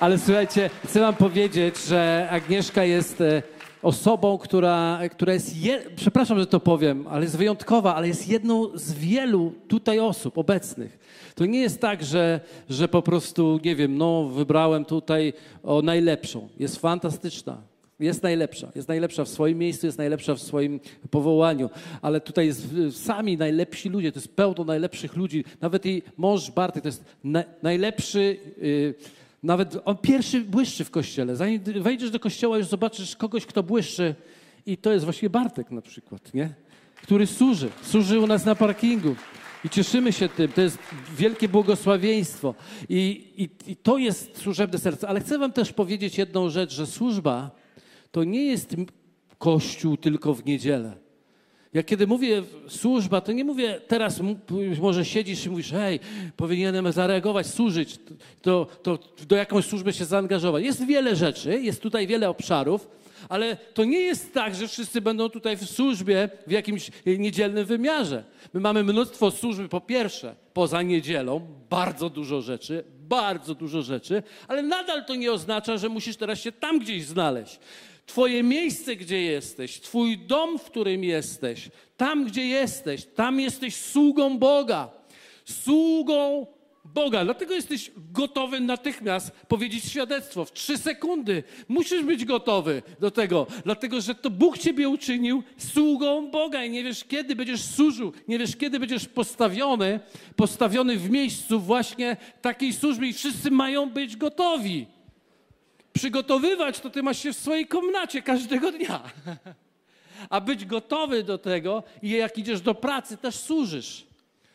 Ale 0.00 0.18
słuchajcie, 0.18 0.70
chcę 0.84 1.00
wam 1.00 1.14
powiedzieć, 1.14 1.78
że 1.78 2.28
Agnieszka 2.30 2.84
jest 2.84 3.20
e, 3.20 3.42
osobą, 3.82 4.38
która, 4.38 5.00
która 5.10 5.32
jest, 5.32 5.56
je, 5.56 5.82
przepraszam, 5.96 6.38
że 6.38 6.46
to 6.46 6.60
powiem, 6.60 7.06
ale 7.08 7.22
jest 7.22 7.36
wyjątkowa, 7.36 7.94
ale 7.94 8.08
jest 8.08 8.28
jedną 8.28 8.78
z 8.78 8.92
wielu 8.92 9.52
tutaj 9.68 9.98
osób 9.98 10.38
obecnych. 10.38 10.98
To 11.34 11.46
nie 11.46 11.60
jest 11.60 11.80
tak, 11.80 12.04
że, 12.04 12.40
że 12.70 12.88
po 12.88 13.02
prostu, 13.02 13.60
nie 13.64 13.76
wiem, 13.76 13.98
no 13.98 14.24
wybrałem 14.24 14.84
tutaj 14.84 15.32
o 15.62 15.82
najlepszą. 15.82 16.48
Jest 16.58 16.80
fantastyczna. 16.80 17.75
Jest 18.00 18.22
najlepsza. 18.22 18.72
Jest 18.74 18.88
najlepsza 18.88 19.24
w 19.24 19.28
swoim 19.28 19.58
miejscu, 19.58 19.86
jest 19.86 19.98
najlepsza 19.98 20.34
w 20.34 20.42
swoim 20.42 20.80
powołaniu. 21.10 21.70
Ale 22.02 22.20
tutaj 22.20 22.46
jest 22.46 22.68
sami 22.92 23.36
najlepsi 23.36 23.88
ludzie, 23.88 24.12
to 24.12 24.18
jest 24.18 24.36
pełno 24.36 24.64
najlepszych 24.64 25.16
ludzi. 25.16 25.44
Nawet 25.60 25.84
jej 25.84 26.02
mąż 26.16 26.50
Bartek 26.50 26.82
to 26.82 26.88
jest 26.88 27.04
na, 27.24 27.44
najlepszy... 27.62 28.36
Yy, 28.62 28.94
nawet 29.42 29.76
on 29.84 29.96
pierwszy 29.96 30.40
błyszczy 30.40 30.84
w 30.84 30.90
kościele. 30.90 31.36
Zanim 31.36 31.60
wejdziesz 31.62 32.10
do 32.10 32.20
kościoła, 32.20 32.58
już 32.58 32.66
zobaczysz 32.66 33.16
kogoś, 33.16 33.46
kto 33.46 33.62
błyszczy. 33.62 34.14
I 34.66 34.76
to 34.76 34.92
jest 34.92 35.04
właśnie 35.04 35.30
Bartek 35.30 35.70
na 35.70 35.82
przykład, 35.82 36.34
nie? 36.34 36.54
Który 37.02 37.26
służy. 37.26 37.68
Służy 37.82 38.20
u 38.20 38.26
nas 38.26 38.44
na 38.44 38.54
parkingu. 38.54 39.16
I 39.64 39.70
cieszymy 39.70 40.12
się 40.12 40.28
tym. 40.28 40.52
To 40.52 40.60
jest 40.60 40.78
wielkie 41.16 41.48
błogosławieństwo. 41.48 42.54
I, 42.88 43.30
i, 43.36 43.72
I 43.72 43.76
to 43.76 43.98
jest 43.98 44.38
służebne 44.38 44.78
serce. 44.78 45.08
Ale 45.08 45.20
chcę 45.20 45.38
wam 45.38 45.52
też 45.52 45.72
powiedzieć 45.72 46.18
jedną 46.18 46.50
rzecz, 46.50 46.72
że 46.74 46.86
służba 46.86 47.50
to 48.16 48.24
nie 48.24 48.44
jest 48.44 48.76
kościół 49.38 49.96
tylko 49.96 50.34
w 50.34 50.44
niedzielę. 50.44 50.96
Ja 51.72 51.82
kiedy 51.82 52.06
mówię 52.06 52.42
służba, 52.68 53.20
to 53.20 53.32
nie 53.32 53.44
mówię 53.44 53.80
teraz, 53.88 54.20
może 54.80 55.04
siedzisz 55.04 55.46
i 55.46 55.50
mówisz, 55.50 55.70
hej, 55.70 56.00
powinienem 56.36 56.92
zareagować, 56.92 57.46
służyć, 57.46 57.98
to, 58.42 58.66
to 58.82 58.98
do 59.28 59.36
jakąś 59.36 59.64
służby 59.64 59.92
się 59.92 60.04
zaangażować. 60.04 60.64
Jest 60.64 60.86
wiele 60.86 61.16
rzeczy, 61.16 61.60
jest 61.60 61.82
tutaj 61.82 62.06
wiele 62.06 62.28
obszarów, 62.28 62.88
ale 63.28 63.56
to 63.74 63.84
nie 63.84 64.00
jest 64.00 64.34
tak, 64.34 64.54
że 64.54 64.68
wszyscy 64.68 65.00
będą 65.00 65.28
tutaj 65.28 65.56
w 65.56 65.70
służbie 65.70 66.28
w 66.46 66.50
jakimś 66.50 66.90
niedzielnym 67.06 67.66
wymiarze. 67.66 68.24
My 68.52 68.60
mamy 68.60 68.84
mnóstwo 68.84 69.30
służby, 69.30 69.68
po 69.68 69.80
pierwsze, 69.80 70.34
poza 70.52 70.82
niedzielą, 70.82 71.40
bardzo 71.70 72.10
dużo 72.10 72.42
rzeczy, 72.42 72.84
bardzo 73.08 73.54
dużo 73.54 73.82
rzeczy, 73.82 74.22
ale 74.48 74.62
nadal 74.62 75.04
to 75.04 75.14
nie 75.14 75.32
oznacza, 75.32 75.76
że 75.78 75.88
musisz 75.88 76.16
teraz 76.16 76.40
się 76.40 76.52
tam 76.52 76.78
gdzieś 76.78 77.04
znaleźć. 77.04 77.58
Twoje 78.06 78.42
miejsce, 78.42 78.96
gdzie 78.96 79.22
jesteś, 79.22 79.80
Twój 79.80 80.18
dom, 80.18 80.58
w 80.58 80.64
którym 80.64 81.04
jesteś, 81.04 81.68
tam, 81.96 82.24
gdzie 82.24 82.46
jesteś, 82.46 83.04
tam 83.04 83.40
jesteś 83.40 83.76
sługą 83.76 84.38
Boga. 84.38 84.90
Sługą 85.44 86.46
Boga. 86.94 87.24
Dlatego 87.24 87.54
jesteś 87.54 87.90
gotowy 88.12 88.60
natychmiast 88.60 89.30
powiedzieć 89.30 89.84
świadectwo 89.84 90.44
w 90.44 90.52
trzy 90.52 90.78
sekundy. 90.78 91.42
Musisz 91.68 92.02
być 92.02 92.24
gotowy 92.24 92.82
do 93.00 93.10
tego, 93.10 93.46
dlatego 93.64 94.00
że 94.00 94.14
to 94.14 94.30
Bóg 94.30 94.58
ciebie 94.58 94.88
uczynił 94.88 95.42
sługą 95.58 96.30
Boga 96.30 96.64
i 96.64 96.70
nie 96.70 96.84
wiesz, 96.84 97.04
kiedy 97.04 97.36
będziesz 97.36 97.62
służył, 97.62 98.12
nie 98.28 98.38
wiesz, 98.38 98.56
kiedy 98.56 98.80
będziesz 98.80 99.06
postawiony, 99.06 100.00
postawiony 100.36 100.96
w 100.96 101.10
miejscu 101.10 101.60
właśnie 101.60 102.16
takiej 102.42 102.72
służby 102.72 103.08
i 103.08 103.12
wszyscy 103.12 103.50
mają 103.50 103.90
być 103.90 104.16
gotowi 104.16 104.86
przygotowywać, 105.96 106.80
to 106.80 106.90
ty 106.90 107.02
masz 107.02 107.22
się 107.22 107.32
w 107.32 107.36
swojej 107.36 107.66
komnacie 107.66 108.22
każdego 108.22 108.72
dnia. 108.72 109.02
A 110.30 110.40
być 110.40 110.64
gotowy 110.64 111.22
do 111.22 111.38
tego 111.38 111.82
i 112.02 112.10
jak 112.10 112.38
idziesz 112.38 112.60
do 112.60 112.74
pracy, 112.74 113.16
też 113.16 113.34
służysz. 113.34 114.06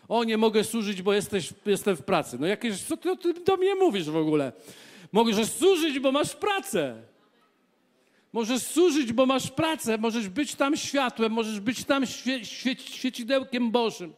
O, 0.07 0.23
nie 0.23 0.37
mogę 0.37 0.63
służyć, 0.63 1.01
bo 1.01 1.13
jesteś, 1.13 1.49
jestem 1.65 1.95
w 1.95 2.03
pracy. 2.03 2.37
No 2.39 2.47
jakieś, 2.47 2.81
co 2.81 2.97
ty, 2.97 3.17
ty 3.17 3.33
do 3.33 3.57
mnie 3.57 3.75
mówisz 3.75 4.09
w 4.09 4.15
ogóle? 4.15 4.51
Możesz 5.11 5.51
służyć, 5.51 5.99
bo 5.99 6.11
masz 6.11 6.35
pracę. 6.35 7.01
Możesz 8.33 8.63
służyć, 8.63 9.13
bo 9.13 9.25
masz 9.25 9.51
pracę, 9.51 9.97
możesz 9.97 10.29
być 10.29 10.55
tam 10.55 10.77
światłem, 10.77 11.31
możesz 11.31 11.59
być 11.59 11.83
tam 11.83 12.05
świe, 12.05 12.45
świe, 12.45 12.75
świecidełkiem 12.75 13.71
Bożym. 13.71 14.13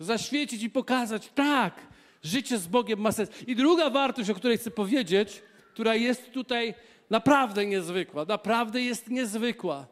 Zaświecić 0.00 0.62
i 0.62 0.70
pokazać, 0.70 1.30
tak, 1.34 1.74
życie 2.22 2.58
z 2.58 2.66
Bogiem 2.66 3.00
ma 3.00 3.12
sens. 3.12 3.30
I 3.46 3.56
druga 3.56 3.90
wartość, 3.90 4.30
o 4.30 4.34
której 4.34 4.58
chcę 4.58 4.70
powiedzieć, 4.70 5.42
która 5.78 5.94
jest 5.94 6.32
tutaj 6.32 6.74
naprawdę 7.10 7.66
niezwykła, 7.66 8.24
naprawdę 8.24 8.82
jest 8.82 9.10
niezwykła. 9.10 9.86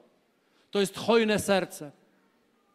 To 0.70 0.80
jest 0.80 0.96
hojne 0.98 1.38
serce. 1.38 1.90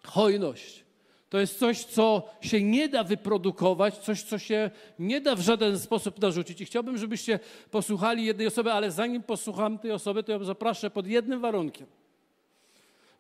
Hojność. 0.04 0.84
To 1.30 1.40
jest 1.40 1.60
coś, 1.60 1.84
co 1.84 2.30
się 2.42 2.64
nie 2.64 2.90
da 2.90 3.04
wyprodukować, 3.04 3.98
coś, 3.98 4.24
co 4.24 4.40
się 4.40 4.72
nie 5.00 5.22
da 5.22 5.36
w 5.36 5.42
żaden 5.42 5.80
sposób 5.80 6.22
narzucić. 6.22 6.62
I 6.62 6.66
chciałbym, 6.66 6.98
żebyście 6.98 7.40
posłuchali 7.72 8.26
jednej 8.26 8.48
osoby, 8.48 8.72
ale 8.72 8.92
zanim 8.92 9.24
posłucham 9.24 9.80
tej 9.80 9.92
osoby, 9.92 10.24
to 10.24 10.32
ją 10.32 10.44
zaproszę 10.44 10.90
pod 10.90 11.08
jednym 11.08 11.40
warunkiem. 11.40 11.88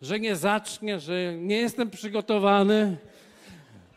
Że 0.01 0.19
nie 0.19 0.35
zacznie, 0.35 0.99
że 0.99 1.35
nie 1.37 1.57
jestem 1.57 1.89
przygotowany, 1.89 2.97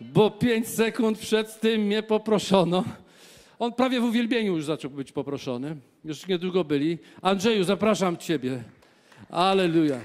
bo 0.01 0.31
pięć 0.31 0.69
sekund 0.69 1.19
przed 1.19 1.61
tym 1.61 1.81
mnie 1.81 2.03
poproszono 2.03 2.85
on 3.65 3.73
prawie 3.73 4.01
w 4.01 4.05
uwielbieniu 4.05 4.57
już 4.57 4.65
zaczął 4.65 4.91
być 4.91 5.13
poproszony. 5.13 5.77
Już 6.05 6.27
niedługo 6.27 6.65
byli. 6.65 6.99
Andrzeju, 7.23 7.65
zapraszam 7.65 8.17
Ciebie. 8.17 8.63
Aleluja. 9.31 10.01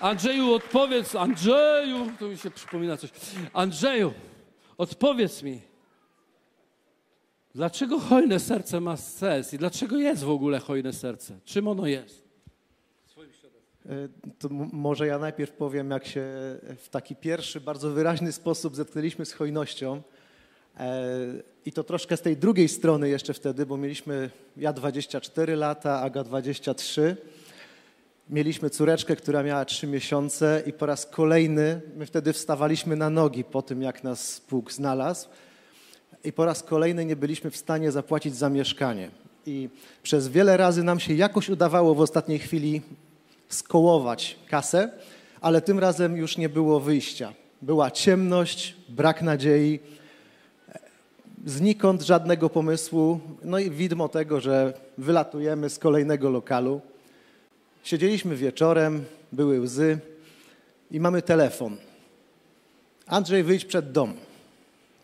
Andrzeju, 0.00 0.54
odpowiedz. 0.54 1.14
Andrzeju, 1.14 2.12
to 2.18 2.28
mi 2.28 2.38
się 2.38 2.50
przypomina 2.50 2.96
coś. 2.96 3.10
Andrzeju, 3.52 4.12
odpowiedz 4.78 5.42
mi. 5.42 5.60
Dlaczego 7.54 7.98
hojne 7.98 8.40
serce 8.40 8.80
ma 8.80 8.96
sens 8.96 9.54
i 9.54 9.58
dlaczego 9.58 9.96
jest 9.96 10.24
w 10.24 10.30
ogóle 10.30 10.58
hojne 10.58 10.92
serce? 10.92 11.38
Czym 11.44 11.68
ono 11.68 11.86
jest? 11.86 12.26
E, 13.88 14.08
to 14.38 14.48
może 14.72 15.06
ja 15.06 15.18
najpierw 15.18 15.52
powiem, 15.52 15.90
jak 15.90 16.06
się 16.06 16.22
w 16.76 16.88
taki 16.90 17.16
pierwszy, 17.16 17.60
bardzo 17.60 17.90
wyraźny 17.90 18.32
sposób 18.32 18.76
zetknęliśmy 18.76 19.24
z 19.24 19.32
hojnością. 19.32 20.02
E, 20.76 21.06
I 21.66 21.72
to 21.72 21.84
troszkę 21.84 22.16
z 22.16 22.22
tej 22.22 22.36
drugiej 22.36 22.68
strony 22.68 23.08
jeszcze 23.08 23.34
wtedy, 23.34 23.66
bo 23.66 23.76
mieliśmy 23.76 24.30
ja 24.56 24.72
24 24.72 25.56
lata, 25.56 26.00
Aga 26.00 26.24
23. 26.24 27.16
Mieliśmy 28.30 28.70
córeczkę, 28.70 29.16
która 29.16 29.42
miała 29.42 29.64
3 29.64 29.86
miesiące 29.86 30.62
i 30.66 30.72
po 30.72 30.86
raz 30.86 31.06
kolejny 31.06 31.80
my 31.96 32.06
wtedy 32.06 32.32
wstawaliśmy 32.32 32.96
na 32.96 33.10
nogi 33.10 33.44
po 33.44 33.62
tym, 33.62 33.82
jak 33.82 34.04
nas 34.04 34.42
Bóg 34.50 34.72
znalazł. 34.72 35.28
I 36.24 36.32
po 36.32 36.44
raz 36.44 36.62
kolejny 36.62 37.04
nie 37.04 37.16
byliśmy 37.16 37.50
w 37.50 37.56
stanie 37.56 37.92
zapłacić 37.92 38.36
za 38.36 38.48
mieszkanie. 38.48 39.10
I 39.46 39.68
przez 40.02 40.28
wiele 40.28 40.56
razy 40.56 40.82
nam 40.82 41.00
się 41.00 41.14
jakoś 41.14 41.48
udawało 41.48 41.94
w 41.94 42.00
ostatniej 42.00 42.38
chwili 42.38 42.82
skołować 43.48 44.38
kasę, 44.48 44.90
ale 45.40 45.60
tym 45.60 45.78
razem 45.78 46.16
już 46.16 46.38
nie 46.38 46.48
było 46.48 46.80
wyjścia. 46.80 47.32
Była 47.62 47.90
ciemność, 47.90 48.76
brak 48.88 49.22
nadziei 49.22 49.80
znikąd 51.46 52.02
żadnego 52.02 52.50
pomysłu, 52.50 53.20
no 53.44 53.58
i 53.58 53.70
widmo 53.70 54.08
tego, 54.08 54.40
że 54.40 54.72
wylatujemy 54.98 55.70
z 55.70 55.78
kolejnego 55.78 56.30
lokalu. 56.30 56.80
Siedzieliśmy 57.82 58.36
wieczorem, 58.36 59.04
były 59.32 59.60
łzy 59.60 59.98
i 60.90 61.00
mamy 61.00 61.22
telefon. 61.22 61.76
Andrzej, 63.06 63.42
wyjdź 63.42 63.64
przed 63.64 63.92
dom. 63.92 64.14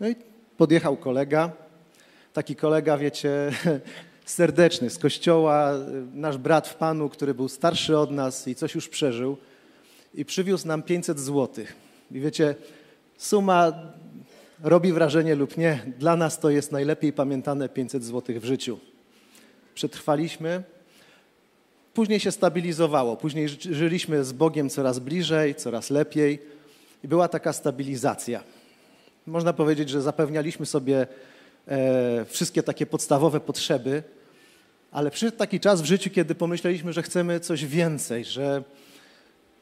No 0.01 0.09
i 0.09 0.17
podjechał 0.57 0.97
kolega, 0.97 1.53
taki 2.33 2.57
kolega, 2.57 2.99
wiecie, 2.99 3.31
serdeczny 4.25 4.91
z 4.91 4.99
kościoła, 4.99 5.73
nasz 6.15 6.39
brat 6.39 6.69
w 6.69 6.75
Panu, 6.75 7.09
który 7.09 7.35
był 7.35 7.49
starszy 7.49 7.99
od 7.99 8.11
nas 8.11 8.49
i 8.49 8.55
coś 8.55 8.75
już 8.75 8.89
przeżył 8.89 9.37
i 10.15 10.25
przywiózł 10.25 10.69
nam 10.69 10.83
500 10.83 11.21
złotych. 11.21 11.75
I 12.11 12.21
wiecie, 12.21 12.55
suma 13.17 13.73
robi 14.63 14.93
wrażenie 14.93 15.35
lub 15.35 15.57
nie, 15.57 15.79
dla 15.99 16.17
nas 16.17 16.41
to 16.41 16.51
jest 16.51 16.73
najlepiej 16.73 17.13
pamiętane 17.13 17.69
500 17.69 18.05
złotych 18.05 18.41
w 18.41 18.45
życiu. 18.45 18.79
Przetrwaliśmy, 19.75 20.63
później 21.95 22.21
się 22.21 22.33
stabilizowało, 22.33 23.17
później 23.17 23.49
żyliśmy 23.49 24.25
z 24.25 24.33
Bogiem 24.33 24.71
coraz 24.71 24.99
bliżej, 24.99 25.55
coraz 25.55 25.91
lepiej 25.91 26.39
i 27.05 27.09
była 27.09 27.29
taka 27.29 27.53
stabilizacja. 27.53 28.43
Można 29.27 29.53
powiedzieć, 29.53 29.89
że 29.89 30.03
zapewnialiśmy 30.03 30.67
sobie 30.67 31.07
e, 31.69 32.25
wszystkie 32.25 32.63
takie 32.63 32.87
podstawowe 32.87 33.41
potrzeby, 33.41 34.03
ale 34.93 35.11
przyszedł 35.11 35.37
taki 35.37 35.61
czas 35.61 35.83
w 35.83 35.85
życiu, 35.85 36.11
kiedy 36.11 36.35
pomyśleliśmy, 36.35 36.93
że 36.93 37.03
chcemy 37.03 37.41
coś 37.41 37.67
więcej, 37.67 38.25
że 38.25 38.63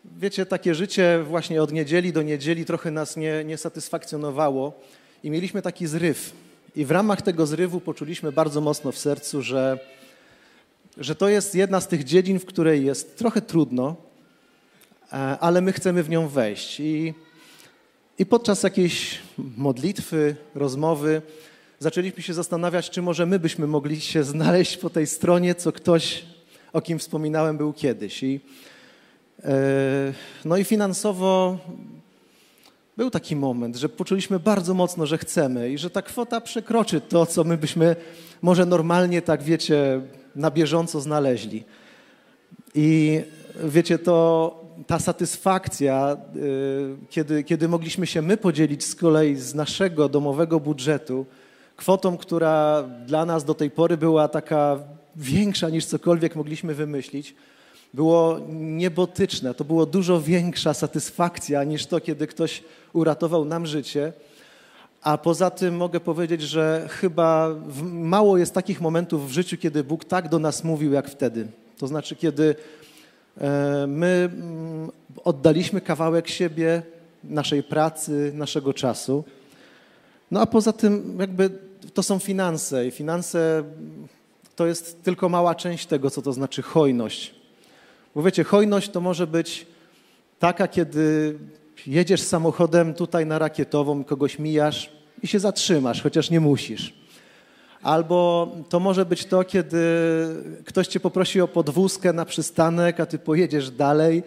wiecie, 0.05 0.47
takie 0.47 0.75
życie 0.75 1.25
właśnie 1.25 1.63
od 1.63 1.73
niedzieli 1.73 2.13
do 2.13 2.23
niedzieli 2.23 2.65
trochę 2.65 2.91
nas 2.91 3.17
nie, 3.17 3.45
nie 3.45 3.59
satysfakcjonowało 3.59 4.81
i 5.23 5.31
mieliśmy 5.31 5.63
taki 5.63 5.87
zryw. 5.87 6.33
I 6.77 6.85
w 6.85 6.91
ramach 6.91 7.23
tego 7.23 7.47
zrywu 7.47 7.81
poczuliśmy 7.81 8.33
bardzo 8.33 8.61
mocno 8.61 8.93
w 8.93 8.99
sercu, 8.99 9.43
że, 9.43 9.79
że 10.97 11.15
to 11.15 11.29
jest 11.29 11.55
jedna 11.55 11.81
z 11.81 11.89
tych 11.89 12.05
dziedzin, 12.05 12.39
w 12.39 12.45
której 12.45 12.85
jest 12.85 13.19
trochę 13.19 13.43
trudno, 13.43 13.97
e, 15.13 15.17
ale 15.17 15.61
my 15.61 15.73
chcemy 15.73 16.03
w 16.03 16.11
nią 16.11 16.29
wejść. 16.29 16.81
I, 16.81 17.15
i 18.19 18.27
podczas 18.27 18.63
jakiejś 18.63 19.19
modlitwy, 19.57 20.37
rozmowy, 20.55 21.23
zaczęliśmy 21.79 22.23
się 22.23 22.35
zastanawiać, 22.35 22.91
czy 22.91 23.03
może 23.03 23.27
my 23.27 23.39
byśmy 23.39 23.67
mogli 23.67 24.01
się 24.01 24.25
znaleźć 24.25 24.77
po 24.77 24.91
tej 24.91 25.07
stronie, 25.07 25.55
co 25.55 25.73
ktoś, 25.73 26.25
o 26.73 26.81
kim 26.81 26.99
wspominałem, 26.99 27.57
był 27.57 27.73
kiedyś. 27.73 28.23
I, 28.23 28.41
no 30.45 30.57
i 30.57 30.65
finansowo 30.65 31.59
był 32.97 33.11
taki 33.11 33.37
moment, 33.37 33.77
że 33.77 33.89
poczuliśmy 33.89 34.41
bardzo 34.41 34.75
mocno, 34.75 35.07
że 35.07 35.19
chcemy 35.19 35.71
i 35.71 35.79
że 35.79 35.91
ta 35.91 36.03
kwota 36.03 36.41
przekroczy 36.41 37.01
to, 37.01 37.27
co 37.27 37.45
my 37.45 37.57
byśmy 37.57 37.97
może 38.43 38.67
normalnie, 38.67 39.23
tak 39.23 39.43
wiecie, 39.43 40.01
na 40.37 40.51
bieżąco 40.51 41.01
znaleźli. 41.01 41.65
I 42.75 43.21
wiecie, 43.65 43.99
to 43.99 44.61
ta 44.87 44.99
satysfakcja, 44.99 46.17
y, 46.37 46.97
kiedy, 47.11 47.45
kiedy 47.45 47.69
mogliśmy 47.69 48.07
się 48.07 48.23
my 48.23 48.37
podzielić 48.37 48.85
z 48.85 48.95
kolei 48.95 49.37
z 49.37 49.55
naszego 49.55 50.09
domowego 50.09 50.61
budżetu, 50.61 51.27
kwotą, 51.77 52.17
która 52.17 52.85
dla 53.07 53.25
nas 53.25 53.45
do 53.45 53.55
tej 53.55 53.71
pory 53.71 53.97
była 53.97 54.29
taka 54.29 54.79
większa 55.17 55.69
niż 55.69 55.85
cokolwiek 55.85 56.37
mogliśmy 56.37 56.75
wymyślić, 56.75 57.35
było 57.95 58.41
niebotyczne. 58.53 59.55
To 59.55 59.65
było 59.65 59.87
dużo 59.87 60.21
większa 60.21 60.75
satysfakcja 60.75 61.65
niż 61.65 61.87
to, 61.87 62.01
kiedy 62.01 62.27
ktoś 62.27 62.63
uratował 62.93 63.45
nam 63.45 63.67
życie. 63.67 64.13
A 65.03 65.19
poza 65.19 65.51
tym 65.51 65.77
mogę 65.77 66.01
powiedzieć, 66.01 66.43
że 66.43 66.89
chyba 66.91 67.55
mało 67.93 68.39
jest 68.39 68.55
takich 68.55 68.81
momentów 68.81 69.29
w 69.29 69.33
życiu, 69.33 69.57
kiedy 69.57 69.85
Bóg 69.85 70.05
tak 70.05 70.29
do 70.29 70.39
nas 70.39 70.65
mówił, 70.65 70.93
jak 70.93 71.11
wtedy. 71.11 71.47
To 71.79 71.87
znaczy, 71.87 72.17
kiedy 72.17 72.55
e, 73.41 73.87
my 73.87 74.31
mm, 74.33 74.91
oddaliśmy 75.25 75.81
kawałek 75.81 76.29
siebie, 76.29 76.83
naszej 77.25 77.63
pracy, 77.63 78.33
naszego 78.35 78.75
czasu. 78.75 79.25
No 80.31 80.41
a 80.41 80.47
poza 80.47 80.73
tym, 80.73 81.17
jakby 81.21 81.51
to 81.95 82.03
są 82.03 82.19
finanse 82.19 82.87
i 82.87 82.91
finanse 82.91 83.65
to 84.57 84.67
jest 84.67 85.03
tylko 85.03 85.29
mała 85.29 85.55
część 85.55 85.87
tego, 85.87 86.11
co 86.11 86.23
to 86.23 86.33
znaczy 86.33 86.63
hojność. 86.63 87.40
Bo 88.15 88.23
wiecie, 88.23 88.45
hojność 88.45 88.91
to 88.91 89.01
może 89.01 89.27
być 89.27 89.67
taka, 90.39 90.69
kiedy 90.69 91.39
jedziesz 91.87 92.23
samochodem 92.23 92.95
tutaj 92.95 93.27
na 93.27 93.39
rakietową, 93.39 94.05
kogoś 94.05 94.39
mijasz 94.39 94.91
i 95.23 95.27
się 95.27 95.39
zatrzymasz, 95.39 96.03
chociaż 96.03 96.31
nie 96.31 96.41
musisz. 96.41 96.95
Albo 97.83 98.49
to 98.69 98.81
może 98.81 99.07
być 99.07 99.25
to, 99.25 99.45
kiedy 99.45 99.79
ktoś 100.65 100.87
cię 100.87 101.01
poprosi 101.01 101.41
o 101.41 101.49
podwózkę 101.49 102.13
na 102.13 102.25
przystanek, 102.25 103.01
a 103.01 103.07
ty 103.07 103.19
pojedziesz 103.19 103.71
dalej 103.71 104.23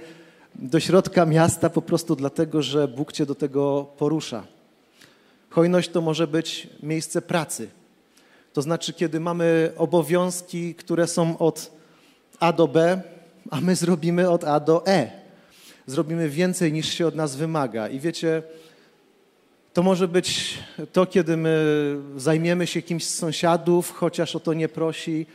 do 0.55 0.79
środka 0.79 1.25
miasta 1.25 1.69
po 1.69 1.81
prostu 1.81 2.15
dlatego, 2.15 2.61
że 2.61 2.88
Bóg 2.88 3.11
cię 3.11 3.25
do 3.25 3.36
tego 3.36 3.88
porusza. 3.97 4.43
Hojność 5.49 5.89
to 5.89 6.01
może 6.01 6.27
być 6.27 6.69
miejsce 6.84 7.21
pracy. 7.21 7.69
To 8.53 8.61
znaczy, 8.61 8.93
kiedy 8.93 9.19
mamy 9.19 9.71
obowiązki, 9.77 10.75
które 10.75 11.07
są 11.07 11.38
od 11.38 11.71
A 12.39 12.53
do 12.53 12.67
B, 12.67 13.01
a 13.49 13.61
my 13.61 13.75
zrobimy 13.75 14.29
od 14.29 14.43
A 14.43 14.59
do 14.59 14.87
E. 14.87 15.11
Zrobimy 15.87 16.29
więcej 16.29 16.73
niż 16.73 16.93
się 16.93 17.07
od 17.07 17.15
nas 17.15 17.35
wymaga. 17.35 17.89
I 17.89 17.99
wiecie, 17.99 18.43
to 19.73 19.83
może 19.83 20.07
być 20.07 20.57
to, 20.91 21.05
kiedy 21.05 21.37
my 21.37 21.95
zajmiemy 22.17 22.67
się 22.67 22.81
kimś 22.81 23.05
z 23.07 23.15
sąsiadów, 23.15 23.91
chociaż 23.91 24.35
o 24.35 24.39
to 24.39 24.53
nie 24.53 24.69
prosi. 24.69 25.25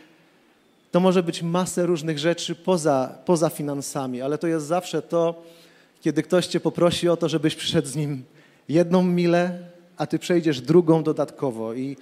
To 0.90 1.00
może 1.00 1.22
być 1.22 1.42
masę 1.42 1.86
różnych 1.86 2.18
rzeczy 2.18 2.54
poza, 2.54 3.18
poza 3.24 3.48
finansami, 3.48 4.22
ale 4.22 4.38
to 4.38 4.46
jest 4.46 4.66
zawsze 4.66 5.02
to, 5.02 5.42
kiedy 6.00 6.22
ktoś 6.22 6.46
cię 6.46 6.61
poprosi 6.61 7.09
o 7.09 7.16
to, 7.16 7.28
żebyś 7.28 7.54
przyszedł 7.54 7.88
z 7.88 7.96
nim 7.96 8.24
jedną 8.68 9.02
milę, 9.02 9.59
a 9.96 10.06
ty 10.06 10.18
przejdziesz 10.18 10.61
drugą 10.61 11.02
dodatkowo. 11.02 11.74
I 11.74 11.96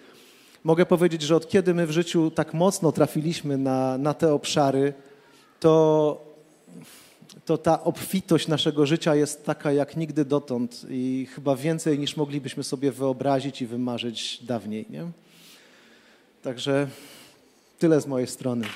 mogę 0.65 0.87
powiedzieć, 0.87 1.23
że 1.23 1.37
od 1.37 1.49
kiedy 1.49 1.75
my 1.75 1.87
w 1.87 1.91
życiu 1.91 2.31
tak 2.31 2.55
mocno 2.55 2.93
trafiliśmy 2.93 3.59
na, 3.59 3.99
na 3.99 4.15
te 4.15 4.33
obszary, 4.33 4.95
to, 5.61 6.25
to 7.45 7.59
ta 7.59 7.85
obfitość 7.85 8.49
naszego 8.49 8.87
życia 8.87 9.15
jest 9.15 9.45
taka 9.45 9.73
jak 9.73 9.97
nigdy 9.97 10.25
dotąd 10.25 10.87
i 10.91 11.29
chyba 11.35 11.57
więcej 11.57 11.99
niż 11.99 12.17
moglibyśmy 12.17 12.65
sobie 12.65 12.93
wyobrazić 12.93 13.63
i 13.63 13.67
wymarzyć 13.67 14.45
dawniej. 14.45 14.87
Nie? 14.91 15.07
Także 16.43 16.89
tyle 17.79 18.01
z 18.01 18.07
mojej 18.07 18.27
strony. 18.27 18.67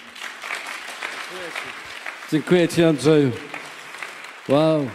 Dziękuję 2.33 2.69
Ci, 2.69 2.85
Andrzeju. 2.85 3.31
Wow. 4.49 4.87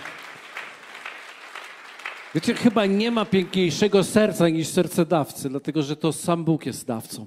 Wiecie, 2.35 2.53
chyba 2.53 2.85
nie 2.85 3.11
ma 3.11 3.25
piękniejszego 3.25 4.03
serca 4.03 4.49
niż 4.49 4.67
serce 4.67 5.05
dawcy, 5.05 5.49
dlatego 5.49 5.83
że 5.83 5.95
to 5.95 6.13
sam 6.13 6.45
Bóg 6.45 6.65
jest 6.65 6.87
dawcą. 6.87 7.25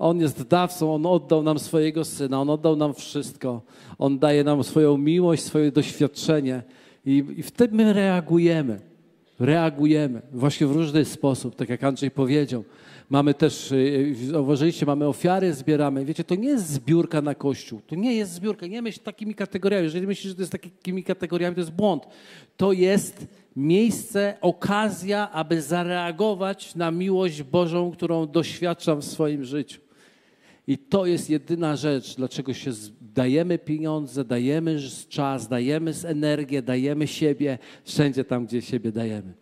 On 0.00 0.20
jest 0.20 0.42
dawcą, 0.42 0.94
On 0.94 1.06
oddał 1.06 1.42
nam 1.42 1.58
swojego 1.58 2.04
Syna, 2.04 2.40
On 2.40 2.50
oddał 2.50 2.76
nam 2.76 2.94
wszystko. 2.94 3.62
On 3.98 4.18
daje 4.18 4.44
nam 4.44 4.64
swoją 4.64 4.96
miłość, 4.96 5.42
swoje 5.42 5.72
doświadczenie 5.72 6.62
i, 7.06 7.24
i 7.36 7.42
wtedy 7.42 7.76
my 7.76 7.92
reagujemy. 7.92 8.80
Reagujemy 9.40 10.22
właśnie 10.32 10.66
w 10.66 10.72
różny 10.72 11.04
sposób, 11.04 11.56
tak 11.56 11.68
jak 11.68 11.84
Andrzej 11.84 12.10
powiedział. 12.10 12.64
Mamy 13.10 13.34
też, 13.34 13.72
y, 13.72 14.14
zauważyliście, 14.30 14.86
mamy 14.86 15.06
ofiary, 15.06 15.54
zbieramy. 15.54 16.04
Wiecie, 16.04 16.24
to 16.24 16.34
nie 16.34 16.48
jest 16.48 16.68
zbiórka 16.68 17.22
na 17.22 17.34
kościół. 17.34 17.80
To 17.86 17.94
nie 17.94 18.14
jest 18.14 18.32
zbiórka. 18.32 18.66
Nie 18.66 18.82
myśl 18.82 19.00
takimi 19.00 19.34
kategoriami. 19.34 19.84
Jeżeli 19.84 20.06
myślisz, 20.06 20.28
że 20.28 20.34
to 20.34 20.42
jest 20.42 20.52
takimi 20.52 21.04
kategoriami, 21.04 21.54
to 21.54 21.60
jest 21.60 21.72
błąd. 21.72 22.06
To 22.56 22.72
jest 22.72 23.26
miejsce, 23.56 24.34
okazja, 24.40 25.30
aby 25.30 25.62
zareagować 25.62 26.74
na 26.74 26.90
miłość 26.90 27.42
Bożą, 27.42 27.90
którą 27.90 28.26
doświadczam 28.26 29.00
w 29.00 29.04
swoim 29.04 29.44
życiu. 29.44 29.89
I 30.70 30.78
to 30.78 31.06
jest 31.06 31.30
jedyna 31.30 31.76
rzecz, 31.76 32.16
dlaczego 32.16 32.54
się 32.54 32.70
dajemy 33.00 33.58
pieniądze, 33.58 34.24
dajemy 34.24 34.78
czas, 35.08 35.48
dajemy 35.48 35.92
energię, 36.04 36.62
dajemy 36.62 37.06
siebie 37.06 37.58
wszędzie 37.84 38.24
tam, 38.24 38.46
gdzie 38.46 38.62
siebie 38.62 38.92
dajemy. 38.92 39.32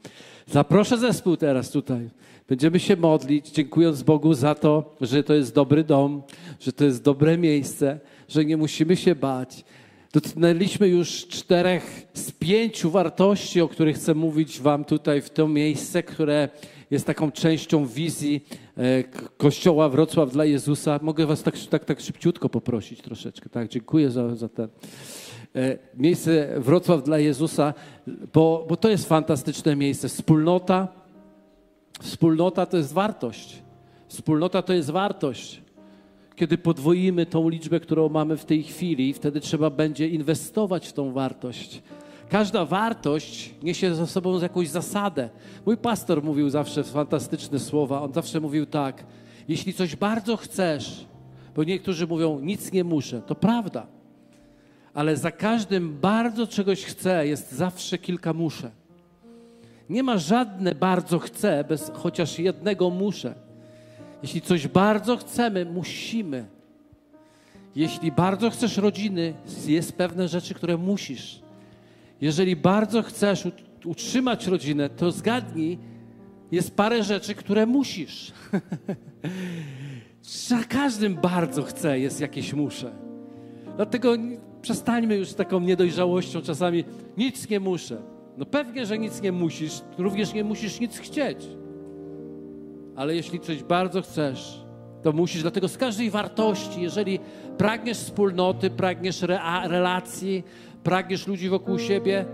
Zaproszę 0.46 0.98
zespół 0.98 1.36
teraz 1.36 1.70
tutaj. 1.70 2.10
Będziemy 2.48 2.80
się 2.80 2.96
modlić, 2.96 3.50
dziękując 3.50 4.02
Bogu 4.02 4.34
za 4.34 4.54
to, 4.54 4.96
że 5.00 5.22
to 5.22 5.34
jest 5.34 5.54
dobry 5.54 5.84
dom, 5.84 6.22
że 6.60 6.72
to 6.72 6.84
jest 6.84 7.02
dobre 7.02 7.38
miejsce, 7.38 8.00
że 8.28 8.44
nie 8.44 8.56
musimy 8.56 8.96
się 8.96 9.14
bać. 9.14 9.64
Dotknęliśmy 10.12 10.88
już 10.88 11.26
czterech 11.26 12.06
z 12.14 12.32
pięciu 12.32 12.90
wartości, 12.90 13.60
o 13.60 13.68
których 13.68 13.96
chcę 13.96 14.14
mówić 14.14 14.60
Wam 14.60 14.84
tutaj 14.84 15.22
w 15.22 15.30
to 15.30 15.48
miejsce, 15.48 16.02
które 16.02 16.48
jest 16.90 17.06
taką 17.06 17.30
częścią 17.30 17.86
wizji 17.86 18.46
e, 18.76 19.04
Kościoła 19.36 19.88
Wrocław 19.88 20.32
dla 20.32 20.44
Jezusa. 20.44 21.00
Mogę 21.02 21.26
Was 21.26 21.42
tak, 21.42 21.54
tak, 21.70 21.84
tak 21.84 22.00
szybciutko 22.00 22.48
poprosić 22.48 23.02
troszeczkę. 23.02 23.48
Tak, 23.48 23.68
dziękuję 23.68 24.10
za, 24.10 24.36
za 24.36 24.48
ten. 24.48 24.68
E, 25.56 25.78
miejsce 25.94 26.60
Wrocław 26.60 27.02
dla 27.02 27.18
Jezusa, 27.18 27.74
bo, 28.32 28.66
bo 28.68 28.76
to 28.76 28.88
jest 28.88 29.08
fantastyczne 29.08 29.76
miejsce. 29.76 30.08
Wspólnota, 30.08 30.88
wspólnota 32.00 32.66
to 32.66 32.76
jest 32.76 32.92
wartość. 32.92 33.62
Wspólnota 34.08 34.62
to 34.62 34.72
jest 34.72 34.90
wartość. 34.90 35.62
Kiedy 36.36 36.58
podwoimy 36.58 37.26
tą 37.26 37.48
liczbę, 37.48 37.80
którą 37.80 38.08
mamy 38.08 38.36
w 38.36 38.44
tej 38.44 38.62
chwili, 38.62 39.12
wtedy 39.12 39.40
trzeba 39.40 39.70
będzie 39.70 40.08
inwestować 40.08 40.88
w 40.88 40.92
tą 40.92 41.12
wartość. 41.12 41.82
Każda 42.28 42.64
wartość 42.64 43.54
niesie 43.62 43.94
ze 43.94 44.06
sobą 44.06 44.40
jakąś 44.40 44.68
zasadę. 44.68 45.28
Mój 45.66 45.76
pastor 45.76 46.22
mówił 46.22 46.50
zawsze 46.50 46.84
fantastyczne 46.84 47.58
słowa. 47.58 48.02
On 48.02 48.12
zawsze 48.12 48.40
mówił 48.40 48.66
tak: 48.66 49.04
Jeśli 49.48 49.74
coś 49.74 49.96
bardzo 49.96 50.36
chcesz, 50.36 51.06
bo 51.56 51.64
niektórzy 51.64 52.06
mówią, 52.06 52.40
nic 52.40 52.72
nie 52.72 52.84
muszę, 52.84 53.22
to 53.22 53.34
prawda. 53.34 53.86
Ale 54.94 55.16
za 55.16 55.30
każdym 55.30 56.00
bardzo 56.00 56.46
czegoś 56.46 56.84
chcę, 56.84 57.26
jest 57.26 57.52
zawsze 57.52 57.98
kilka 57.98 58.32
muszę. 58.32 58.70
Nie 59.90 60.02
ma 60.02 60.18
żadne 60.18 60.74
bardzo 60.74 61.18
chcę 61.18 61.64
bez 61.64 61.90
chociaż 61.94 62.38
jednego 62.38 62.90
muszę. 62.90 63.34
Jeśli 64.22 64.40
coś 64.40 64.68
bardzo 64.68 65.16
chcemy, 65.16 65.64
musimy. 65.64 66.46
Jeśli 67.76 68.12
bardzo 68.12 68.50
chcesz 68.50 68.76
rodziny, 68.76 69.34
jest 69.66 69.92
pewne 69.92 70.28
rzeczy, 70.28 70.54
które 70.54 70.76
musisz. 70.76 71.47
Jeżeli 72.20 72.56
bardzo 72.56 73.02
chcesz 73.02 73.48
utrzymać 73.84 74.46
rodzinę, 74.46 74.90
to 74.90 75.10
zgadnij, 75.10 75.78
jest 76.52 76.76
parę 76.76 77.02
rzeczy, 77.02 77.34
które 77.34 77.66
musisz. 77.66 78.32
Za 80.22 80.64
każdym 80.64 81.14
bardzo 81.14 81.62
chcę, 81.62 81.98
jest 81.98 82.20
jakieś 82.20 82.52
muszę. 82.52 82.90
Dlatego 83.76 84.14
przestańmy 84.62 85.16
już 85.16 85.28
z 85.28 85.34
taką 85.34 85.60
niedojrzałością 85.60 86.42
czasami. 86.42 86.84
Nic 87.16 87.50
nie 87.50 87.60
muszę. 87.60 88.02
No 88.38 88.46
pewnie, 88.46 88.86
że 88.86 88.98
nic 88.98 89.22
nie 89.22 89.32
musisz, 89.32 89.80
również 89.98 90.34
nie 90.34 90.44
musisz 90.44 90.80
nic 90.80 90.98
chcieć. 90.98 91.38
Ale 92.96 93.14
jeśli 93.14 93.40
coś 93.40 93.62
bardzo 93.62 94.02
chcesz, 94.02 94.64
to 95.02 95.12
musisz. 95.12 95.42
Dlatego 95.42 95.68
z 95.68 95.76
każdej 95.76 96.10
wartości, 96.10 96.82
jeżeli 96.82 97.18
pragniesz 97.58 97.98
wspólnoty, 97.98 98.70
pragniesz 98.70 99.22
relacji, 99.64 100.44
pragniesz 100.82 101.26
ludzi 101.26 101.48
wokół 101.48 101.78
siebie, 101.78 102.24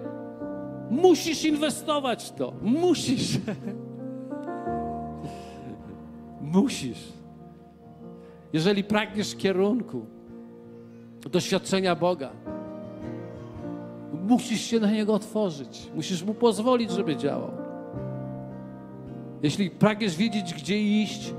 musisz 0.90 1.45
inwestować 1.45 2.24
w 2.24 2.32
to. 2.32 2.53
Musisz. 2.62 3.38
musisz. 6.40 7.12
Jeżeli 8.53 8.84
pragniesz 8.84 9.36
kierunku, 9.36 10.07
doświadczenia 11.30 11.97
Boga, 11.97 12.30
musisz 14.12 14.61
się 14.61 14.80
na 14.80 14.90
Niego 14.90 15.14
otworzyć. 15.14 15.90
Musisz 15.95 16.22
Mu 16.22 16.34
pozwolić, 16.34 16.90
żeby 16.90 17.16
działał. 17.16 17.51
Jeśli 19.42 19.70
pragniesz 19.70 20.16
wiedzieć, 20.16 20.55
gdzie 20.55 21.03
iść, 21.03 21.34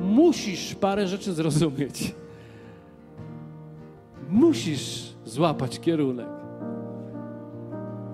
musisz 0.00 0.74
parę 0.74 1.08
rzeczy 1.08 1.32
zrozumieć. 1.32 2.14
Musisz 4.28 5.15
złapać 5.26 5.80
kierunek. 5.80 6.28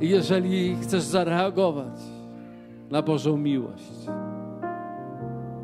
I 0.00 0.08
jeżeli 0.08 0.76
chcesz 0.76 1.02
zareagować 1.02 2.00
na 2.90 3.02
Bożą 3.02 3.36
miłość, 3.36 3.92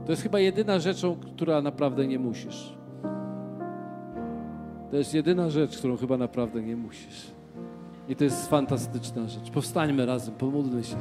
to 0.06 0.12
jest 0.12 0.22
chyba 0.22 0.40
jedyna 0.40 0.78
rzeczą, 0.78 1.16
która 1.16 1.62
naprawdę 1.62 2.06
nie 2.06 2.18
musisz. 2.18 2.78
To 4.90 4.96
jest 4.96 5.14
jedyna 5.14 5.50
rzecz, 5.50 5.78
którą 5.78 5.96
chyba 5.96 6.16
naprawdę 6.16 6.62
nie 6.62 6.76
musisz. 6.76 7.30
I 8.08 8.16
to 8.16 8.24
jest 8.24 8.48
fantastyczna 8.48 9.28
rzecz. 9.28 9.50
Powstańmy 9.50 10.06
razem, 10.06 10.34
pomódlmy 10.34 10.84
się. 10.84 10.96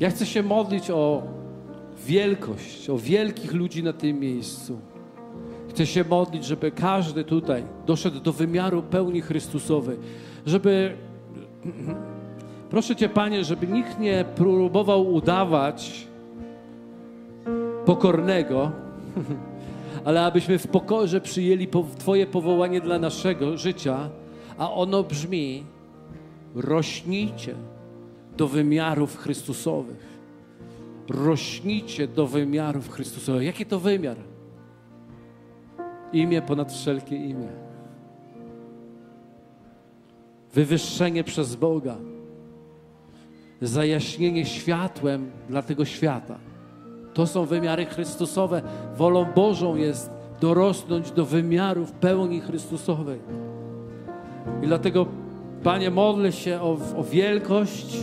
Ja 0.00 0.10
chcę 0.10 0.26
się 0.26 0.42
modlić 0.42 0.90
o 0.90 1.22
wielkość, 2.06 2.90
o 2.90 2.98
wielkich 2.98 3.52
ludzi 3.52 3.82
na 3.82 3.92
tym 3.92 4.20
miejscu. 4.20 4.78
Chcę 5.72 5.86
się 5.86 6.04
modlić, 6.04 6.44
żeby 6.44 6.70
każdy 6.70 7.24
tutaj 7.24 7.64
doszedł 7.86 8.20
do 8.20 8.32
wymiaru 8.32 8.82
pełni 8.82 9.20
Chrystusowej, 9.20 9.98
żeby 10.46 10.96
proszę 12.70 12.96
Cię, 12.96 13.08
Panie, 13.08 13.44
żeby 13.44 13.66
nikt 13.66 13.98
nie 13.98 14.24
próbował 14.34 15.14
udawać 15.14 16.06
pokornego, 17.84 18.70
ale 20.04 20.24
abyśmy 20.24 20.58
w 20.58 20.66
pokorze 20.66 21.20
przyjęli 21.20 21.68
Twoje 21.98 22.26
powołanie 22.26 22.80
dla 22.80 22.98
naszego 22.98 23.56
życia, 23.56 24.10
a 24.58 24.72
ono 24.72 25.02
brzmi: 25.02 25.64
rośnijcie 26.54 27.54
do 28.36 28.48
wymiarów 28.48 29.16
Chrystusowych. 29.16 30.12
Rośnijcie 31.08 32.08
do 32.08 32.26
wymiarów 32.26 32.90
Chrystusowych. 32.90 33.42
Jaki 33.42 33.66
to 33.66 33.80
wymiar? 33.80 34.31
Imię 36.12 36.42
ponad 36.42 36.72
wszelkie 36.72 37.16
imię. 37.16 37.48
Wywyższenie 40.54 41.24
przez 41.24 41.56
Boga. 41.56 41.96
Zajaśnienie 43.62 44.46
światłem 44.46 45.30
dla 45.48 45.62
tego 45.62 45.84
świata. 45.84 46.38
To 47.14 47.26
są 47.26 47.44
wymiary 47.44 47.86
Chrystusowe. 47.86 48.62
Wolą 48.96 49.24
Bożą 49.24 49.76
jest 49.76 50.10
dorosnąć 50.40 51.10
do 51.10 51.24
wymiarów 51.24 51.92
pełni 51.92 52.40
Chrystusowej. 52.40 53.20
I 54.62 54.66
dlatego, 54.66 55.06
Panie, 55.62 55.90
modlę 55.90 56.32
się 56.32 56.60
o, 56.60 56.78
o 56.96 57.04
wielkość, 57.04 57.98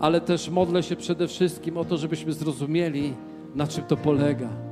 ale 0.00 0.20
też 0.20 0.50
modlę 0.50 0.82
się 0.82 0.96
przede 0.96 1.28
wszystkim 1.28 1.76
o 1.76 1.84
to, 1.84 1.96
żebyśmy 1.96 2.32
zrozumieli, 2.32 3.14
na 3.54 3.66
czym 3.66 3.84
to 3.84 3.96
polega. 3.96 4.69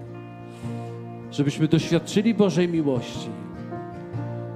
Żebyśmy 1.30 1.68
doświadczyli 1.68 2.34
Bożej 2.34 2.68
miłości, 2.68 3.30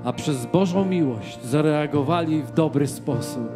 a 0.05 0.12
przez 0.12 0.47
Bożą 0.47 0.85
miłość 0.85 1.45
zareagowali 1.45 2.43
w 2.43 2.51
dobry 2.51 2.87
sposób. 2.87 3.49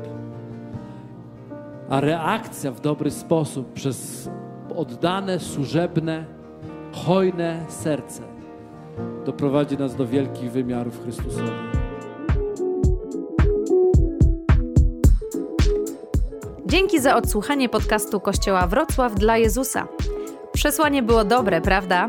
A 1.88 2.00
reakcja 2.00 2.70
w 2.70 2.80
dobry 2.80 3.10
sposób 3.10 3.72
przez 3.72 4.28
oddane, 4.76 5.40
służebne, 5.40 6.24
hojne 6.92 7.64
serce 7.68 8.22
doprowadzi 9.26 9.78
nas 9.78 9.96
do 9.96 10.06
wielkich 10.06 10.52
wymiarów 10.52 11.02
Chrystusowych. 11.02 11.52
Dzięki 16.66 17.00
za 17.00 17.16
odsłuchanie 17.16 17.68
podcastu 17.68 18.20
Kościoła 18.20 18.66
Wrocław 18.66 19.14
dla 19.14 19.36
Jezusa. 19.36 19.88
Przesłanie 20.52 21.02
było 21.02 21.24
dobre, 21.24 21.60
prawda? 21.60 22.08